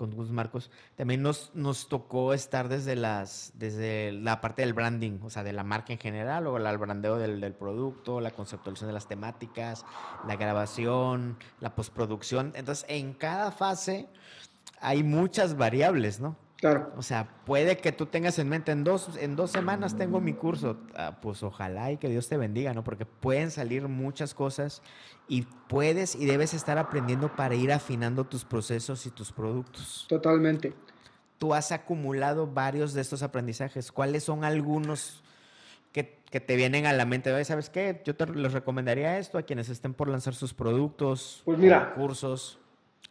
con 0.00 0.12
Gus 0.12 0.30
Marcos, 0.30 0.70
también 0.96 1.20
nos, 1.20 1.50
nos 1.54 1.88
tocó 1.88 2.32
estar 2.32 2.70
desde, 2.70 2.96
las, 2.96 3.52
desde 3.56 4.12
la 4.12 4.40
parte 4.40 4.62
del 4.62 4.72
branding, 4.72 5.18
o 5.22 5.28
sea, 5.28 5.42
de 5.42 5.52
la 5.52 5.62
marca 5.62 5.92
en 5.92 5.98
general, 5.98 6.46
o 6.46 6.56
el 6.56 6.78
brandeo 6.78 7.18
del, 7.18 7.38
del 7.38 7.52
producto, 7.52 8.18
la 8.18 8.30
conceptualización 8.30 8.88
de 8.88 8.94
las 8.94 9.08
temáticas, 9.08 9.84
la 10.26 10.36
grabación, 10.36 11.36
la 11.60 11.74
postproducción. 11.74 12.54
Entonces, 12.56 12.86
en 12.88 13.12
cada 13.12 13.52
fase 13.52 14.08
hay 14.80 15.02
muchas 15.02 15.58
variables, 15.58 16.18
¿no? 16.18 16.34
Claro. 16.60 16.92
O 16.98 17.02
sea, 17.02 17.26
puede 17.46 17.78
que 17.78 17.90
tú 17.90 18.04
tengas 18.04 18.38
en 18.38 18.48
mente, 18.50 18.70
en 18.70 18.84
dos, 18.84 19.16
en 19.18 19.34
dos 19.34 19.50
semanas 19.50 19.96
tengo 19.96 20.20
mi 20.20 20.34
curso. 20.34 20.76
Ah, 20.94 21.18
pues 21.22 21.42
ojalá 21.42 21.90
y 21.90 21.96
que 21.96 22.10
Dios 22.10 22.28
te 22.28 22.36
bendiga, 22.36 22.74
¿no? 22.74 22.84
Porque 22.84 23.06
pueden 23.06 23.50
salir 23.50 23.88
muchas 23.88 24.34
cosas 24.34 24.82
y 25.26 25.42
puedes 25.68 26.14
y 26.14 26.26
debes 26.26 26.52
estar 26.52 26.76
aprendiendo 26.76 27.34
para 27.34 27.54
ir 27.54 27.72
afinando 27.72 28.24
tus 28.24 28.44
procesos 28.44 29.06
y 29.06 29.10
tus 29.10 29.32
productos. 29.32 30.04
Totalmente. 30.06 30.74
Tú 31.38 31.54
has 31.54 31.72
acumulado 31.72 32.46
varios 32.46 32.92
de 32.92 33.00
estos 33.00 33.22
aprendizajes. 33.22 33.90
¿Cuáles 33.90 34.24
son 34.24 34.44
algunos 34.44 35.22
que, 35.92 36.18
que 36.30 36.40
te 36.40 36.56
vienen 36.56 36.84
a 36.84 36.92
la 36.92 37.06
mente, 37.06 37.42
¿sabes 37.46 37.70
qué? 37.70 38.02
Yo 38.04 38.14
te 38.16 38.26
les 38.26 38.52
recomendaría 38.52 39.18
esto 39.18 39.38
a 39.38 39.42
quienes 39.42 39.70
estén 39.70 39.94
por 39.94 40.08
lanzar 40.08 40.34
sus 40.34 40.52
productos, 40.52 41.40
pues 41.46 41.58
mira, 41.58 41.94
cursos 41.94 42.58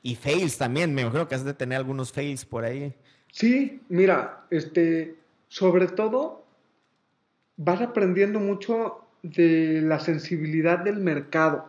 y 0.04 0.16
fails 0.16 0.58
también. 0.60 0.94
Me 0.94 1.02
imagino 1.02 1.28
que 1.28 1.34
has 1.34 1.44
de 1.44 1.56
tener 1.56 1.80
algunos 1.80 2.12
fails 2.12 2.46
por 2.46 2.64
ahí. 2.64 2.96
Sí, 3.32 3.82
mira, 3.90 4.42
este, 4.50 5.16
sobre 5.48 5.88
todo 5.88 6.44
vas 7.58 7.82
aprendiendo 7.82 8.40
mucho 8.40 9.06
de 9.22 9.82
la 9.82 10.00
sensibilidad 10.00 10.80
del 10.80 10.98
mercado, 10.98 11.66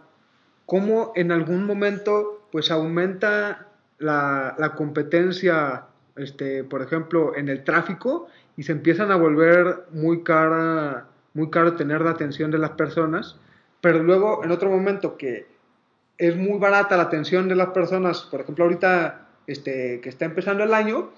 cómo 0.66 1.12
en 1.16 1.32
algún 1.32 1.64
momento 1.64 2.46
pues 2.52 2.70
aumenta 2.70 3.68
la, 3.98 4.54
la 4.58 4.74
competencia, 4.74 5.86
este, 6.16 6.64
por 6.64 6.82
ejemplo, 6.82 7.36
en 7.36 7.48
el 7.48 7.64
tráfico 7.64 8.28
y 8.56 8.62
se 8.62 8.72
empiezan 8.72 9.10
a 9.10 9.16
volver 9.16 9.86
muy 9.90 10.22
cara, 10.22 11.08
muy 11.34 11.50
caro 11.50 11.74
tener 11.74 12.00
la 12.00 12.10
atención 12.10 12.50
de 12.50 12.58
las 12.58 12.70
personas, 12.70 13.36
pero 13.80 14.02
luego 14.02 14.44
en 14.44 14.50
otro 14.50 14.70
momento 14.70 15.16
que 15.16 15.46
es 16.18 16.36
muy 16.36 16.58
barata 16.58 16.96
la 16.96 17.04
atención 17.04 17.48
de 17.48 17.56
las 17.56 17.70
personas, 17.70 18.22
por 18.30 18.42
ejemplo 18.42 18.64
ahorita 18.64 19.28
este, 19.46 20.00
que 20.00 20.08
está 20.08 20.24
empezando 20.24 20.62
el 20.62 20.74
año, 20.74 21.10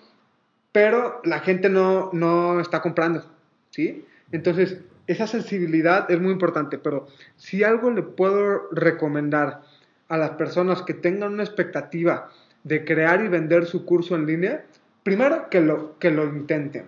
pero 0.72 1.20
la 1.24 1.40
gente 1.40 1.68
no, 1.68 2.10
no 2.12 2.58
está 2.60 2.80
comprando, 2.80 3.24
¿sí? 3.70 4.04
Entonces, 4.32 4.78
esa 5.06 5.26
sensibilidad 5.26 6.10
es 6.10 6.20
muy 6.20 6.32
importante, 6.32 6.78
pero 6.78 7.06
si 7.36 7.62
algo 7.62 7.90
le 7.90 8.02
puedo 8.02 8.68
recomendar 8.72 9.62
a 10.08 10.16
las 10.16 10.30
personas 10.30 10.82
que 10.82 10.94
tengan 10.94 11.34
una 11.34 11.42
expectativa 11.42 12.30
de 12.64 12.84
crear 12.84 13.22
y 13.24 13.28
vender 13.28 13.66
su 13.66 13.84
curso 13.84 14.14
en 14.14 14.26
línea, 14.26 14.64
primero 15.02 15.50
que 15.50 15.60
lo, 15.60 15.98
que 15.98 16.10
lo 16.10 16.24
intenten, 16.24 16.86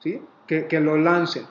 ¿sí? 0.00 0.20
que, 0.46 0.66
que 0.66 0.80
lo 0.80 0.96
lancen, 0.98 1.44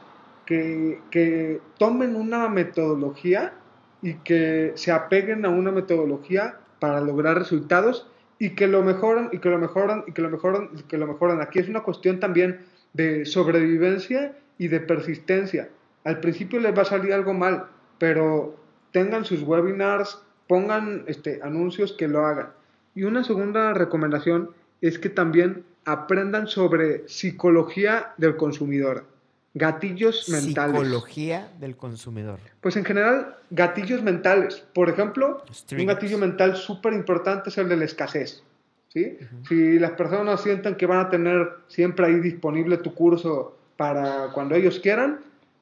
que, 0.46 1.00
que 1.10 1.62
tomen 1.80 2.16
una 2.16 2.50
metodología 2.50 3.54
y 4.02 4.16
que 4.16 4.74
se 4.76 4.92
apeguen 4.92 5.46
a 5.46 5.50
una 5.50 5.72
metodología 5.72 6.58
para 6.80 7.00
lograr 7.00 7.38
resultados 7.38 8.08
y 8.44 8.50
que 8.50 8.68
lo 8.68 8.84
mejoran 8.84 9.30
y 9.32 9.40
que 9.40 9.48
lo 9.48 9.58
mejoran 9.58 10.04
y 10.06 10.12
que 10.12 10.22
lo 10.22 10.30
mejoran 10.30 10.70
y 10.78 10.84
que 10.84 10.98
lo 10.98 11.08
mejoran. 11.08 11.40
Aquí 11.40 11.60
es 11.60 11.70
una 11.70 11.80
cuestión 11.80 12.20
también 12.20 12.60
de 12.92 13.26
sobrevivencia 13.26 14.36
y 14.58 14.68
de 14.68 14.82
persistencia. 14.82 15.70
Al 16.04 16.20
principio 16.20 16.60
les 16.60 16.78
va 16.78 16.82
a 16.82 16.86
salir 16.86 17.14
algo 17.14 17.34
mal, 17.34 17.68
pero 18.00 18.58
tengan 18.92 19.24
sus 19.24 19.44
webinars, 19.44 20.22
pongan 20.50 21.06
este, 21.08 21.40
anuncios 21.42 21.94
que 21.94 22.10
lo 22.10 22.26
hagan. 22.26 22.50
Y 22.96 23.04
una 23.04 23.24
segunda 23.24 23.74
recomendación 23.74 24.50
es 24.82 25.00
que 25.00 25.10
también 25.10 25.64
aprendan 25.86 26.48
sobre 26.48 27.08
psicología 27.08 28.12
del 28.18 28.36
consumidor, 28.36 29.06
gatillos 29.54 30.30
mentales. 30.30 30.82
Psicología 30.82 31.52
del 31.60 31.76
consumidor. 31.76 32.40
Pues 32.62 32.76
en 32.76 32.86
general, 32.86 33.38
gatillos 33.52 34.02
mentales. 34.02 34.66
Por 34.74 34.90
ejemplo, 34.90 35.44
un 35.72 35.86
gatillo 35.86 36.18
mental 36.18 36.56
súper 36.56 36.94
importante 36.94 37.50
es 37.50 37.58
el 37.58 37.70
de 37.70 37.78
la 37.78 37.86
escasez. 37.86 38.44
¿sí? 38.90 39.18
Si 39.48 39.80
las 39.80 39.92
personas 39.92 40.42
sienten 40.42 40.76
que 40.76 40.86
van 40.86 41.00
a 41.00 41.10
tener 41.10 41.50
siempre 41.68 42.08
ahí 42.08 42.20
disponible 42.20 42.78
tu 42.78 42.94
curso 42.94 43.58
para 43.78 44.30
cuando 44.34 44.56
ellos 44.56 44.80
quieran, 44.80 45.20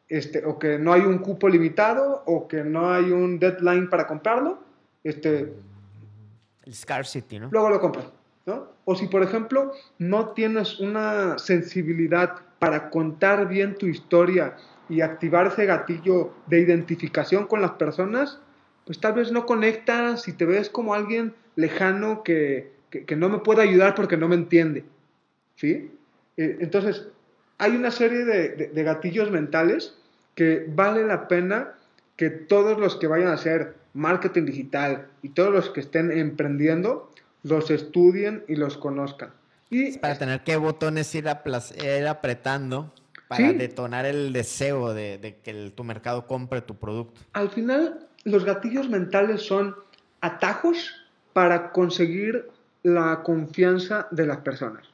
este, 0.08 0.46
o 0.46 0.60
que 0.60 0.78
no 0.78 0.94
hay 0.94 1.02
un 1.02 1.20
cupo 1.20 1.48
limitado, 1.48 2.24
o 2.26 2.48
que 2.48 2.64
no 2.64 2.92
hay 2.92 3.12
un 3.12 3.40
deadline 3.40 3.90
para 3.90 4.08
comprarlo, 4.08 4.60
este, 5.04 5.54
el 6.64 6.76
scarcity, 6.76 7.40
¿no? 7.40 7.50
Luego 7.52 7.70
lo 7.70 7.80
compras, 7.80 8.06
¿no? 8.46 8.68
O 8.86 8.96
si, 8.96 9.08
por 9.08 9.24
ejemplo, 9.24 9.72
no 9.98 10.30
tienes 10.30 10.80
una 10.80 11.38
sensibilidad 11.38 12.36
para 12.62 12.92
contar 12.92 13.48
bien 13.48 13.74
tu 13.74 13.88
historia 13.88 14.56
y 14.88 15.02
activar 15.02 15.48
ese 15.48 15.66
gatillo 15.66 16.32
de 16.46 16.60
identificación 16.60 17.48
con 17.48 17.60
las 17.60 17.72
personas, 17.72 18.40
pues 18.86 19.00
tal 19.00 19.14
vez 19.14 19.32
no 19.32 19.48
conectas 19.48 20.28
y 20.28 20.34
te 20.34 20.46
ves 20.46 20.70
como 20.70 20.94
alguien 20.94 21.34
lejano 21.56 22.22
que, 22.22 22.72
que, 22.92 23.16
no 23.16 23.30
me 23.30 23.40
puede 23.40 23.64
ayudar 23.64 23.96
porque 23.96 24.16
no 24.16 24.28
me 24.28 24.36
entiende, 24.36 24.86
¿sí? 25.56 25.92
Eh, 26.38 26.58
entonces, 26.60 27.08
hay 27.58 27.76
una 27.76 27.90
serie 27.90 28.26
de, 28.26 28.50
de 28.68 28.84
gatillos 28.84 29.32
mentales 29.32 29.98
que 30.36 30.64
vale 30.70 31.04
la 31.04 31.28
pena 31.28 31.74
que 32.16 32.30
todos 32.30 32.80
los 32.80 32.96
que 32.96 33.08
vayan 33.08 33.30
a 33.30 33.34
hacer 33.34 33.74
marketing 33.96 34.46
digital 34.46 35.08
y 35.24 35.30
todos 35.30 35.52
los 35.52 35.72
que 35.72 35.80
estén 35.80 36.12
emprendiendo 36.12 37.10
los 37.42 37.72
estudien 37.72 38.44
y 38.48 38.56
los 38.56 38.78
conozcan. 38.78 39.32
Y 39.72 39.98
para 39.98 40.18
tener 40.20 40.44
qué 40.44 40.58
botones 40.58 41.16
ir, 41.16 41.28
apretando 41.28 42.94
para 43.28 43.54
detonar 43.54 44.06
el 44.06 44.34
deseo 44.34 44.94
de, 44.94 45.40
que 45.44 45.72
tu 45.76 45.84
mercado 45.84 46.28
compre 46.28 46.62
tu 46.62 46.76
producto. 46.76 47.22
Al 47.34 47.50
final, 47.50 48.08
los 48.24 48.46
gatillos 48.46 48.90
mentales 48.90 49.42
son 49.42 49.76
atajos 50.20 50.94
para 51.34 51.72
conseguir 51.72 52.48
la 52.84 53.24
confianza 53.24 54.08
de 54.12 54.28
las 54.28 54.38
personas. 54.42 54.86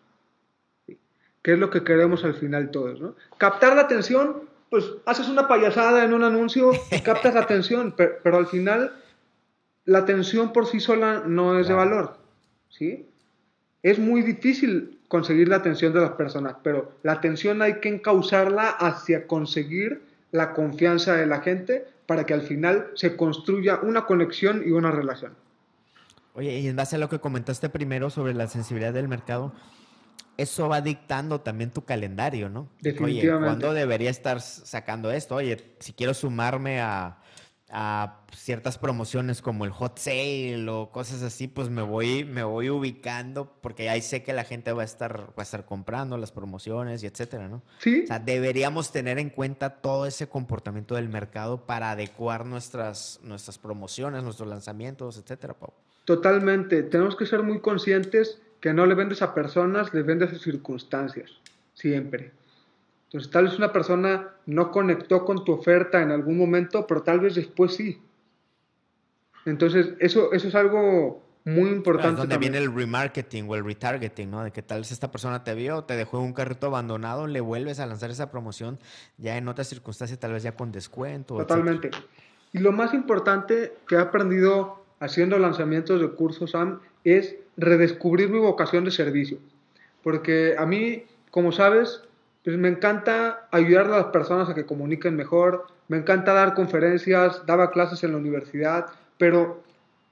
¿Qué 1.41 1.53
es 1.53 1.59
lo 1.59 1.69
que 1.69 1.83
queremos 1.83 2.23
al 2.23 2.35
final 2.35 2.71
todos? 2.71 3.01
¿no? 3.01 3.15
Captar 3.37 3.75
la 3.75 3.81
atención 3.81 4.47
pues 4.69 4.85
haces 5.05 5.29
una 5.29 5.47
payasada 5.47 6.03
en 6.03 6.13
un 6.13 6.23
anuncio 6.23 6.71
y 6.91 6.99
captas 7.01 7.33
la 7.33 7.41
atención, 7.41 7.93
pero, 8.23 8.37
al 8.37 8.47
final 8.47 8.93
la 9.85 9.99
atención 9.99 10.51
por 10.51 10.67
sí 10.67 10.79
sola 10.79 11.23
no 11.25 11.57
es 11.59 11.67
de 11.67 11.73
valor, 11.73 12.17
¿sí? 12.69 13.07
Es 13.83 13.99
muy 13.99 14.21
difícil 14.21 14.99
conseguir 15.07 15.47
la 15.47 15.57
atención 15.57 15.93
de 15.93 16.01
las 16.01 16.11
personas, 16.11 16.55
pero 16.63 16.91
la 17.03 17.13
atención 17.13 17.61
hay 17.61 17.79
que 17.79 17.89
encauzarla 17.89 18.69
hacia 18.69 19.27
conseguir 19.27 20.01
la 20.31 20.53
confianza 20.53 21.15
de 21.15 21.25
la 21.25 21.41
gente 21.41 21.85
para 22.05 22.25
que 22.25 22.33
al 22.33 22.41
final 22.41 22.87
se 22.95 23.15
construya 23.15 23.79
una 23.81 24.05
conexión 24.05 24.63
y 24.65 24.71
una 24.71 24.91
relación. 24.91 25.33
Oye, 26.33 26.59
y 26.59 26.67
en 26.67 26.75
base 26.75 26.95
a 26.95 26.99
lo 26.99 27.09
que 27.09 27.19
comentaste 27.19 27.69
primero 27.69 28.09
sobre 28.09 28.33
la 28.33 28.47
sensibilidad 28.47 28.93
del 28.93 29.07
mercado, 29.07 29.53
eso 30.37 30.69
va 30.69 30.81
dictando 30.81 31.41
también 31.41 31.71
tu 31.71 31.83
calendario, 31.83 32.49
¿no? 32.49 32.69
Definitivamente. 32.79 33.31
Oye, 33.31 33.45
¿cuándo 33.45 33.73
debería 33.73 34.09
estar 34.09 34.39
sacando 34.39 35.11
esto? 35.11 35.35
Oye, 35.35 35.75
si 35.79 35.93
quiero 35.93 36.13
sumarme 36.13 36.79
a, 36.79 37.17
ciertas 38.33 38.77
promociones 38.77 39.41
como 39.41 39.65
el 39.65 39.71
hot 39.71 39.99
sale 39.99 40.69
o 40.69 40.89
cosas 40.89 41.21
así, 41.21 41.47
pues 41.47 41.69
me 41.69 41.81
voy, 41.81 42.23
me 42.23 42.43
voy 42.43 42.69
ubicando 42.69 43.51
porque 43.61 43.89
ahí 43.89 44.01
sé 44.01 44.23
que 44.23 44.31
la 44.31 44.45
gente 44.45 44.71
va 44.71 44.83
a 44.83 44.85
estar, 44.85 45.29
va 45.29 45.39
a 45.39 45.41
estar 45.41 45.65
comprando 45.65 46.17
las 46.17 46.31
promociones 46.31 47.03
y 47.03 47.07
etcétera, 47.07 47.49
¿no? 47.49 47.61
Sí. 47.79 48.01
O 48.05 48.07
sea, 48.07 48.19
deberíamos 48.19 48.91
tener 48.91 49.19
en 49.19 49.29
cuenta 49.29 49.81
todo 49.81 50.05
ese 50.05 50.27
comportamiento 50.27 50.95
del 50.95 51.09
mercado 51.09 51.65
para 51.65 51.91
adecuar 51.91 52.45
nuestras, 52.45 53.19
nuestras 53.23 53.57
promociones, 53.57 54.23
nuestros 54.23 54.47
lanzamientos, 54.47 55.17
etcétera, 55.17 55.53
Pau. 55.53 55.73
Totalmente. 56.05 56.83
Tenemos 56.83 57.17
que 57.17 57.25
ser 57.25 57.43
muy 57.43 57.59
conscientes 57.59 58.41
que 58.61 58.73
no 58.73 58.85
le 58.85 58.95
vendes 58.95 59.21
a 59.21 59.33
personas, 59.33 59.93
le 59.93 60.03
vendes 60.03 60.31
a 60.31 60.39
circunstancias, 60.39 61.31
siempre. 61.73 62.31
Entonces, 63.07 63.31
tal 63.31 63.45
vez 63.45 63.57
una 63.57 63.71
persona 63.71 64.33
no 64.45 64.71
conectó 64.71 65.23
con 65.23 65.45
tu 65.45 65.53
oferta 65.53 66.01
en 66.01 66.11
algún 66.11 66.37
momento, 66.37 66.85
pero 66.85 67.03
tal 67.03 67.21
vez 67.21 67.35
después 67.35 67.75
sí. 67.75 68.01
Entonces, 69.45 69.93
eso, 69.99 70.33
eso 70.33 70.49
es 70.49 70.55
algo 70.55 71.23
muy 71.45 71.69
importante. 71.69 72.09
Es 72.09 72.17
donde 72.17 72.37
viene 72.37 72.57
el 72.57 72.73
remarketing 72.73 73.49
o 73.49 73.55
el 73.55 73.63
retargeting, 73.63 74.29
¿no? 74.29 74.43
De 74.43 74.51
que 74.51 74.61
tal 74.61 74.79
vez 74.79 74.91
esta 74.91 75.09
persona 75.09 75.45
te 75.45 75.55
vio, 75.55 75.85
te 75.85 75.95
dejó 75.95 76.17
en 76.17 76.25
un 76.25 76.33
carrito 76.33 76.67
abandonado, 76.67 77.27
le 77.27 77.39
vuelves 77.39 77.79
a 77.79 77.85
lanzar 77.85 78.11
esa 78.11 78.29
promoción 78.29 78.77
ya 79.17 79.37
en 79.37 79.47
otras 79.47 79.69
circunstancias, 79.69 80.19
tal 80.19 80.33
vez 80.33 80.43
ya 80.43 80.57
con 80.57 80.73
descuento. 80.73 81.37
Totalmente. 81.37 81.91
Y 82.51 82.59
lo 82.59 82.73
más 82.73 82.93
importante 82.93 83.73
que 83.87 83.95
he 83.95 83.99
aprendido 83.99 84.83
haciendo 84.99 85.39
lanzamientos 85.39 86.01
de 86.01 86.09
cursos, 86.09 86.51
Sam, 86.51 86.81
es 87.05 87.37
redescubrir 87.55 88.29
mi 88.29 88.39
vocación 88.39 88.83
de 88.83 88.91
servicio. 88.91 89.37
Porque 90.03 90.55
a 90.57 90.65
mí, 90.65 91.05
como 91.31 91.53
sabes, 91.53 92.01
pues 92.47 92.57
me 92.57 92.69
encanta 92.69 93.49
ayudar 93.51 93.87
a 93.87 93.97
las 93.97 94.05
personas 94.05 94.47
a 94.47 94.55
que 94.55 94.65
comuniquen 94.65 95.17
mejor, 95.17 95.67
me 95.89 95.97
encanta 95.97 96.31
dar 96.31 96.53
conferencias, 96.53 97.45
daba 97.45 97.71
clases 97.71 98.05
en 98.05 98.13
la 98.13 98.19
universidad, 98.19 98.85
pero 99.17 99.61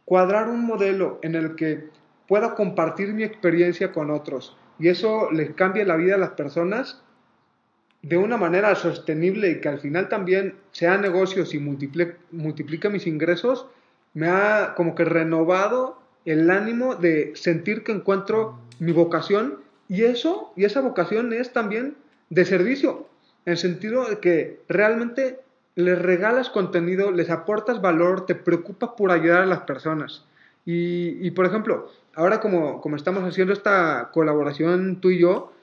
cuadrar 0.04 0.50
un 0.50 0.66
modelo 0.66 1.18
en 1.22 1.36
el 1.36 1.56
que 1.56 1.88
pueda 2.28 2.54
compartir 2.54 3.14
mi 3.14 3.24
experiencia 3.24 3.94
con 3.94 4.12
otros 4.12 4.58
y 4.78 4.90
eso 4.90 5.32
les 5.32 5.52
cambie 5.52 5.86
la 5.86 5.96
vida 5.96 6.16
a 6.16 6.18
las 6.18 6.32
personas 6.32 7.02
de 8.02 8.18
una 8.18 8.36
manera 8.36 8.76
sostenible 8.76 9.52
y 9.52 9.62
que 9.62 9.70
al 9.70 9.80
final 9.80 10.10
también 10.10 10.56
sea 10.74 10.98
negocios 10.98 11.54
y 11.54 11.60
multiplique, 11.60 12.18
multiplique 12.32 12.90
mis 12.90 13.08
ingresos, 13.08 13.66
me 14.14 14.28
ha 14.28 14.74
como 14.76 14.94
que 14.94 15.06
renovado 15.06 16.02
el 16.26 16.50
ánimo 16.50 16.96
de 16.96 17.32
sentir 17.38 17.86
que 17.86 17.94
encuentro 17.94 18.60
mi 18.80 18.92
vocación 18.92 19.60
y 19.88 20.04
eso, 20.04 20.52
y 20.58 20.66
esa 20.66 20.82
vocación 20.82 21.32
es 21.32 21.54
también 21.54 21.96
de 22.30 22.46
servicio, 22.46 23.08
en 23.46 23.52
el 23.52 23.58
sentido 23.58 24.06
de 24.10 24.20
que 24.20 24.62
realmente 24.68 25.40
les 25.76 26.02
regalas 26.02 26.50
contenido, 26.50 27.12
les 27.12 27.30
aportas 27.30 27.82
valor, 27.82 28.26
te 28.26 28.36
preocupas 28.36 28.92
por 28.98 29.12
ayudar 29.12 29.42
a 29.42 29.46
las 29.46 29.62
personas. 29.62 30.26
Y, 30.68 31.30
por 31.32 31.46
ejemplo, 31.46 31.92
ahora 32.16 32.40
como, 32.40 32.82
como 32.82 32.96
estamos 32.96 33.24
haciendo 33.24 33.54
esta 33.54 34.10
colaboración 34.12 35.00
tú 35.00 35.12
y 35.12 35.20
yo, 35.20 35.54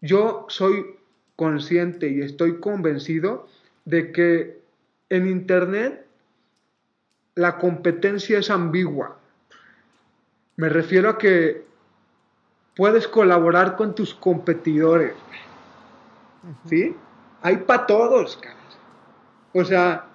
yo 0.00 0.46
soy 0.48 0.96
consciente 1.36 2.08
y 2.08 2.20
estoy 2.20 2.58
convencido 2.58 3.46
de 3.84 4.10
que 4.10 4.60
en 5.08 5.28
Internet 5.28 6.04
la 7.36 7.58
competencia 7.58 8.38
es 8.38 8.50
ambigua. 8.50 9.18
Me 10.56 10.68
refiero 10.68 11.10
a 11.10 11.18
que 11.18 11.64
puedes 12.76 13.06
colaborar 13.08 13.76
con 13.76 13.94
tus 13.94 14.14
competidores. 14.14 15.14
¿Sí? 16.66 16.94
Hay 17.42 17.58
para 17.58 17.86
todos, 17.86 18.38
O 19.52 19.64
sea... 19.64 20.10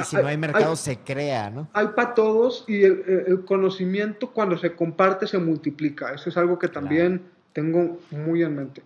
Y 0.00 0.04
si 0.04 0.14
no 0.16 0.28
hay 0.28 0.36
mercado, 0.36 0.76
se 0.76 1.00
crea, 1.00 1.50
¿no? 1.50 1.68
Hay 1.72 1.88
para 1.88 2.14
todos 2.14 2.64
y 2.68 2.84
el, 2.84 3.44
conocimiento 3.44 4.30
cuando 4.30 4.56
se 4.56 4.76
comparte 4.76 5.26
se 5.26 5.38
multiplica. 5.38 6.14
Eso 6.14 6.28
es 6.28 6.36
algo 6.36 6.60
que 6.60 6.68
también 6.68 7.28
tengo 7.52 7.98
muy 8.12 8.44
en 8.44 8.54
mente. 8.54 8.84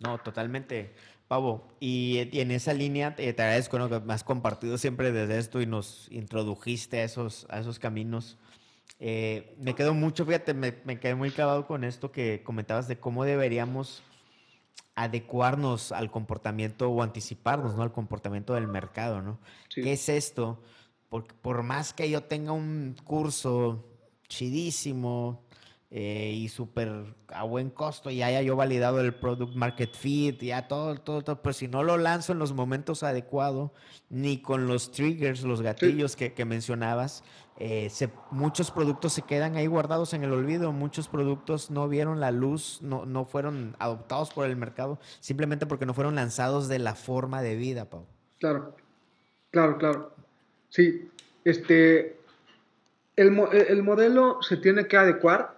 No, 0.00 0.18
totalmente. 0.18 0.94
Pavo, 1.28 1.68
y, 1.78 2.28
en 2.32 2.50
esa 2.50 2.74
línea 2.74 3.14
te, 3.14 3.28
agradezco 3.28 3.88
que 3.88 4.00
me 4.00 4.12
has 4.12 4.24
compartido 4.24 4.78
siempre 4.78 5.12
desde 5.12 5.38
esto 5.38 5.60
y 5.60 5.66
nos 5.66 6.08
introdujiste 6.10 7.00
a 7.00 7.04
esos, 7.04 7.46
a 7.48 7.60
esos 7.60 7.78
caminos. 7.78 8.36
Eh, 8.98 9.54
me 9.58 9.74
quedo 9.74 9.94
mucho, 9.94 10.26
fíjate, 10.26 10.54
me, 10.54 10.74
me, 10.84 10.98
quedé 10.98 11.14
muy 11.14 11.30
clavado 11.30 11.66
con 11.66 11.84
esto 11.84 12.10
que 12.10 12.42
comentabas 12.44 12.88
de 12.88 12.98
cómo 12.98 13.24
deberíamos 13.24 14.02
adecuarnos 14.94 15.92
al 15.92 16.10
comportamiento 16.10 16.88
o 16.90 17.02
anticiparnos 17.02 17.74
¿no? 17.74 17.82
al 17.82 17.92
comportamiento 17.92 18.54
del 18.54 18.68
mercado. 18.68 19.22
¿no? 19.22 19.38
¿Qué 19.68 19.92
es 19.92 20.08
esto? 20.08 20.60
Porque 21.08 21.34
por 21.34 21.62
más 21.62 21.92
que 21.92 22.10
yo 22.10 22.22
tenga 22.24 22.52
un 22.52 22.96
curso 23.04 23.84
chidísimo, 24.28 25.44
eh, 25.96 26.32
y 26.34 26.48
súper 26.48 27.14
a 27.28 27.44
buen 27.44 27.70
costo 27.70 28.10
y 28.10 28.20
haya 28.20 28.42
yo 28.42 28.56
validado 28.56 29.00
el 29.00 29.14
product 29.14 29.54
market 29.54 29.94
fit, 29.94 30.42
ya 30.42 30.66
todo, 30.66 30.96
todo, 30.96 31.22
todo, 31.22 31.40
pero 31.40 31.52
si 31.52 31.68
no 31.68 31.84
lo 31.84 31.96
lanzo 31.98 32.32
en 32.32 32.40
los 32.40 32.52
momentos 32.52 33.04
adecuados, 33.04 33.70
ni 34.10 34.38
con 34.38 34.66
los 34.66 34.90
triggers, 34.90 35.44
los 35.44 35.62
gatillos 35.62 36.16
que, 36.16 36.32
que, 36.32 36.44
mencionabas, 36.44 37.22
eh, 37.58 37.90
muchos 38.30 38.70
productos 38.70 39.12
se 39.12 39.22
quedan 39.22 39.56
ahí 39.56 39.66
guardados 39.66 40.14
en 40.14 40.24
el 40.24 40.32
olvido, 40.32 40.72
muchos 40.72 41.08
productos 41.08 41.70
no 41.70 41.88
vieron 41.88 42.20
la 42.20 42.30
luz, 42.30 42.80
no, 42.82 43.06
no 43.06 43.24
fueron 43.24 43.76
adoptados 43.78 44.32
por 44.32 44.46
el 44.46 44.56
mercado, 44.56 44.98
simplemente 45.20 45.66
porque 45.66 45.86
no 45.86 45.94
fueron 45.94 46.14
lanzados 46.14 46.68
de 46.68 46.78
la 46.78 46.94
forma 46.94 47.42
de 47.42 47.56
vida, 47.56 47.90
Pau. 47.90 48.06
Claro, 48.40 48.76
claro, 49.50 49.78
claro. 49.78 50.14
Sí, 50.68 51.08
este, 51.44 52.18
el, 53.16 53.38
el 53.68 53.82
modelo 53.82 54.42
se 54.42 54.56
tiene 54.56 54.86
que 54.86 54.96
adecuar 54.96 55.54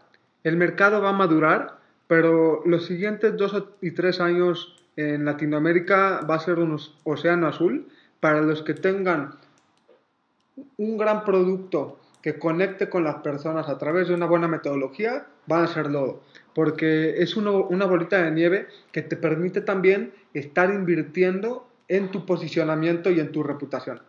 el 0.47 0.57
mercado 0.57 1.03
va 1.03 1.09
a 1.09 1.13
madurar, 1.13 1.81
pero 2.07 2.63
los 2.67 2.87
siguientes 2.87 3.37
dos 3.37 3.65
y 3.81 3.91
tres 3.91 4.21
años 4.21 4.81
en 4.95 5.25
Latinoamérica 5.25 6.21
va 6.21 6.37
a 6.37 6.39
ser 6.39 6.61
un 6.61 6.79
océano 7.03 7.49
azul 7.49 7.89
para 8.21 8.43
los 8.43 8.63
que 8.63 8.75
tengan 8.75 9.35
un 10.77 10.97
gran 10.97 11.25
producto 11.25 11.99
que 12.23 12.39
conecte 12.39 12.89
con 12.89 13.05
las 13.05 13.17
personas 13.17 13.69
a 13.69 13.79
través 13.79 14.09
de 14.09 14.15
una 14.15 14.27
buena 14.27 14.49
metodología, 14.49 15.27
van 15.47 15.65
a 15.65 15.67
ser 15.69 15.91
lodo, 15.91 16.23
porque 16.55 17.23
es 17.23 17.37
una 17.37 17.87
bolita 17.87 18.23
de 18.23 18.31
nieve 18.33 18.67
que 18.91 19.03
te 19.03 19.17
permite 19.17 19.61
también 19.61 20.13
estar 20.35 20.71
invirtiendo 20.71 21.69
en 21.89 22.11
tu 22.11 22.27
posicionamiento 22.27 23.11
y 23.11 23.21
en 23.21 23.31
tu 23.31 23.43
reputación. 23.43 24.03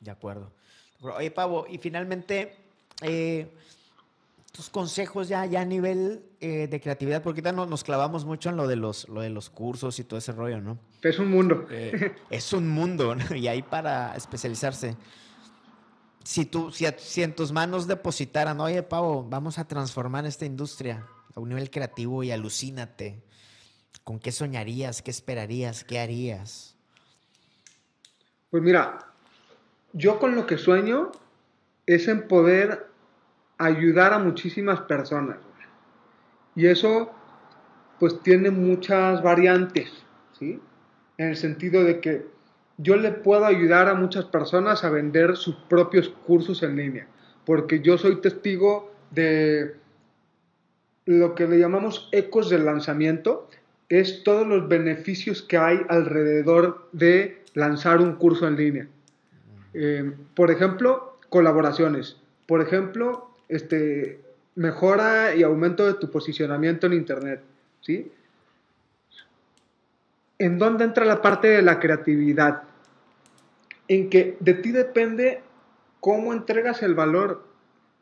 De 0.00 0.10
acuerdo. 0.10 0.50
Oye, 1.00 1.30
Pavo, 1.30 1.66
y 1.68 1.78
finalmente, 1.78 2.56
eh, 3.02 3.48
tus 4.52 4.70
consejos 4.70 5.28
ya, 5.28 5.44
ya 5.44 5.60
a 5.60 5.64
nivel 5.64 6.22
eh, 6.40 6.68
de 6.68 6.80
creatividad, 6.80 7.22
porque 7.22 7.40
ahorita 7.40 7.52
no, 7.52 7.66
nos 7.66 7.84
clavamos 7.84 8.24
mucho 8.24 8.48
en 8.48 8.56
lo 8.56 8.66
de, 8.66 8.76
los, 8.76 9.08
lo 9.08 9.20
de 9.20 9.30
los 9.30 9.50
cursos 9.50 9.98
y 9.98 10.04
todo 10.04 10.18
ese 10.18 10.32
rollo, 10.32 10.60
¿no? 10.60 10.78
Es 11.02 11.18
un 11.18 11.30
mundo. 11.30 11.66
Eh, 11.70 12.14
es 12.30 12.52
un 12.52 12.68
mundo, 12.68 13.14
¿no? 13.14 13.24
Y 13.36 13.48
ahí 13.48 13.62
para 13.62 14.16
especializarse. 14.16 14.96
Si, 16.26 16.44
tú, 16.44 16.72
si, 16.72 16.84
si, 16.98 17.22
en 17.22 17.36
tus 17.36 17.52
manos 17.52 17.86
depositaran, 17.86 18.60
oye, 18.60 18.82
Pavo, 18.82 19.22
vamos 19.22 19.60
a 19.60 19.68
transformar 19.68 20.26
esta 20.26 20.44
industria 20.44 21.06
a 21.32 21.38
un 21.38 21.50
nivel 21.50 21.70
creativo 21.70 22.24
y 22.24 22.32
alucínate, 22.32 23.22
¿con 24.02 24.18
qué 24.18 24.32
soñarías? 24.32 25.02
¿Qué 25.02 25.12
esperarías? 25.12 25.84
¿Qué 25.84 26.00
harías? 26.00 26.74
Pues 28.50 28.60
mira, 28.60 29.06
yo 29.92 30.18
con 30.18 30.34
lo 30.34 30.48
que 30.48 30.58
sueño 30.58 31.12
es 31.86 32.08
en 32.08 32.26
poder 32.26 32.88
ayudar 33.56 34.12
a 34.12 34.18
muchísimas 34.18 34.80
personas. 34.80 35.38
Y 36.56 36.66
eso 36.66 37.12
pues 38.00 38.20
tiene 38.24 38.50
muchas 38.50 39.22
variantes, 39.22 39.92
¿sí? 40.36 40.60
En 41.18 41.28
el 41.28 41.36
sentido 41.36 41.84
de 41.84 42.00
que 42.00 42.26
yo 42.78 42.96
le 42.96 43.12
puedo 43.12 43.44
ayudar 43.44 43.88
a 43.88 43.94
muchas 43.94 44.26
personas 44.26 44.84
a 44.84 44.90
vender 44.90 45.36
sus 45.36 45.54
propios 45.54 46.08
cursos 46.08 46.62
en 46.62 46.76
línea, 46.76 47.06
porque 47.44 47.80
yo 47.80 47.96
soy 47.98 48.20
testigo 48.20 48.92
de 49.10 49.76
lo 51.06 51.34
que 51.34 51.46
le 51.46 51.58
llamamos 51.58 52.08
ecos 52.12 52.50
del 52.50 52.64
lanzamiento, 52.64 53.48
es 53.88 54.24
todos 54.24 54.46
los 54.46 54.68
beneficios 54.68 55.42
que 55.42 55.56
hay 55.56 55.80
alrededor 55.88 56.88
de 56.92 57.42
lanzar 57.54 58.00
un 58.00 58.16
curso 58.16 58.48
en 58.48 58.56
línea. 58.56 58.88
Eh, 59.74 60.12
por 60.34 60.50
ejemplo, 60.50 61.18
colaboraciones. 61.28 62.16
Por 62.46 62.60
ejemplo, 62.60 63.30
este, 63.48 64.20
mejora 64.56 65.34
y 65.36 65.42
aumento 65.42 65.86
de 65.86 65.94
tu 65.94 66.10
posicionamiento 66.10 66.86
en 66.86 66.94
Internet, 66.94 67.42
¿sí? 67.80 68.10
¿En 70.38 70.58
dónde 70.58 70.84
entra 70.84 71.04
la 71.04 71.22
parte 71.22 71.48
de 71.48 71.62
la 71.62 71.80
creatividad? 71.80 72.62
En 73.88 74.10
que 74.10 74.36
de 74.40 74.54
ti 74.54 74.72
depende 74.72 75.40
cómo 76.00 76.32
entregas 76.32 76.82
el 76.82 76.94
valor, 76.94 77.44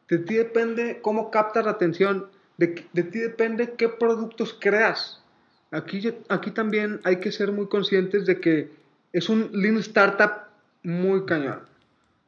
de 0.08 0.18
ti 0.18 0.34
depende 0.34 1.00
cómo 1.00 1.30
captas 1.30 1.64
la 1.64 1.72
atención, 1.72 2.28
de, 2.56 2.66
ti 2.66 3.18
depende 3.18 3.74
qué 3.76 3.88
productos 3.88 4.56
creas. 4.58 5.22
Aquí, 5.70 6.12
aquí 6.28 6.50
también 6.50 7.00
hay 7.04 7.16
que 7.20 7.32
ser 7.32 7.52
muy 7.52 7.68
conscientes 7.68 8.26
de 8.26 8.40
que 8.40 8.70
es 9.12 9.28
un 9.28 9.50
lean 9.52 9.78
startup 9.78 10.44
muy 10.82 11.24
cañón. 11.24 11.60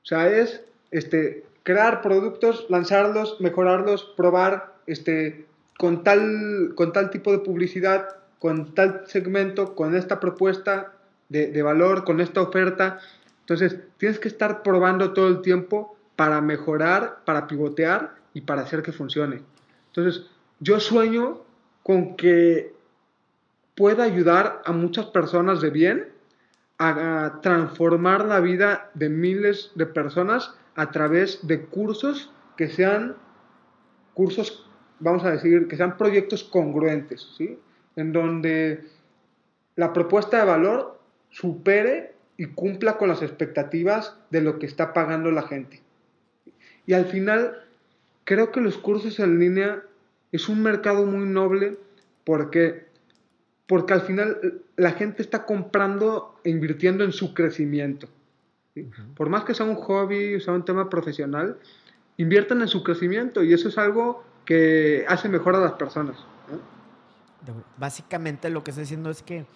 O 0.03 0.07
sea, 0.07 0.29
es 0.29 0.63
este, 0.91 1.45
crear 1.63 2.01
productos, 2.01 2.67
lanzarlos, 2.71 3.41
mejorarlos, 3.41 4.15
probar 4.17 4.75
este, 4.87 5.47
con, 5.79 6.05
tal, 6.05 6.73
con 6.75 6.93
tal 6.93 7.11
tipo 7.11 7.33
de 7.33 7.39
publicidad, 7.39 8.09
con 8.39 8.75
tal 8.75 9.05
segmento, 9.07 9.75
con 9.75 9.95
esta 9.95 10.21
propuesta 10.21 10.93
de, 11.29 11.63
valor, 11.63 12.05
con 12.05 12.21
esta 12.21 12.41
oferta. 12.43 13.01
Entonces, 13.41 13.79
tienes 13.99 14.19
que 14.19 14.29
estar 14.29 14.63
probando 14.63 15.13
todo 15.13 15.29
el 15.29 15.41
tiempo 15.43 15.97
para 16.17 16.41
mejorar, 16.41 17.21
para 17.25 17.47
pivotear 17.47 18.15
y 18.35 18.43
para 18.43 18.63
hacer 18.63 18.83
que 18.83 18.93
funcione. 18.93 19.43
Entonces, 19.89 20.27
yo 20.61 20.81
sueño 20.81 21.43
con 21.83 22.17
que 22.17 22.75
pueda 23.75 24.05
ayudar 24.05 24.63
a 24.65 24.73
muchas 24.73 25.07
personas 25.07 25.61
de 25.61 25.71
bien 25.71 26.09
a 26.79 27.39
transformar 27.43 28.27
la 28.27 28.41
vida 28.41 28.91
de 28.95 29.09
miles 29.09 29.71
de 29.75 29.87
personas 29.87 30.55
a 30.75 30.91
través 30.91 31.47
de 31.47 31.65
cursos 31.65 32.31
que 32.57 32.69
sean 32.69 33.17
cursos, 34.15 34.67
vamos 34.99 35.25
a 35.25 35.31
decir, 35.31 35.69
que 35.69 35.77
sean 35.77 35.97
proyectos 35.97 36.45
congruentes, 36.45 37.35
¿sí? 37.37 37.59
En 37.97 38.13
donde 38.13 38.85
la 39.75 39.93
propuesta 39.93 40.39
de 40.39 40.45
valor 40.45 40.99
supere 41.31 42.15
y 42.37 42.47
cumpla 42.47 42.99
con 42.99 43.09
las 43.09 43.23
expectativas 43.23 44.17
de 44.31 44.41
lo 44.41 44.59
que 44.59 44.67
está 44.67 44.93
pagando 44.93 45.31
la 45.31 45.43
gente. 45.43 45.83
Y 46.87 46.93
al 46.93 47.07
final, 47.07 47.63
creo 48.25 48.53
que 48.53 48.61
los 48.61 48.79
cursos 48.79 49.19
en 49.19 49.39
línea 49.39 49.83
es 50.33 50.49
un 50.49 50.63
mercado 50.63 51.05
muy 51.07 51.27
noble 51.27 51.79
porque, 52.25 52.87
porque 53.67 53.95
al 53.95 54.03
final 54.03 54.61
la 54.77 54.93
gente 54.93 55.23
está 55.23 55.45
comprando 55.45 56.39
e 56.45 56.51
invirtiendo 56.51 57.05
en 57.05 57.13
su 57.13 57.35
crecimiento. 57.35 58.09
Por 59.17 59.31
más 59.31 59.45
que 59.45 59.55
sea 59.55 59.65
un 59.65 59.77
hobby, 59.77 60.35
o 60.35 60.41
sea 60.41 60.53
un 60.53 60.65
tema 60.65 60.91
profesional, 60.91 61.57
inviertan 62.19 62.61
en 62.61 62.69
su 62.69 62.83
crecimiento 62.83 63.43
y 63.43 63.53
eso 63.55 63.69
es 63.69 63.79
algo 63.79 64.23
que 64.45 65.05
hace 65.09 65.29
mejor 65.29 65.57
a 65.57 65.61
las 65.61 65.73
personas. 65.73 66.17
Básicamente 67.77 68.51
lo 68.51 68.65
que 68.65 68.71
estoy 68.71 68.83
diciendo 68.83 69.11
es 69.11 69.23
que 69.23 69.47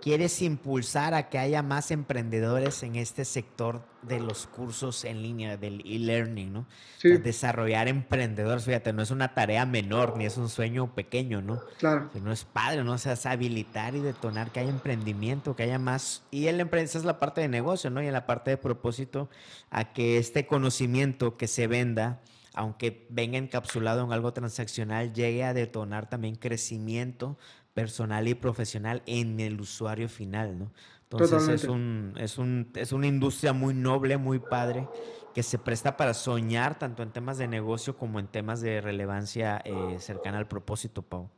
quieres 0.00 0.42
impulsar 0.42 1.14
a 1.14 1.28
que 1.28 1.38
haya 1.38 1.62
más 1.62 1.90
emprendedores 1.92 2.82
en 2.82 2.96
este 2.96 3.24
sector 3.24 3.82
de 4.02 4.18
los 4.18 4.46
cursos 4.48 5.04
en 5.04 5.22
línea, 5.22 5.56
del 5.56 5.80
e-learning, 5.86 6.52
¿no? 6.52 6.66
desarrollar 7.02 7.86
emprendedores, 7.86 8.64
fíjate, 8.64 8.92
no 8.92 9.02
es 9.02 9.12
una 9.12 9.34
tarea 9.34 9.64
menor 9.64 10.16
ni 10.16 10.26
es 10.26 10.36
un 10.36 10.48
sueño 10.48 10.92
pequeño, 10.94 11.40
¿no? 11.40 11.60
Claro. 11.78 12.10
no 12.20 12.32
es 12.32 12.44
padre, 12.44 12.82
¿no? 12.82 12.92
O 12.92 12.98
sea, 12.98 13.12
es 13.12 13.26
habilitar 13.26 13.94
y 13.94 14.00
detonar 14.00 14.50
que 14.50 14.60
haya 14.60 14.70
emprendimiento, 14.70 15.54
que 15.54 15.62
haya 15.62 15.78
más. 15.78 16.24
Y 16.32 16.48
el 16.48 16.60
emprendimiento 16.60 16.98
es 16.98 17.04
la 17.04 17.20
parte 17.20 17.40
de 17.40 17.48
negocio, 17.48 17.90
¿no? 17.90 18.02
Y 18.02 18.06
en 18.06 18.12
la 18.12 18.26
parte 18.26 18.50
de 18.50 18.56
propósito, 18.56 19.28
a 19.70 19.92
que 19.92 20.18
este 20.18 20.46
conocimiento 20.46 21.36
que 21.36 21.46
se 21.46 21.68
venda, 21.68 22.20
aunque 22.54 23.06
venga 23.10 23.38
encapsulado 23.38 24.04
en 24.04 24.12
algo 24.12 24.32
transaccional, 24.32 25.12
llegue 25.12 25.44
a 25.44 25.54
detonar 25.54 26.08
también 26.08 26.36
crecimiento 26.36 27.38
personal 27.74 28.28
y 28.28 28.34
profesional 28.34 29.02
en 29.06 29.40
el 29.40 29.60
usuario 29.60 30.08
final, 30.08 30.58
¿no? 30.58 30.72
Entonces 31.10 31.48
es, 31.48 31.64
un, 31.64 32.14
es, 32.16 32.38
un, 32.38 32.70
es 32.74 32.92
una 32.92 33.06
industria 33.06 33.52
muy 33.52 33.74
noble, 33.74 34.16
muy 34.16 34.38
padre, 34.38 34.88
que 35.34 35.42
se 35.42 35.58
presta 35.58 35.96
para 35.96 36.14
soñar 36.14 36.78
tanto 36.78 37.02
en 37.02 37.10
temas 37.10 37.36
de 37.36 37.48
negocio 37.48 37.96
como 37.96 38.18
en 38.18 38.28
temas 38.28 38.62
de 38.62 38.80
relevancia 38.80 39.60
eh, 39.64 39.96
cercana 39.98 40.38
al 40.38 40.48
propósito, 40.48 41.02
Pau. 41.02 41.28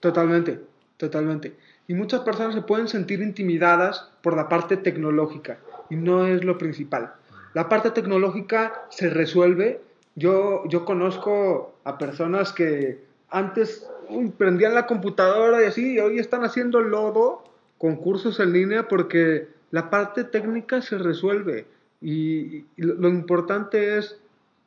Totalmente, 0.00 0.60
totalmente. 0.96 1.56
Y 1.86 1.94
muchas 1.94 2.20
personas 2.20 2.54
se 2.54 2.62
pueden 2.62 2.88
sentir 2.88 3.20
intimidadas 3.20 4.10
por 4.22 4.36
la 4.36 4.48
parte 4.48 4.76
tecnológica 4.76 5.58
y 5.90 5.96
no 5.96 6.26
es 6.26 6.44
lo 6.44 6.56
principal. 6.56 7.14
La 7.54 7.68
parte 7.68 7.90
tecnológica 7.90 8.86
se 8.90 9.10
resuelve. 9.10 9.82
Yo, 10.18 10.66
yo 10.66 10.84
conozco 10.84 11.74
a 11.84 11.96
personas 11.96 12.52
que 12.52 13.04
antes 13.30 13.88
prendían 14.36 14.74
la 14.74 14.86
computadora 14.86 15.62
y 15.62 15.66
así, 15.66 15.94
y 15.94 16.00
hoy 16.00 16.18
están 16.18 16.44
haciendo 16.44 16.80
lodo 16.80 17.44
con 17.78 17.94
cursos 17.94 18.40
en 18.40 18.52
línea 18.52 18.88
porque 18.88 19.48
la 19.70 19.90
parte 19.90 20.24
técnica 20.24 20.82
se 20.82 20.98
resuelve. 20.98 21.68
Y, 22.00 22.64
lo 22.76 23.08
importante 23.08 23.96
es 23.96 24.18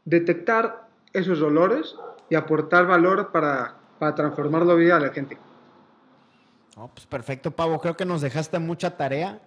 detectar 0.06 0.88
esos 1.12 1.40
dolores 1.40 1.96
y 2.30 2.36
aportar 2.36 2.88
valor 2.88 3.34
para, 3.34 3.76
para 4.00 4.16
transformar 4.16 4.66
la 4.66 4.76
vida 4.76 4.96
de 4.96 5.08
la 5.08 5.14
gente. 5.14 5.38
pues 6.94 7.06
perfecto, 7.08 7.52
Pavo. 7.52 7.82
Creo 7.82 7.98
que 7.98 8.06
nos 8.06 8.22
dejaste 8.22 8.58
mucha 8.60 8.96
tarea. 8.96 9.42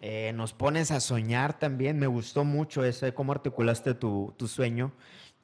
Eh, 0.00 0.32
nos 0.34 0.52
pones 0.52 0.90
a 0.90 0.98
soñar 0.98 1.56
también. 1.56 2.00
Me 2.00 2.08
gustó 2.08 2.42
mucho 2.42 2.82
eso 2.84 3.06
de 3.06 3.14
cómo 3.14 3.30
articulaste 3.30 3.94
tu, 3.94 4.34
tu 4.36 4.48
sueño 4.48 4.90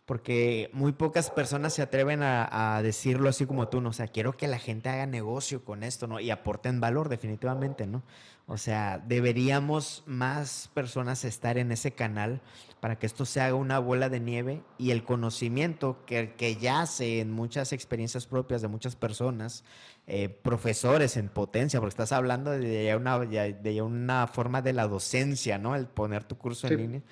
porque 0.05 0.69
muy 0.73 0.93
pocas 0.93 1.31
personas 1.31 1.75
se 1.75 1.83
atreven 1.83 2.23
a, 2.23 2.81
decirlo 2.83 3.29
así 3.29 3.47
como 3.47 3.69
tú, 3.69 3.81
¿no? 3.81 3.91
O 3.91 3.93
sea, 3.93 4.09
quiero 4.09 4.37
que 4.37 4.49
la 4.49 4.59
gente 4.59 4.89
haga 4.89 5.07
negocio 5.07 5.65
con 5.65 5.85
esto, 5.85 6.07
¿no? 6.07 6.19
Y 6.19 6.31
aporten 6.31 6.81
valor 6.81 7.09
definitivamente, 7.09 7.87
¿no? 7.87 8.03
O 8.47 8.59
sea, 8.59 8.99
deberíamos 9.07 10.03
más 10.07 10.69
personas 10.75 11.25
estar 11.25 11.57
en 11.57 11.71
ese 11.71 11.93
canal 11.93 12.41
para 12.81 12.99
que 12.99 13.07
esto 13.07 13.25
se 13.25 13.41
haga 13.41 13.55
una 13.55 13.79
bola 13.79 14.09
de 14.09 14.19
nieve 14.19 14.63
y 14.77 14.91
el 14.91 15.05
conocimiento 15.05 16.05
que, 16.05 16.35
que 16.35 16.57
yace 16.57 17.21
en 17.21 17.31
muchas 17.31 17.73
experiencias 17.73 18.27
propias 18.27 18.61
de 18.61 18.67
muchas 18.67 18.97
personas, 18.97 19.63
eh, 20.09 20.29
profesores 20.29 21.17
en 21.17 21.29
potencia, 21.29 21.79
porque 21.79 21.91
estás 21.91 22.11
hablando 22.11 22.51
de 22.51 22.97
una, 22.97 23.21
de 23.21 23.83
una 23.83 24.27
forma 24.27 24.61
de 24.63 24.73
la 24.73 24.89
docencia, 24.89 25.59
¿no? 25.59 25.77
El 25.77 25.87
poner 25.87 26.25
tu 26.25 26.37
curso 26.37 26.67
en 26.67 26.77
línea 26.77 27.03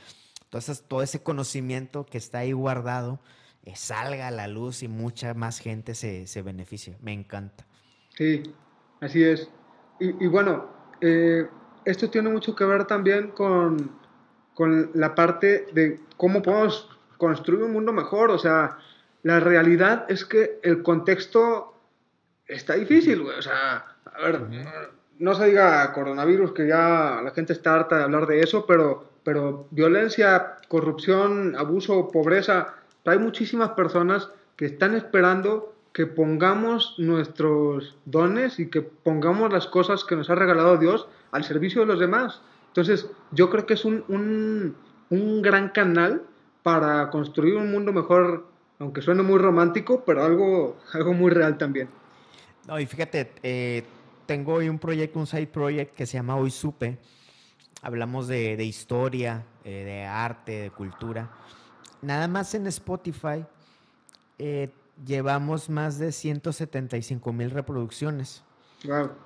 entonces, 0.50 0.82
todo 0.82 1.00
ese 1.00 1.22
conocimiento 1.22 2.04
que 2.04 2.18
está 2.18 2.38
ahí 2.38 2.50
guardado 2.50 3.20
eh, 3.62 3.76
salga 3.76 4.26
a 4.26 4.30
la 4.32 4.48
luz 4.48 4.82
y 4.82 4.88
mucha 4.88 5.32
más 5.32 5.60
gente 5.60 5.94
se, 5.94 6.26
se 6.26 6.42
beneficie. 6.42 6.98
Me 7.00 7.12
encanta. 7.12 7.64
Sí, 8.16 8.42
así 9.00 9.22
es. 9.22 9.48
Y, 10.00 10.26
bueno, 10.26 10.68
eh, 11.00 11.46
esto 11.84 12.10
tiene 12.10 12.30
mucho 12.30 12.56
que 12.56 12.64
ver 12.64 12.84
también 12.86 13.30
con, 13.30 13.92
con 14.54 14.90
la 14.94 15.14
parte 15.14 15.66
de 15.72 16.00
cómo 16.16 16.42
podemos 16.42 16.98
construir 17.16 17.62
un 17.62 17.72
mundo 17.72 17.92
mejor. 17.92 18.32
O 18.32 18.38
sea, 18.38 18.76
la 19.22 19.38
realidad 19.38 20.04
es 20.08 20.24
que 20.24 20.58
el 20.64 20.82
contexto 20.82 21.80
está 22.48 22.74
difícil, 22.74 23.22
güey. 23.22 23.38
O 23.38 23.42
sea, 23.42 23.84
a 24.04 24.20
ver, 24.20 24.40
no 25.20 25.32
se 25.32 25.46
diga 25.46 25.92
coronavirus, 25.92 26.50
que 26.50 26.66
ya 26.66 27.20
la 27.22 27.30
gente 27.36 27.52
está 27.52 27.76
harta 27.76 27.98
de 27.98 28.02
hablar 28.02 28.26
de 28.26 28.40
eso, 28.40 28.66
pero 28.66 29.09
pero 29.30 29.68
violencia, 29.70 30.56
corrupción, 30.66 31.54
abuso, 31.56 32.08
pobreza, 32.08 32.74
hay 33.04 33.20
muchísimas 33.20 33.70
personas 33.70 34.28
que 34.56 34.66
están 34.66 34.96
esperando 34.96 35.72
que 35.92 36.04
pongamos 36.04 36.96
nuestros 36.98 37.96
dones 38.06 38.58
y 38.58 38.70
que 38.70 38.82
pongamos 38.82 39.52
las 39.52 39.68
cosas 39.68 40.02
que 40.02 40.16
nos 40.16 40.30
ha 40.30 40.34
regalado 40.34 40.78
Dios 40.78 41.06
al 41.30 41.44
servicio 41.44 41.82
de 41.82 41.86
los 41.86 42.00
demás. 42.00 42.42
Entonces, 42.66 43.08
yo 43.30 43.50
creo 43.50 43.66
que 43.66 43.74
es 43.74 43.84
un, 43.84 44.74
un, 45.10 45.42
gran 45.42 45.68
canal 45.68 46.22
para 46.64 47.08
construir 47.10 47.54
un 47.54 47.70
mundo 47.70 47.92
mejor, 47.92 48.48
aunque 48.80 49.00
suene 49.00 49.22
muy 49.22 49.38
romántico, 49.38 50.02
pero 50.04 50.24
algo, 50.24 50.76
algo 50.92 51.12
muy 51.12 51.30
real 51.30 51.56
también. 51.56 51.88
No, 52.66 52.80
y 52.80 52.86
fíjate, 52.86 53.30
eh, 53.44 53.84
tengo 54.26 54.54
hoy 54.54 54.68
un 54.68 54.80
proyecto, 54.80 55.20
un 55.20 55.28
side 55.28 55.46
project 55.46 55.94
que 55.94 56.04
se 56.04 56.14
llama 56.14 56.34
Hoy 56.34 56.50
Supe, 56.50 56.98
hablamos 57.82 58.28
de, 58.28 58.62
historia, 58.64 59.44
eh, 59.64 59.84
de 59.84 60.04
arte, 60.04 60.62
de 60.62 60.70
cultura. 60.70 61.30
Nada 62.02 62.28
más 62.28 62.54
en 62.54 62.66
Spotify 62.66 63.44
eh, 64.38 64.70
llevamos 65.04 65.68
más 65.68 65.98
de 65.98 66.12
175 66.12 67.32
mil 67.32 67.50
reproducciones. 67.50 68.42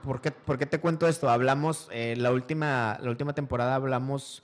¿Por, 0.02 0.20
qué, 0.20 0.66
te 0.66 0.80
cuento 0.80 1.06
esto? 1.06 1.30
Hablamos, 1.30 1.88
eh, 1.92 2.14
la, 2.16 2.32
última, 2.32 2.98
la 3.00 3.10
última 3.10 3.34
temporada 3.34 3.76
hablamos 3.76 4.42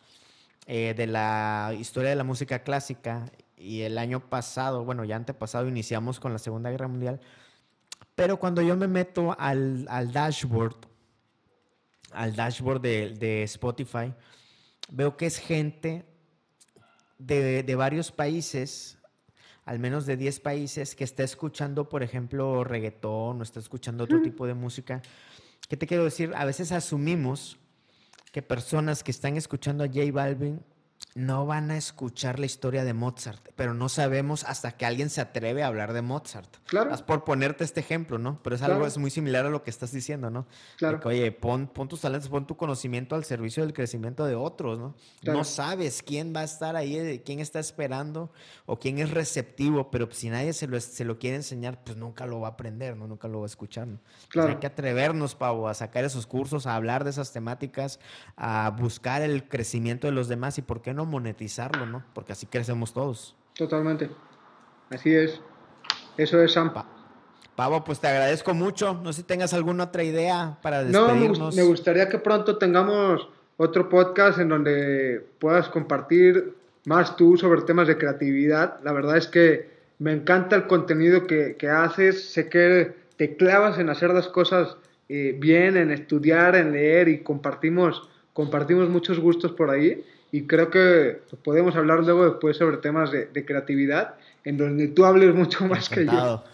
de 0.67 1.07
la 1.09 1.75
historia 1.77 2.11
de 2.11 2.17
la 2.17 2.23
música 2.23 2.61
clásica 2.63 3.25
y 3.57 3.81
el 3.81 3.99
año 3.99 4.21
pasado, 4.21 4.85
bueno, 4.85 5.03
ya 5.03 5.17
antepasado, 5.17 5.67
iniciamos 5.67 6.21
con 6.21 6.33
la 6.33 6.39
Segunda 6.39 6.71
Guerra 6.71 6.87
Mundial. 6.87 7.21
Pero 8.15 8.39
cuando 8.39 8.63
yo 8.63 8.77
me 8.77 8.87
meto 8.87 9.35
al, 9.37 9.85
al 9.89 10.13
dashboard 10.13 10.90
al 12.13 12.35
dashboard 12.35 12.81
de, 12.81 13.43
Spotify, 13.45 14.13
veo 14.91 15.17
que 15.17 15.27
es 15.27 15.39
gente 15.39 16.05
de, 17.19 17.75
varios 17.77 18.11
países, 18.11 18.99
al 19.65 19.79
menos 19.79 20.07
de 20.07 20.17
10 20.17 20.41
países, 20.41 20.95
que 20.95 21.05
está 21.05 21.23
escuchando, 21.23 21.89
por 21.89 22.03
ejemplo, 22.03 22.65
reggaetón 22.65 23.41
o 23.41 23.43
está 23.43 23.61
escuchando 23.61 24.05
otro 24.05 24.23
tipo 24.23 24.47
de 24.47 24.55
música. 24.55 25.03
¿Qué 25.69 25.77
te 25.77 25.87
quiero 25.87 26.05
decir? 26.05 26.33
A 26.35 26.45
veces 26.45 26.73
asumimos 26.73 27.59
que 28.33 28.43
personas 28.43 29.03
que 29.03 29.11
están 29.11 29.37
escuchando 29.37 29.85
a 29.85 29.87
J 29.87 30.11
Balvin 30.13 30.61
no 31.15 31.45
van 31.45 31.71
a 31.71 31.77
escuchar 31.77 32.39
la 32.39 32.47
historia 32.47 32.85
de 32.85 32.95
Mozart, 32.95 33.49
pero 33.57 33.75
no 33.75 33.89
sabemos 33.89 34.45
hasta 34.45 34.73
que 34.73 34.87
alguien 34.87 35.11
se 35.11 35.21
atreve 35.21 35.63
a 35.63 35.67
hablar 35.67 35.93
de 35.93 36.03
Mozart. 36.03 36.57
Claro. 36.67 36.91
por 37.05 37.25
ponerte 37.25 37.65
este 37.65 37.81
ejemplo, 37.81 38.19
¿no? 38.19 38.41
Pero 38.43 38.55
es 38.55 38.63
algo 38.63 38.87
es 38.87 38.97
muy 38.97 39.11
similar 39.11 39.45
a 39.47 39.51
lo 39.51 39.65
que 39.65 39.71
estás 39.71 39.93
diciendo, 39.93 40.31
¿no? 40.31 40.47
Claro. 40.77 41.01
oye, 41.05 41.33
pon, 41.33 41.67
pon, 41.67 41.89
tus 41.89 42.01
talentos, 42.01 42.29
pon 42.29 42.47
tu 42.47 42.57
conocimiento 42.57 43.17
al 43.17 43.25
servicio 43.25 43.65
del 43.65 43.73
crecimiento 43.73 44.25
de 44.25 44.37
otros, 44.37 44.79
¿no? 44.79 44.95
No 45.23 45.43
sabes 45.45 46.03
quién 46.03 46.35
va 46.35 46.41
a 46.41 46.45
estar 46.45 46.77
ahí, 46.77 47.23
quién 47.25 47.41
está 47.41 47.59
esperando 47.59 48.33
o 48.67 48.79
quién 48.79 48.99
es 48.99 49.11
receptivo, 49.11 49.91
pero 49.91 50.09
si 50.13 50.31
nadie 50.31 50.53
se 50.53 50.69
lo, 50.69 50.81
se 50.81 51.05
lo 51.05 51.19
quiere 51.19 51.37
enseñar, 51.37 51.83
pues 51.83 51.97
nunca 51.97 52.27
lo 52.27 52.41
va 52.41 52.49
a 52.49 52.51
aprender, 52.53 52.97
¿no? 52.97 53.09
Nunca 53.09 53.27
lo 53.27 53.41
va 53.41 53.47
a 53.47 53.47
escuchar, 53.47 53.89
¿no? 53.89 53.99
Claro. 54.29 54.51
hay 54.51 54.57
que 54.57 54.67
atrevernos, 54.67 55.35
Pau, 55.35 55.67
a 55.67 55.75
sacar 55.75 56.05
esos 56.05 56.27
cursos, 56.27 56.67
a 56.67 56.77
hablar 56.77 57.03
de 57.03 57.11
esas 57.11 57.33
temáticas, 57.33 57.99
a 58.37 58.71
buscar 58.71 59.23
el 59.23 59.49
crecimiento 59.49 60.07
de 60.07 60.13
los 60.13 60.29
demás 60.29 60.57
y 60.59 60.63
por 60.63 60.83
qué 60.83 60.95
no 60.95 61.00
monetizarlo, 61.05 61.87
¿no? 61.87 62.05
Porque 62.15 62.33
así 62.33 62.47
crecemos 62.47 62.93
todos. 62.93 63.37
Totalmente. 63.55 64.11
Así 64.91 65.15
es. 65.15 65.41
Eso 66.17 66.43
es 66.43 66.53
Sampa. 66.53 66.87
Pavo, 67.57 67.85
pues 67.85 68.01
te 68.01 68.09
agradezco 68.09 68.55
mucho. 68.55 68.95
No 69.03 69.13
sé 69.13 69.21
si 69.21 69.27
tengas 69.27 69.53
alguna 69.53 69.85
otra 69.85 70.03
idea 70.03 70.59
para 70.63 70.83
despedirnos. 70.83 71.39
No, 71.39 71.63
me 71.63 71.69
gustaría 71.69 72.09
que 72.09 72.19
pronto 72.19 72.57
tengamos 72.59 73.29
otro 73.57 73.89
podcast 73.89 74.39
en 74.39 74.49
donde 74.49 75.25
puedas 75.39 75.69
compartir 75.69 76.55
más 76.87 77.17
tú 77.17 77.37
sobre 77.37 77.63
temas 77.63 77.87
de 77.87 77.99
creatividad. 77.99 78.81
La 78.83 78.93
verdad 78.93 79.19
es 79.19 79.27
que 79.27 79.71
me 79.99 80.13
encanta 80.13 80.57
el 80.57 80.67
contenido 80.67 81.27
que, 81.27 81.57
haces. 81.69 82.33
Sé 82.33 82.49
que 82.49 82.95
te 83.17 83.37
clavas 83.37 83.79
en 83.79 83.91
hacer 83.91 84.11
las 84.11 84.29
cosas 84.29 84.77
eh, 85.09 85.37
bien, 85.39 85.77
en 85.77 85.91
estudiar, 85.91 86.57
en 86.57 86.73
leer 86.73 87.09
y 87.09 87.23
compartimos, 87.23 88.09
compartimos 88.33 88.89
muchos 88.89 89.21
gustos 89.21 89.53
por 89.53 89.69
ahí 89.69 90.03
y 90.33 90.47
creo 90.47 90.71
que 90.71 91.21
podemos 91.43 91.75
hablar 91.77 92.01
luego 92.01 92.25
después 92.25 92.57
sobre 92.57 92.77
temas 92.79 93.11
de, 93.11 93.45
creatividad, 93.45 94.15
en 94.45 94.57
donde 94.57 94.89
tú 94.89 95.05
hables 95.05 95.35
mucho 95.35 95.65
más 95.67 95.89
que 95.89 96.07
yo. 96.07 96.45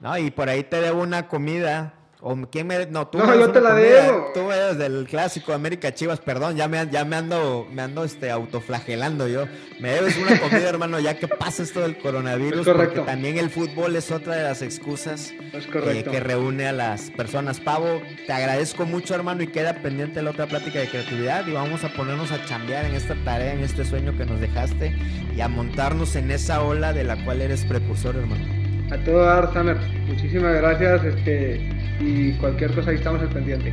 No, 0.00 0.16
y 0.16 0.30
por 0.30 0.48
ahí 0.48 0.62
te 0.62 0.80
debo 0.80 1.02
una 1.02 1.26
comida 1.26 1.94
¿O 2.20 2.36
quién 2.50 2.66
me.? 2.66 2.86
No, 2.86 3.06
tú 3.06 3.18
no, 3.18 3.34
yo 3.34 3.52
te 3.52 3.60
la 3.60 3.74
debo. 3.74 4.32
Tú 4.34 4.50
eres 4.50 4.76
del 4.76 5.06
clásico 5.06 5.52
América 5.52 5.94
Chivas, 5.94 6.18
perdón, 6.18 6.56
ya 6.56 6.66
me, 6.66 6.88
ya 6.90 7.04
me 7.04 7.16
ando, 7.16 7.68
me 7.70 7.82
ando 7.82 8.02
este, 8.02 8.30
autoflagelando 8.30 9.28
yo. 9.28 9.46
Me 9.78 9.90
debes 9.90 10.16
una 10.16 10.40
comida, 10.40 10.68
hermano, 10.68 10.98
ya 10.98 11.16
que 11.16 11.28
pasa 11.28 11.62
esto 11.62 11.80
del 11.80 11.96
coronavirus. 11.98 12.66
Porque 12.66 13.00
también 13.00 13.38
el 13.38 13.50
fútbol 13.50 13.94
es 13.94 14.10
otra 14.10 14.34
de 14.34 14.42
las 14.42 14.62
excusas 14.62 15.32
eh, 15.52 16.04
que 16.10 16.20
reúne 16.20 16.66
a 16.66 16.72
las 16.72 17.10
personas. 17.10 17.60
Pavo, 17.60 18.02
te 18.26 18.32
agradezco 18.32 18.84
mucho, 18.84 19.14
hermano, 19.14 19.42
y 19.42 19.46
queda 19.46 19.74
pendiente 19.74 20.20
la 20.20 20.30
otra 20.30 20.46
plática 20.46 20.80
de 20.80 20.88
creatividad. 20.88 21.46
Y 21.46 21.52
vamos 21.52 21.84
a 21.84 21.92
ponernos 21.92 22.32
a 22.32 22.44
chambear 22.44 22.84
en 22.84 22.94
esta 22.94 23.14
tarea, 23.24 23.52
en 23.52 23.60
este 23.60 23.84
sueño 23.84 24.16
que 24.18 24.26
nos 24.26 24.40
dejaste 24.40 24.96
y 25.36 25.40
a 25.40 25.46
montarnos 25.48 26.16
en 26.16 26.32
esa 26.32 26.62
ola 26.62 26.92
de 26.92 27.04
la 27.04 27.24
cual 27.24 27.42
eres 27.42 27.64
precursor, 27.64 28.16
hermano. 28.16 28.67
A 28.90 28.96
todo 29.04 29.24
dar, 29.24 29.52
Samer. 29.52 29.76
Muchísimas 30.06 30.54
gracias. 30.54 31.04
Este 31.04 31.78
y 32.00 32.32
cualquier 32.34 32.74
cosa 32.74 32.90
ahí 32.90 32.96
estamos 32.96 33.20
al 33.20 33.28
pendiente. 33.28 33.72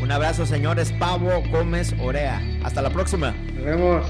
Un 0.00 0.10
abrazo, 0.10 0.46
señores. 0.46 0.92
Pavo 0.92 1.42
Gómez 1.50 1.94
Orea. 2.00 2.40
Hasta 2.64 2.82
la 2.82 2.90
próxima. 2.90 3.32
Nos 3.54 3.64
vemos. 3.64 4.06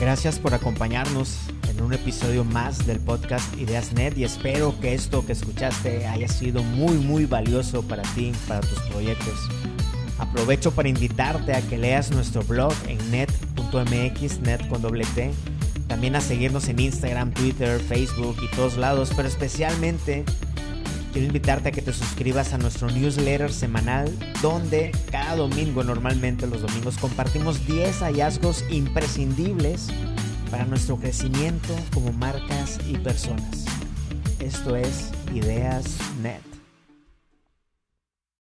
Gracias 0.00 0.38
por 0.38 0.54
acompañarnos 0.54 1.38
en 1.48 1.62
en 1.72 1.82
un 1.82 1.92
episodio 1.94 2.44
más 2.44 2.86
del 2.86 3.00
podcast 3.00 3.56
Ideas 3.56 3.92
Net 3.92 4.16
y 4.16 4.24
espero 4.24 4.78
que 4.80 4.94
esto 4.94 5.24
que 5.24 5.32
escuchaste 5.32 6.06
haya 6.06 6.28
sido 6.28 6.62
muy 6.62 6.96
muy 6.96 7.24
valioso 7.24 7.82
para 7.82 8.02
ti, 8.14 8.32
para 8.46 8.60
tus 8.60 8.78
proyectos. 8.82 9.48
Aprovecho 10.18 10.70
para 10.72 10.88
invitarte 10.88 11.54
a 11.54 11.60
que 11.62 11.78
leas 11.78 12.10
nuestro 12.10 12.42
blog 12.42 12.72
en 12.86 12.98
net.mx, 13.10 14.40
net 14.40 14.68
con 14.68 14.82
doble 14.82 15.04
T. 15.14 15.32
También 15.92 16.16
a 16.16 16.22
seguirnos 16.22 16.68
en 16.68 16.80
Instagram, 16.80 17.32
Twitter, 17.32 17.78
Facebook 17.78 18.38
y 18.40 18.56
todos 18.56 18.78
lados, 18.78 19.12
pero 19.14 19.28
especialmente 19.28 20.24
quiero 21.12 21.26
invitarte 21.26 21.68
a 21.68 21.72
que 21.72 21.82
te 21.82 21.92
suscribas 21.92 22.54
a 22.54 22.58
nuestro 22.58 22.90
newsletter 22.90 23.52
semanal, 23.52 24.10
donde 24.40 24.90
cada 25.10 25.36
domingo, 25.36 25.84
normalmente 25.84 26.46
los 26.46 26.62
domingos, 26.62 26.96
compartimos 26.96 27.66
10 27.66 28.00
hallazgos 28.04 28.64
imprescindibles 28.70 29.88
para 30.50 30.64
nuestro 30.64 30.96
crecimiento 30.96 31.76
como 31.92 32.10
marcas 32.14 32.78
y 32.88 32.96
personas. 32.96 33.66
Esto 34.40 34.74
es 34.76 35.10
Ideas 35.34 35.98
Net. 36.22 36.51